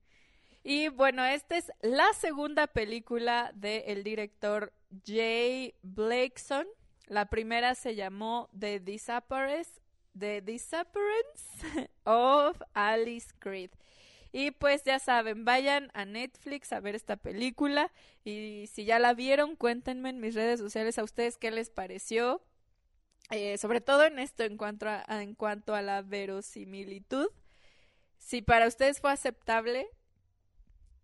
Y 0.63 0.89
bueno, 0.89 1.25
esta 1.25 1.57
es 1.57 1.71
la 1.81 2.13
segunda 2.13 2.67
película 2.67 3.51
del 3.55 4.03
director 4.03 4.73
Jay 5.05 5.73
Blakeson. 5.81 6.67
La 7.07 7.25
primera 7.29 7.73
se 7.75 7.95
llamó 7.95 8.49
The 8.57 8.79
Disappearance, 8.79 9.81
The 10.17 10.41
Disappearance 10.41 11.89
of 12.03 12.61
Alice 12.73 13.29
Creed. 13.39 13.71
Y 14.31 14.51
pues 14.51 14.83
ya 14.83 14.99
saben, 14.99 15.43
vayan 15.43 15.91
a 15.93 16.05
Netflix 16.05 16.71
a 16.71 16.79
ver 16.79 16.95
esta 16.95 17.17
película 17.17 17.91
y 18.23 18.69
si 18.71 18.85
ya 18.85 18.97
la 18.97 19.13
vieron, 19.13 19.57
cuéntenme 19.57 20.09
en 20.09 20.21
mis 20.21 20.35
redes 20.35 20.59
sociales 20.59 20.97
a 20.97 21.03
ustedes 21.03 21.37
qué 21.37 21.51
les 21.51 21.69
pareció. 21.69 22.41
Eh, 23.29 23.57
sobre 23.57 23.81
todo 23.81 24.03
en 24.05 24.19
esto 24.19 24.43
en 24.43 24.57
cuanto 24.57 24.87
a, 24.87 25.03
en 25.21 25.35
cuanto 25.35 25.73
a 25.73 25.81
la 25.81 26.01
verosimilitud. 26.01 27.29
Si 28.17 28.41
para 28.41 28.67
ustedes 28.67 28.99
fue 29.01 29.11
aceptable, 29.11 29.87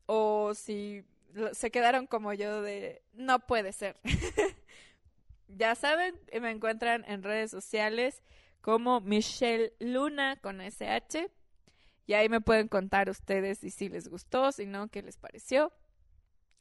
o 0.08 0.53
si 0.55 1.05
se 1.53 1.70
quedaron 1.70 2.08
como 2.08 2.34
yo 2.34 2.62
de 2.62 3.03
no 3.14 3.39
puede 3.39 3.72
ser. 3.74 3.97
ya 5.47 5.76
saben, 5.76 6.16
me 6.41 6.49
encuentran 6.49 7.05
en 7.08 7.24
redes 7.24 7.51
sociales 7.51 8.24
como 8.62 9.01
Michelle 9.01 9.74
Luna 9.80 10.38
con 10.38 10.62
SH. 10.62 11.30
Y 12.08 12.14
ahí 12.14 12.30
me 12.30 12.41
pueden 12.41 12.70
contar 12.70 13.10
ustedes 13.10 13.60
si, 13.60 13.89
les 13.89 14.08
gustó, 14.08 14.51
si 14.53 14.66
no, 14.66 14.88
qué 14.88 15.01
les 15.01 15.18
pareció, 15.18 15.74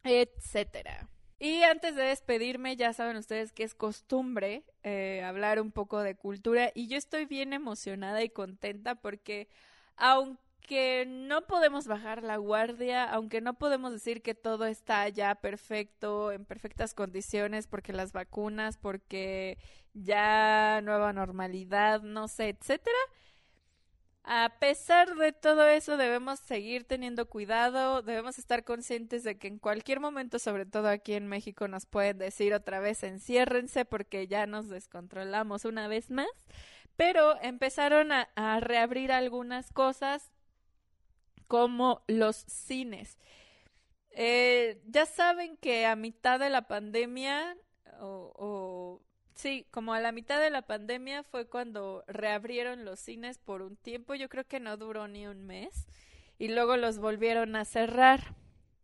etcétera. 0.02 1.08
Y 1.38 1.62
antes 1.62 1.94
de 1.94 2.02
despedirme, 2.02 2.76
ya 2.76 2.92
saben 2.92 3.16
ustedes 3.16 3.52
que 3.52 3.62
es 3.62 3.74
costumbre 3.74 4.64
eh, 4.82 5.22
hablar 5.22 5.60
un 5.60 5.70
poco 5.70 6.00
de 6.00 6.16
cultura 6.16 6.72
y 6.74 6.88
yo 6.88 6.96
estoy 6.96 7.26
bien 7.26 7.52
emocionada 7.52 8.24
y 8.24 8.30
contenta 8.30 8.96
porque 8.96 9.48
aunque 9.96 10.45
no 11.06 11.46
podemos 11.46 11.86
bajar 11.86 12.22
la 12.22 12.36
guardia, 12.36 13.04
aunque 13.04 13.40
no 13.40 13.54
podemos 13.54 13.92
decir 13.92 14.22
que 14.22 14.34
todo 14.34 14.66
está 14.66 15.08
ya 15.08 15.34
perfecto, 15.36 16.32
en 16.32 16.44
perfectas 16.44 16.94
condiciones, 16.94 17.66
porque 17.66 17.92
las 17.92 18.12
vacunas, 18.12 18.78
porque 18.78 19.58
ya 19.94 20.80
nueva 20.82 21.12
normalidad, 21.12 22.02
no 22.02 22.28
sé, 22.28 22.48
etcétera, 22.50 22.98
a 24.28 24.58
pesar 24.58 25.14
de 25.14 25.32
todo 25.32 25.68
eso, 25.68 25.96
debemos 25.96 26.40
seguir 26.40 26.82
teniendo 26.82 27.26
cuidado, 27.26 28.02
debemos 28.02 28.40
estar 28.40 28.64
conscientes 28.64 29.22
de 29.22 29.38
que 29.38 29.46
en 29.46 29.60
cualquier 29.60 30.00
momento, 30.00 30.40
sobre 30.40 30.66
todo 30.66 30.88
aquí 30.88 31.14
en 31.14 31.28
México, 31.28 31.68
nos 31.68 31.86
pueden 31.86 32.18
decir 32.18 32.52
otra 32.52 32.80
vez 32.80 33.04
enciérrense 33.04 33.84
porque 33.84 34.26
ya 34.26 34.46
nos 34.46 34.68
descontrolamos 34.68 35.64
una 35.64 35.86
vez 35.86 36.10
más. 36.10 36.26
Pero 36.96 37.40
empezaron 37.40 38.10
a, 38.10 38.28
reabrir 38.60 39.12
algunas 39.12 39.70
cosas 39.70 40.32
como 41.46 42.02
los 42.06 42.36
cines. 42.36 43.18
Eh, 44.10 44.80
ya 44.86 45.06
saben 45.06 45.56
que 45.58 45.86
a 45.86 45.96
mitad 45.96 46.40
de 46.40 46.50
la 46.50 46.68
pandemia 46.68 47.56
o 48.00 49.02
Sí, 49.36 49.66
como 49.70 49.92
a 49.92 50.00
la 50.00 50.12
mitad 50.12 50.40
de 50.40 50.48
la 50.48 50.62
pandemia 50.62 51.22
fue 51.22 51.46
cuando 51.46 52.04
reabrieron 52.06 52.86
los 52.86 52.98
cines 53.00 53.36
por 53.36 53.60
un 53.60 53.76
tiempo, 53.76 54.14
yo 54.14 54.30
creo 54.30 54.46
que 54.46 54.60
no 54.60 54.78
duró 54.78 55.08
ni 55.08 55.26
un 55.26 55.44
mes, 55.44 55.86
y 56.38 56.48
luego 56.48 56.78
los 56.78 56.98
volvieron 56.98 57.54
a 57.54 57.66
cerrar. 57.66 58.34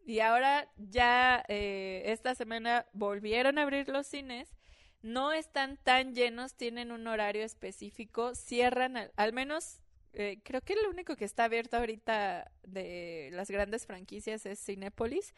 Y 0.04 0.20
ahora 0.20 0.68
ya 0.76 1.42
eh, 1.48 2.02
esta 2.06 2.34
semana 2.34 2.84
volvieron 2.92 3.56
a 3.56 3.62
abrir 3.62 3.88
los 3.88 4.06
cines, 4.06 4.54
no 5.00 5.32
están 5.32 5.78
tan 5.78 6.14
llenos, 6.14 6.54
tienen 6.54 6.92
un 6.92 7.06
horario 7.06 7.44
específico, 7.44 8.34
cierran 8.34 9.10
al, 9.16 9.32
menos 9.32 9.80
eh, 10.14 10.38
creo 10.42 10.60
que 10.60 10.76
lo 10.76 10.90
único 10.90 11.16
que 11.16 11.24
está 11.24 11.44
abierto 11.44 11.76
ahorita 11.76 12.50
de 12.62 13.30
las 13.32 13.50
grandes 13.50 13.86
franquicias 13.86 14.46
es 14.46 14.64
Cinépolis 14.64 15.32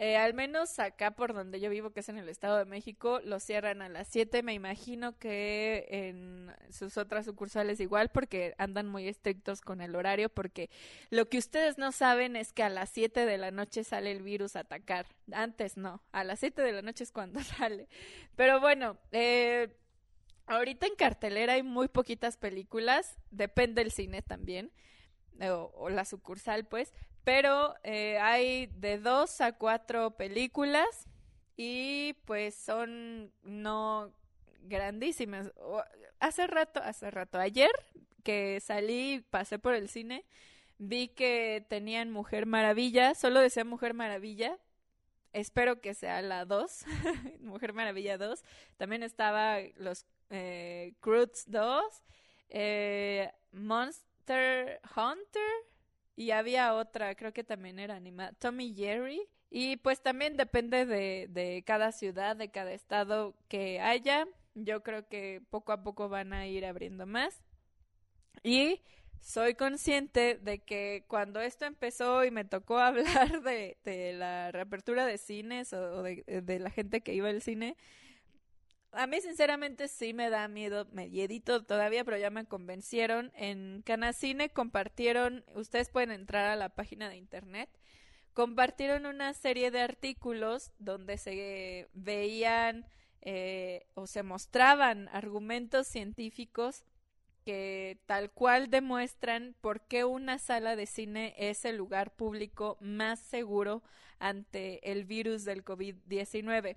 eh, 0.00 0.16
al 0.16 0.32
menos 0.32 0.78
acá 0.78 1.10
por 1.10 1.34
donde 1.34 1.58
yo 1.58 1.70
vivo, 1.70 1.90
que 1.90 2.00
es 2.00 2.08
en 2.08 2.18
el 2.18 2.28
Estado 2.28 2.56
de 2.58 2.64
México, 2.66 3.18
lo 3.24 3.40
cierran 3.40 3.82
a 3.82 3.88
las 3.88 4.06
7. 4.06 4.44
Me 4.44 4.54
imagino 4.54 5.18
que 5.18 5.88
en 5.90 6.54
sus 6.70 6.96
otras 6.96 7.24
sucursales 7.26 7.80
igual, 7.80 8.08
porque 8.08 8.54
andan 8.58 8.86
muy 8.86 9.08
estrictos 9.08 9.60
con 9.60 9.80
el 9.80 9.96
horario, 9.96 10.28
porque 10.28 10.70
lo 11.10 11.28
que 11.28 11.38
ustedes 11.38 11.78
no 11.78 11.90
saben 11.90 12.36
es 12.36 12.52
que 12.52 12.62
a 12.62 12.68
las 12.68 12.90
7 12.90 13.26
de 13.26 13.38
la 13.38 13.50
noche 13.50 13.82
sale 13.82 14.12
el 14.12 14.22
virus 14.22 14.54
a 14.54 14.60
atacar. 14.60 15.06
Antes 15.32 15.76
no, 15.76 16.00
a 16.12 16.22
las 16.22 16.38
7 16.38 16.62
de 16.62 16.72
la 16.72 16.82
noche 16.82 17.02
es 17.02 17.10
cuando 17.10 17.40
sale. 17.42 17.88
Pero 18.36 18.60
bueno, 18.60 18.98
eh, 19.10 19.68
ahorita 20.48 20.86
en 20.86 20.96
cartelera 20.96 21.54
hay 21.54 21.62
muy 21.62 21.88
poquitas 21.88 22.36
películas, 22.36 23.16
depende 23.30 23.82
del 23.82 23.92
cine 23.92 24.22
también. 24.22 24.72
O, 25.40 25.88
la 25.88 26.04
sucursal, 26.04 26.66
pues, 26.66 26.92
pero 27.22 27.76
eh, 27.84 28.18
hay 28.18 28.66
de 28.66 28.98
dos 28.98 29.40
a 29.40 29.52
cuatro 29.52 30.16
películas 30.16 31.06
y 31.56 32.14
pues 32.24 32.56
son 32.56 33.32
no 33.42 34.12
grandísimas. 34.62 35.52
Hace 36.18 36.46
rato, 36.48 36.80
hace 36.82 37.10
rato, 37.10 37.38
ayer 37.38 37.70
que 38.24 38.60
salí, 38.60 39.24
pasé 39.30 39.58
por 39.58 39.74
el 39.74 39.88
cine, 39.88 40.24
vi 40.78 41.08
que 41.08 41.64
tenían 41.68 42.10
Mujer 42.10 42.46
Maravilla, 42.46 43.14
solo 43.14 43.40
decía 43.40 43.64
Mujer 43.64 43.94
Maravilla. 43.94 44.58
Espero 45.32 45.80
que 45.80 45.94
sea 45.94 46.22
la 46.22 46.46
2, 46.46 46.84
Mujer 47.40 47.74
Maravilla 47.74 48.18
2. 48.18 48.42
También 48.76 49.02
estaba 49.02 49.58
los 49.76 50.06
eh, 50.30 50.94
2, 51.02 52.02
eh, 52.50 53.32
Monster 53.52 54.80
Hunter, 54.96 55.52
y 56.16 56.32
había 56.32 56.74
otra, 56.74 57.14
creo 57.14 57.32
que 57.32 57.44
también 57.44 57.78
era 57.78 57.96
animada, 57.96 58.32
Tommy 58.32 58.74
Jerry. 58.74 59.22
Y 59.50 59.76
pues 59.78 60.02
también 60.02 60.36
depende 60.36 60.84
de, 60.84 61.26
de 61.30 61.62
cada 61.66 61.92
ciudad, 61.92 62.36
de 62.36 62.50
cada 62.50 62.72
estado 62.72 63.34
que 63.48 63.80
haya. 63.80 64.26
Yo 64.54 64.82
creo 64.82 65.08
que 65.08 65.40
poco 65.48 65.72
a 65.72 65.82
poco 65.82 66.08
van 66.08 66.32
a 66.32 66.46
ir 66.46 66.66
abriendo 66.66 67.06
más. 67.06 67.40
Y 68.42 68.82
soy 69.20 69.54
consciente 69.54 70.36
de 70.36 70.60
que 70.60 71.04
cuando 71.08 71.40
esto 71.40 71.64
empezó 71.64 72.24
y 72.24 72.30
me 72.30 72.44
tocó 72.44 72.78
hablar 72.78 73.42
de, 73.42 73.78
de 73.84 74.12
la 74.12 74.50
reapertura 74.52 75.06
de 75.06 75.18
cines 75.18 75.72
o, 75.72 76.02
de, 76.02 76.24
de, 76.26 76.58
la 76.58 76.70
gente 76.70 77.00
que 77.00 77.14
iba 77.14 77.28
al 77.28 77.42
cine, 77.42 77.76
a 78.92 79.06
mí 79.06 79.20
sinceramente 79.20 79.88
sí 79.88 80.14
me 80.14 80.30
da 80.30 80.48
miedo, 80.48 80.86
mediedito 80.92 81.64
todavía, 81.64 82.04
pero 82.04 82.16
ya 82.16 82.30
me 82.30 82.46
convencieron. 82.46 83.32
En 83.34 83.82
Canacine 83.82 84.50
compartieron, 84.50 85.44
ustedes 85.54 85.90
pueden 85.90 86.10
entrar 86.10 86.46
a 86.46 86.56
la 86.56 86.70
página 86.70 87.08
de 87.08 87.16
internet, 87.16 87.68
compartieron 88.32 89.06
una 89.06 89.34
serie 89.34 89.70
de 89.70 89.80
artículos 89.80 90.72
donde 90.78 91.18
se 91.18 91.88
veían 91.92 92.86
eh, 93.20 93.86
o 93.94 94.06
se 94.06 94.22
mostraban 94.22 95.08
argumentos 95.08 95.86
científicos 95.86 96.84
que 97.44 97.98
tal 98.06 98.30
cual 98.30 98.70
demuestran 98.70 99.54
por 99.60 99.80
qué 99.86 100.04
una 100.04 100.38
sala 100.38 100.76
de 100.76 100.86
cine 100.86 101.34
es 101.38 101.64
el 101.64 101.76
lugar 101.76 102.14
público 102.14 102.76
más 102.80 103.20
seguro 103.20 103.82
ante 104.18 104.92
el 104.92 105.04
virus 105.04 105.44
del 105.44 105.64
COVID-19. 105.64 106.76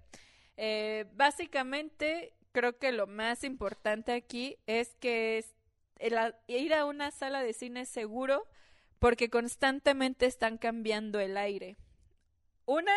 Eh, 0.57 1.05
básicamente, 1.13 2.33
creo 2.51 2.77
que 2.77 2.91
lo 2.91 3.07
más 3.07 3.43
importante 3.43 4.11
aquí 4.11 4.57
es 4.67 4.95
que 4.99 5.37
es 5.37 5.55
ir 6.47 6.73
a 6.73 6.85
una 6.85 7.11
sala 7.11 7.43
de 7.43 7.53
cine 7.53 7.85
seguro 7.85 8.47
porque 8.99 9.29
constantemente 9.29 10.25
están 10.25 10.57
cambiando 10.57 11.19
el 11.19 11.37
aire. 11.37 11.77
Una, 12.65 12.95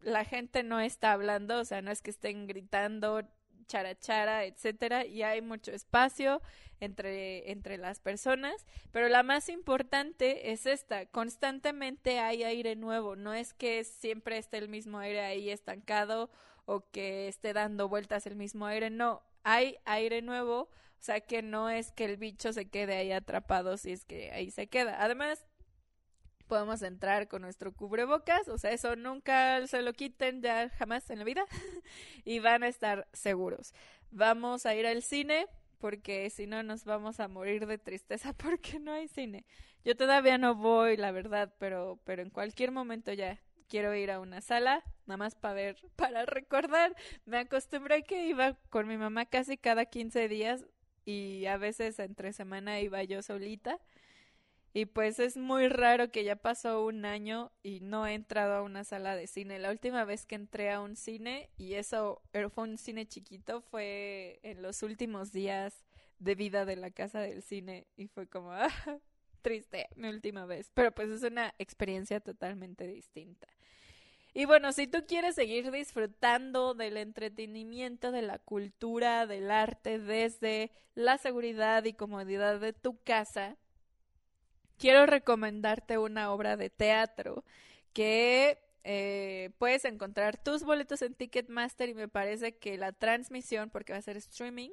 la 0.00 0.24
gente 0.24 0.62
no 0.62 0.80
está 0.80 1.12
hablando, 1.12 1.60
o 1.60 1.64
sea, 1.64 1.82
no 1.82 1.90
es 1.90 2.02
que 2.02 2.10
estén 2.10 2.46
gritando 2.46 3.22
charachara, 3.68 4.44
etcétera, 4.44 5.06
y 5.06 5.22
hay 5.22 5.42
mucho 5.42 5.70
espacio 5.70 6.42
entre, 6.80 7.52
entre 7.52 7.76
las 7.76 8.00
personas, 8.00 8.66
pero 8.90 9.08
la 9.08 9.22
más 9.22 9.48
importante 9.48 10.50
es 10.50 10.66
esta, 10.66 11.06
constantemente 11.06 12.18
hay 12.18 12.42
aire 12.42 12.74
nuevo, 12.76 13.14
no 13.14 13.34
es 13.34 13.54
que 13.54 13.84
siempre 13.84 14.38
esté 14.38 14.58
el 14.58 14.68
mismo 14.68 14.98
aire 14.98 15.20
ahí 15.20 15.50
estancado 15.50 16.30
o 16.68 16.84
que 16.90 17.28
esté 17.28 17.54
dando 17.54 17.88
vueltas 17.88 18.26
el 18.26 18.36
mismo 18.36 18.66
aire, 18.66 18.90
no, 18.90 19.22
hay 19.42 19.78
aire 19.86 20.20
nuevo, 20.20 20.64
o 20.64 20.68
sea 20.98 21.20
que 21.20 21.40
no 21.40 21.70
es 21.70 21.92
que 21.92 22.04
el 22.04 22.18
bicho 22.18 22.52
se 22.52 22.68
quede 22.68 22.94
ahí 22.94 23.10
atrapado 23.10 23.78
si 23.78 23.92
es 23.92 24.04
que 24.04 24.30
ahí 24.32 24.50
se 24.50 24.66
queda. 24.66 25.02
Además, 25.02 25.46
podemos 26.46 26.82
entrar 26.82 27.26
con 27.26 27.40
nuestro 27.40 27.72
cubrebocas, 27.72 28.48
o 28.48 28.58
sea, 28.58 28.70
eso 28.72 28.96
nunca 28.96 29.66
se 29.66 29.80
lo 29.80 29.94
quiten 29.94 30.42
ya 30.42 30.68
jamás 30.68 31.08
en 31.08 31.20
la 31.20 31.24
vida 31.24 31.46
y 32.26 32.38
van 32.40 32.62
a 32.62 32.68
estar 32.68 33.08
seguros. 33.14 33.72
Vamos 34.10 34.66
a 34.66 34.74
ir 34.74 34.86
al 34.86 35.02
cine 35.02 35.46
porque 35.78 36.28
si 36.28 36.46
no 36.46 36.62
nos 36.62 36.84
vamos 36.84 37.18
a 37.18 37.28
morir 37.28 37.66
de 37.66 37.78
tristeza 37.78 38.32
porque 38.36 38.78
no 38.78 38.92
hay 38.92 39.08
cine. 39.08 39.46
Yo 39.86 39.96
todavía 39.96 40.36
no 40.36 40.54
voy, 40.54 40.98
la 40.98 41.12
verdad, 41.12 41.54
pero 41.58 41.98
pero 42.04 42.20
en 42.20 42.28
cualquier 42.28 42.72
momento 42.72 43.10
ya 43.14 43.40
quiero 43.68 43.94
ir 43.94 44.10
a 44.10 44.20
una 44.20 44.40
sala, 44.40 44.82
nada 45.06 45.18
más 45.18 45.34
para 45.34 45.54
ver, 45.54 45.76
para 45.96 46.26
recordar. 46.26 46.94
Me 47.24 47.38
acostumbré 47.38 48.02
que 48.02 48.26
iba 48.26 48.56
con 48.70 48.88
mi 48.88 48.96
mamá 48.96 49.26
casi 49.26 49.56
cada 49.56 49.84
15 49.84 50.28
días 50.28 50.64
y 51.04 51.46
a 51.46 51.56
veces 51.56 51.98
entre 51.98 52.32
semana 52.32 52.80
iba 52.80 53.02
yo 53.04 53.22
solita. 53.22 53.80
Y 54.74 54.84
pues 54.84 55.18
es 55.18 55.36
muy 55.36 55.68
raro 55.68 56.10
que 56.10 56.24
ya 56.24 56.36
pasó 56.36 56.84
un 56.84 57.04
año 57.04 57.50
y 57.62 57.80
no 57.80 58.06
he 58.06 58.14
entrado 58.14 58.54
a 58.54 58.62
una 58.62 58.84
sala 58.84 59.16
de 59.16 59.26
cine. 59.26 59.58
La 59.58 59.70
última 59.70 60.04
vez 60.04 60.26
que 60.26 60.34
entré 60.34 60.70
a 60.70 60.80
un 60.80 60.94
cine, 60.94 61.48
y 61.56 61.74
eso 61.74 62.22
fue 62.54 62.64
un 62.64 62.76
cine 62.76 63.06
chiquito, 63.06 63.62
fue 63.62 64.38
en 64.42 64.62
los 64.62 64.82
últimos 64.82 65.32
días 65.32 65.84
de 66.18 66.34
vida 66.34 66.64
de 66.64 66.76
la 66.76 66.90
casa 66.90 67.20
del 67.20 67.42
cine. 67.42 67.86
Y 67.96 68.08
fue 68.08 68.28
como, 68.28 68.52
ah, 68.52 68.68
triste, 69.42 69.88
mi 69.96 70.08
última 70.08 70.44
vez. 70.44 70.70
Pero 70.74 70.92
pues 70.92 71.08
es 71.08 71.22
una 71.22 71.54
experiencia 71.58 72.20
totalmente 72.20 72.86
distinta. 72.86 73.48
Y 74.34 74.44
bueno, 74.44 74.72
si 74.72 74.86
tú 74.86 75.04
quieres 75.06 75.34
seguir 75.34 75.70
disfrutando 75.70 76.74
del 76.74 76.96
entretenimiento, 76.96 78.12
de 78.12 78.22
la 78.22 78.38
cultura, 78.38 79.26
del 79.26 79.50
arte 79.50 79.98
desde 79.98 80.70
la 80.94 81.18
seguridad 81.18 81.84
y 81.84 81.94
comodidad 81.94 82.60
de 82.60 82.72
tu 82.72 83.02
casa, 83.02 83.56
quiero 84.78 85.06
recomendarte 85.06 85.98
una 85.98 86.32
obra 86.32 86.56
de 86.56 86.70
teatro 86.70 87.44
que 87.92 88.58
eh, 88.84 89.50
puedes 89.58 89.84
encontrar 89.84 90.42
tus 90.42 90.62
boletos 90.62 91.02
en 91.02 91.14
Ticketmaster 91.14 91.88
y 91.88 91.94
me 91.94 92.08
parece 92.08 92.56
que 92.56 92.78
la 92.78 92.92
transmisión, 92.92 93.70
porque 93.70 93.92
va 93.92 93.98
a 93.98 94.02
ser 94.02 94.16
streaming, 94.16 94.70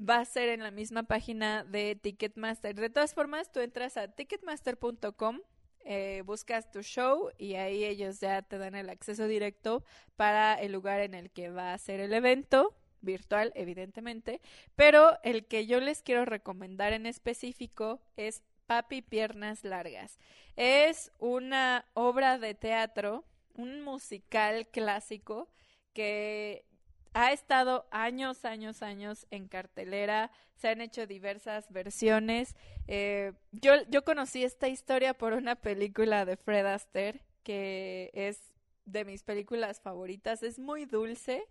va 0.00 0.18
a 0.18 0.24
ser 0.24 0.48
en 0.48 0.62
la 0.62 0.70
misma 0.70 1.04
página 1.04 1.64
de 1.64 1.96
Ticketmaster. 1.96 2.74
De 2.74 2.90
todas 2.90 3.14
formas, 3.14 3.52
tú 3.52 3.60
entras 3.60 3.96
a 3.96 4.08
ticketmaster.com 4.08 5.40
eh, 5.84 6.22
buscas 6.24 6.70
tu 6.70 6.82
show 6.82 7.30
y 7.38 7.54
ahí 7.54 7.84
ellos 7.84 8.20
ya 8.20 8.42
te 8.42 8.58
dan 8.58 8.74
el 8.74 8.90
acceso 8.90 9.26
directo 9.26 9.84
para 10.16 10.54
el 10.54 10.72
lugar 10.72 11.00
en 11.00 11.14
el 11.14 11.30
que 11.30 11.50
va 11.50 11.72
a 11.72 11.78
ser 11.78 12.00
el 12.00 12.12
evento 12.12 12.74
virtual, 13.00 13.52
evidentemente, 13.54 14.40
pero 14.76 15.18
el 15.22 15.46
que 15.46 15.66
yo 15.66 15.80
les 15.80 16.02
quiero 16.02 16.24
recomendar 16.24 16.92
en 16.92 17.06
específico 17.06 18.00
es 18.16 18.42
Papi 18.66 19.02
Piernas 19.02 19.64
Largas. 19.64 20.18
Es 20.56 21.10
una 21.18 21.86
obra 21.94 22.38
de 22.38 22.54
teatro, 22.54 23.24
un 23.54 23.82
musical 23.82 24.68
clásico 24.68 25.48
que 25.92 26.64
ha 27.12 27.32
estado 27.32 27.86
años, 27.90 28.44
años, 28.44 28.82
años 28.82 29.26
en 29.30 29.48
cartelera, 29.48 30.30
se 30.56 30.68
han 30.68 30.80
hecho 30.80 31.06
diversas 31.06 31.70
versiones. 31.72 32.54
Eh, 32.86 33.32
yo, 33.52 33.72
yo 33.88 34.04
conocí 34.04 34.44
esta 34.44 34.68
historia 34.68 35.14
por 35.14 35.32
una 35.32 35.56
película 35.56 36.24
de 36.24 36.36
Fred 36.36 36.66
Astaire, 36.66 37.24
que 37.42 38.10
es 38.14 38.52
de 38.84 39.04
mis 39.04 39.22
películas 39.22 39.80
favoritas, 39.80 40.42
es 40.42 40.58
muy 40.58 40.84
dulce. 40.84 41.46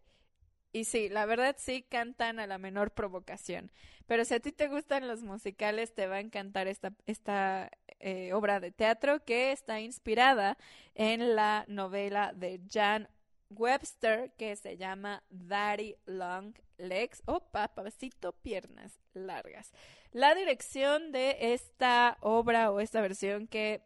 Y 0.71 0.83
sí, 0.83 1.09
la 1.09 1.25
verdad 1.25 1.55
sí 1.57 1.81
cantan 1.81 2.39
a 2.39 2.45
la 2.45 2.59
menor 2.59 2.91
provocación. 2.91 3.71
Pero 4.05 4.23
si 4.23 4.35
a 4.35 4.39
ti 4.39 4.51
te 4.51 4.67
gustan 4.67 5.07
los 5.07 5.23
musicales, 5.23 5.93
te 5.93 6.05
va 6.05 6.17
a 6.17 6.19
encantar 6.19 6.67
esta, 6.67 6.93
esta 7.07 7.71
eh, 7.99 8.33
obra 8.33 8.59
de 8.59 8.71
teatro 8.71 9.23
que 9.25 9.51
está 9.51 9.79
inspirada 9.79 10.57
en 10.93 11.35
la 11.35 11.65
novela 11.67 12.33
de 12.35 12.61
Jan 12.71 13.09
Webster 13.49 14.31
que 14.37 14.55
se 14.55 14.77
llama 14.77 15.23
Daddy 15.29 15.95
Long 16.05 16.53
Legs 16.77 17.21
o 17.25 17.39
Papacito 17.39 18.33
Piernas 18.33 18.99
Largas. 19.13 19.71
La 20.11 20.33
dirección 20.35 21.11
de 21.11 21.53
esta 21.53 22.17
obra 22.21 22.71
o 22.71 22.79
esta 22.79 23.01
versión 23.01 23.47
que 23.47 23.81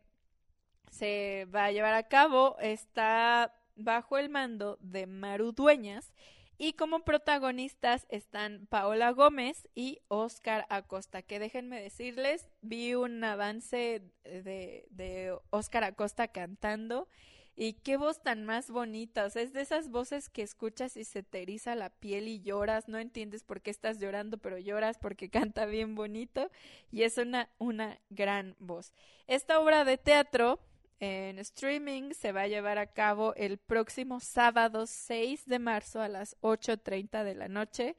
se 0.92 1.48
va 1.54 1.66
a 1.66 1.72
llevar 1.72 1.94
a 1.94 2.08
cabo 2.08 2.58
está 2.60 3.54
bajo 3.76 4.18
el 4.18 4.30
mando 4.30 4.78
de 4.82 5.08
Maru 5.08 5.52
Dueñas 5.52 6.14
y 6.58 6.74
como 6.74 7.04
protagonistas 7.04 8.06
están 8.10 8.68
Paola 8.68 9.12
Gómez 9.12 9.68
y 9.74 10.00
Oscar 10.08 10.66
Acosta, 10.70 11.24
que 11.24 11.40
déjenme 11.40 11.82
decirles, 11.82 12.48
vi 12.62 12.94
un 12.94 13.24
avance 13.24 14.04
de, 14.24 14.86
de 14.90 15.36
Oscar 15.50 15.84
Acosta 15.84 16.28
cantando 16.28 17.08
y 17.56 17.74
qué 17.74 17.98
voz 17.98 18.22
tan 18.22 18.46
más 18.46 18.70
bonita, 18.70 19.26
o 19.26 19.30
sea, 19.30 19.44
es 19.44 19.54
de 19.54 19.62
esas 19.62 19.90
voces 19.90 20.30
que 20.30 20.42
escuchas 20.42 20.98
y 20.98 21.04
se 21.04 21.22
te 21.22 21.46
la 21.76 21.90
piel 21.90 22.28
y 22.28 22.42
lloras, 22.42 22.88
no 22.88 22.98
entiendes 22.98 23.44
por 23.44 23.62
qué 23.62 23.70
estás 23.70 24.00
llorando, 24.00 24.38
pero 24.38 24.58
lloras 24.58 24.98
porque 24.98 25.30
canta 25.30 25.66
bien 25.66 25.96
bonito 25.96 26.50
y 26.92 27.04
es 27.04 27.18
una, 27.18 27.50
una 27.60 28.00
gran 28.10 28.56
voz. 28.60 28.92
Esta 29.28 29.60
obra 29.60 29.86
de 29.86 29.98
teatro 29.98 30.60
en 31.00 31.38
streaming 31.40 32.14
se 32.14 32.32
va 32.32 32.42
a 32.42 32.48
llevar 32.48 32.78
a 32.78 32.88
cabo 32.88 33.36
el 33.36 33.58
próximo 33.58 34.20
sábado 34.20 34.88
6 34.88 35.46
de 35.46 35.60
marzo 35.60 36.02
a 36.02 36.08
las 36.08 36.40
8.30 36.42 37.24
de 37.24 37.36
la 37.36 37.48
noche 37.50 37.96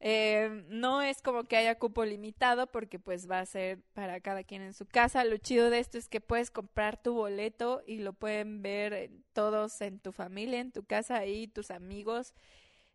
eh, 0.00 0.64
no 0.68 1.02
es 1.02 1.22
como 1.22 1.44
que 1.44 1.56
haya 1.56 1.76
cupo 1.76 2.04
limitado 2.04 2.68
porque 2.68 3.00
pues 3.00 3.28
va 3.28 3.40
a 3.40 3.46
ser 3.46 3.80
para 3.94 4.20
cada 4.20 4.44
quien 4.44 4.62
en 4.62 4.74
su 4.74 4.86
casa. 4.86 5.24
Lo 5.24 5.36
chido 5.38 5.70
de 5.70 5.80
esto 5.80 5.98
es 5.98 6.08
que 6.08 6.20
puedes 6.20 6.50
comprar 6.50 7.02
tu 7.02 7.14
boleto 7.14 7.82
y 7.86 7.98
lo 7.98 8.12
pueden 8.12 8.62
ver 8.62 9.10
todos 9.32 9.80
en 9.80 9.98
tu 9.98 10.12
familia, 10.12 10.60
en 10.60 10.70
tu 10.72 10.84
casa, 10.84 11.16
ahí 11.16 11.48
tus 11.48 11.70
amigos, 11.70 12.34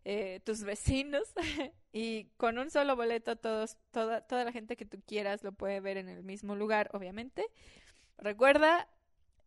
eh, 0.04 0.40
tus 0.44 0.62
vecinos 0.64 1.32
y 1.92 2.26
con 2.38 2.58
un 2.58 2.70
solo 2.70 2.96
boleto 2.96 3.36
todos, 3.36 3.76
toda, 3.90 4.22
toda 4.22 4.44
la 4.44 4.52
gente 4.52 4.76
que 4.76 4.86
tú 4.86 4.98
quieras 5.06 5.42
lo 5.42 5.52
puede 5.52 5.80
ver 5.80 5.98
en 5.98 6.08
el 6.08 6.22
mismo 6.22 6.56
lugar, 6.56 6.88
obviamente. 6.94 7.44
Recuerda, 8.16 8.88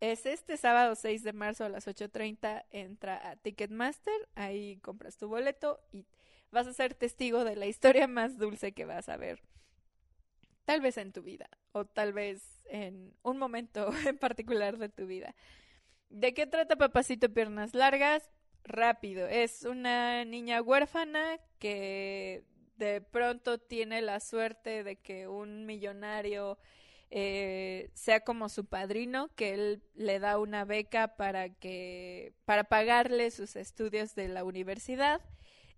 es 0.00 0.26
este 0.26 0.56
sábado 0.56 0.94
6 0.94 1.24
de 1.24 1.32
marzo 1.32 1.64
a 1.64 1.68
las 1.68 1.88
8.30, 1.88 2.66
entra 2.70 3.30
a 3.30 3.34
Ticketmaster, 3.34 4.28
ahí 4.36 4.76
compras 4.78 5.16
tu 5.16 5.26
boleto 5.26 5.80
y 5.90 6.04
vas 6.50 6.66
a 6.66 6.72
ser 6.72 6.94
testigo 6.94 7.44
de 7.44 7.56
la 7.56 7.66
historia 7.66 8.06
más 8.06 8.38
dulce 8.38 8.72
que 8.72 8.84
vas 8.84 9.08
a 9.08 9.16
ver. 9.16 9.42
Tal 10.64 10.80
vez 10.80 10.98
en 10.98 11.12
tu 11.12 11.22
vida 11.22 11.48
o 11.72 11.84
tal 11.86 12.12
vez 12.12 12.60
en 12.66 13.14
un 13.22 13.38
momento 13.38 13.90
en 14.06 14.18
particular 14.18 14.78
de 14.78 14.88
tu 14.88 15.06
vida. 15.06 15.34
¿De 16.08 16.34
qué 16.34 16.46
trata 16.46 16.76
Papacito 16.76 17.28
Piernas 17.32 17.74
Largas? 17.74 18.30
Rápido, 18.64 19.26
es 19.28 19.64
una 19.64 20.24
niña 20.24 20.60
huérfana 20.60 21.38
que 21.58 22.44
de 22.76 23.00
pronto 23.00 23.58
tiene 23.58 24.02
la 24.02 24.20
suerte 24.20 24.84
de 24.84 24.96
que 24.96 25.26
un 25.26 25.64
millonario 25.64 26.58
eh, 27.10 27.90
sea 27.94 28.20
como 28.20 28.48
su 28.48 28.66
padrino, 28.66 29.30
que 29.34 29.54
él 29.54 29.82
le 29.94 30.18
da 30.18 30.38
una 30.38 30.64
beca 30.64 31.16
para 31.16 31.48
que 31.48 32.34
para 32.44 32.64
pagarle 32.64 33.30
sus 33.30 33.56
estudios 33.56 34.14
de 34.14 34.28
la 34.28 34.44
universidad 34.44 35.22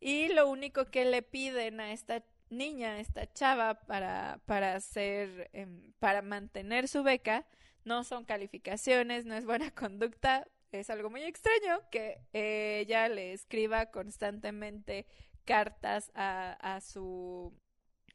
y 0.01 0.29
lo 0.29 0.49
único 0.49 0.87
que 0.87 1.05
le 1.05 1.23
piden 1.23 1.81
a 1.81 1.93
esta 1.93 2.25
niña, 2.49 2.93
a 2.93 3.01
esta 3.01 3.33
chava, 3.33 3.75
para, 3.87 4.41
para 4.47 4.75
hacer, 4.75 5.51
em, 5.53 5.93
para 5.99 6.23
mantener 6.23 6.89
su 6.89 7.03
beca, 7.03 7.47
no 7.85 8.03
son 8.05 8.25
calificaciones, 8.25 9.27
no 9.27 9.35
es 9.35 9.45
buena 9.45 9.71
conducta, 9.75 10.49
es 10.73 10.91
algo 10.91 11.11
muy 11.11 11.23
extraño 11.23 11.83
que 11.91 12.21
ella 12.33 13.09
le 13.09 13.33
escriba 13.33 13.87
constantemente 13.87 15.07
cartas 15.45 16.11
a, 16.15 16.53
a 16.61 16.81
su 16.81 17.53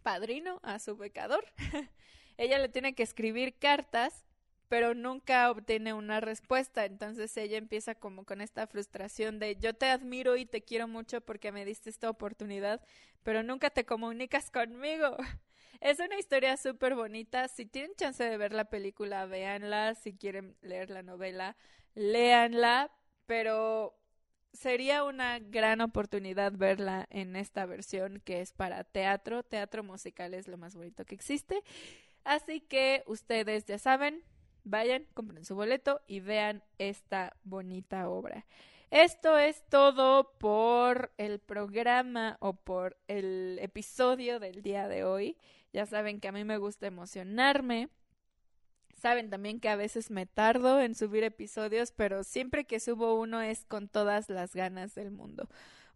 padrino, 0.03 0.59
a 0.63 0.79
su 0.79 0.97
becador. 0.97 1.45
ella 2.37 2.59
le 2.59 2.69
tiene 2.69 2.95
que 2.95 3.03
escribir 3.03 3.57
cartas 3.57 4.24
pero 4.67 4.93
nunca 4.93 5.49
obtiene 5.51 5.93
una 5.93 6.19
respuesta. 6.19 6.85
Entonces 6.85 7.35
ella 7.37 7.57
empieza 7.57 7.95
como 7.95 8.25
con 8.25 8.41
esta 8.41 8.67
frustración 8.67 9.39
de 9.39 9.55
yo 9.57 9.73
te 9.73 9.87
admiro 9.87 10.35
y 10.37 10.45
te 10.45 10.63
quiero 10.63 10.87
mucho 10.87 11.21
porque 11.21 11.51
me 11.51 11.65
diste 11.65 11.89
esta 11.89 12.09
oportunidad, 12.09 12.81
pero 13.23 13.43
nunca 13.43 13.69
te 13.69 13.85
comunicas 13.85 14.51
conmigo. 14.51 15.17
Es 15.81 15.99
una 15.99 16.17
historia 16.17 16.55
súper 16.57 16.95
bonita. 16.95 17.47
Si 17.49 17.65
tienen 17.65 17.91
chance 17.95 18.23
de 18.23 18.37
ver 18.37 18.53
la 18.53 18.65
película, 18.65 19.25
véanla. 19.25 19.93
Si 19.95 20.13
quieren 20.15 20.55
leer 20.61 20.89
la 20.89 21.03
novela, 21.03 21.57
léanla. 21.95 22.91
Pero 23.25 23.99
sería 24.53 25.03
una 25.03 25.39
gran 25.39 25.81
oportunidad 25.81 26.53
verla 26.53 27.07
en 27.09 27.35
esta 27.35 27.65
versión 27.65 28.21
que 28.23 28.41
es 28.41 28.53
para 28.53 28.83
teatro. 28.83 29.43
Teatro 29.43 29.83
musical 29.83 30.33
es 30.33 30.47
lo 30.47 30.57
más 30.57 30.75
bonito 30.75 31.05
que 31.05 31.15
existe. 31.15 31.61
Así 32.23 32.61
que 32.61 33.03
ustedes 33.05 33.65
ya 33.65 33.77
saben, 33.77 34.23
Vayan, 34.65 35.05
compren 35.13 35.45
su 35.45 35.55
boleto 35.55 36.01
y 36.07 36.19
vean 36.19 36.63
esta 36.79 37.37
bonita 37.43 38.09
obra. 38.09 38.45
Esto 38.89 39.37
es 39.37 39.63
todo 39.69 40.37
por 40.39 41.11
el 41.17 41.39
programa 41.39 42.37
o 42.39 42.53
por 42.53 42.97
el 43.07 43.59
episodio 43.61 44.39
del 44.39 44.63
día 44.63 44.87
de 44.87 45.03
hoy. 45.03 45.37
Ya 45.71 45.85
saben 45.85 46.19
que 46.19 46.29
a 46.29 46.31
mí 46.31 46.43
me 46.45 46.57
gusta 46.57 46.87
emocionarme. 46.87 47.89
Saben 48.95 49.29
también 49.29 49.59
que 49.59 49.69
a 49.69 49.75
veces 49.75 50.09
me 50.09 50.25
tardo 50.25 50.81
en 50.81 50.95
subir 50.95 51.23
episodios, 51.23 51.91
pero 51.91 52.23
siempre 52.23 52.65
que 52.65 52.79
subo 52.79 53.19
uno 53.19 53.41
es 53.41 53.65
con 53.65 53.87
todas 53.87 54.29
las 54.29 54.55
ganas 54.55 54.95
del 54.95 55.11
mundo. 55.11 55.47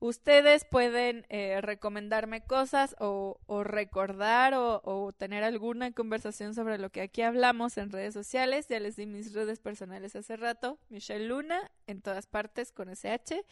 Ustedes 0.01 0.63
pueden 0.63 1.25
eh, 1.27 1.59
recomendarme 1.59 2.41
cosas 2.41 2.95
o, 2.99 3.37
recordar 3.63 4.53
o, 4.55 5.13
tener 5.17 5.43
alguna 5.43 5.91
conversación 5.91 6.55
sobre 6.55 6.77
lo 6.77 6.89
que 6.89 7.01
aquí 7.01 7.21
hablamos 7.21 7.77
en 7.77 7.91
redes 7.91 8.13
sociales. 8.13 8.67
Ya 8.69 8.79
les 8.79 8.95
di 8.95 9.05
mis 9.05 9.33
redes 9.33 9.59
personales 9.59 10.15
hace 10.15 10.37
rato. 10.37 10.79
Michelle 10.89 11.27
Luna, 11.27 11.69
en 11.85 12.01
todas 12.01 12.27
partes 12.27 12.71
con 12.71 12.89
SH. 12.89 13.43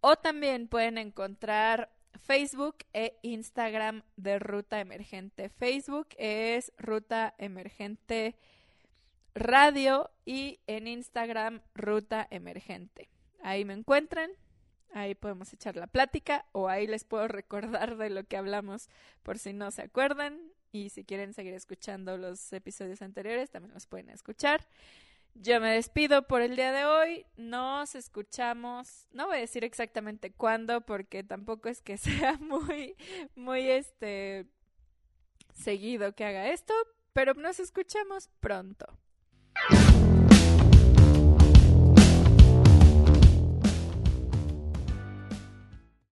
O 0.00 0.16
también 0.16 0.66
pueden 0.66 0.98
encontrar 0.98 1.92
Facebook 2.18 2.78
e 2.92 3.16
Instagram 3.22 4.02
de 4.16 4.40
Ruta 4.40 4.80
Emergente. 4.80 5.50
Facebook 5.50 6.08
es 6.18 6.72
Ruta 6.78 7.34
Emergente 7.38 8.34
Radio 9.36 10.10
y 10.24 10.58
en 10.66 10.88
Instagram 10.88 11.60
Ruta 11.74 12.26
Emergente. 12.28 13.08
Ahí 13.42 13.64
me 13.64 13.74
encuentran. 13.74 14.30
Ahí 14.96 15.14
podemos 15.14 15.52
echar 15.52 15.76
la 15.76 15.88
plática 15.88 16.46
o 16.52 16.70
ahí 16.70 16.86
les 16.86 17.04
puedo 17.04 17.28
recordar 17.28 17.98
de 17.98 18.08
lo 18.08 18.24
que 18.24 18.38
hablamos 18.38 18.88
por 19.22 19.38
si 19.38 19.52
no 19.52 19.70
se 19.70 19.82
acuerdan 19.82 20.40
y 20.72 20.88
si 20.88 21.04
quieren 21.04 21.34
seguir 21.34 21.52
escuchando 21.52 22.16
los 22.16 22.50
episodios 22.54 23.02
anteriores 23.02 23.50
también 23.50 23.74
los 23.74 23.86
pueden 23.86 24.08
escuchar. 24.08 24.66
Yo 25.34 25.60
me 25.60 25.74
despido 25.74 26.26
por 26.26 26.40
el 26.40 26.56
día 26.56 26.72
de 26.72 26.86
hoy. 26.86 27.26
Nos 27.36 27.94
escuchamos. 27.94 29.06
No 29.12 29.26
voy 29.26 29.36
a 29.36 29.40
decir 29.40 29.64
exactamente 29.64 30.32
cuándo 30.32 30.80
porque 30.80 31.22
tampoco 31.22 31.68
es 31.68 31.82
que 31.82 31.98
sea 31.98 32.38
muy 32.38 32.96
muy 33.34 33.68
este 33.68 34.46
seguido 35.52 36.14
que 36.14 36.24
haga 36.24 36.48
esto, 36.48 36.72
pero 37.12 37.34
nos 37.34 37.60
escuchamos 37.60 38.30
pronto. 38.40 38.86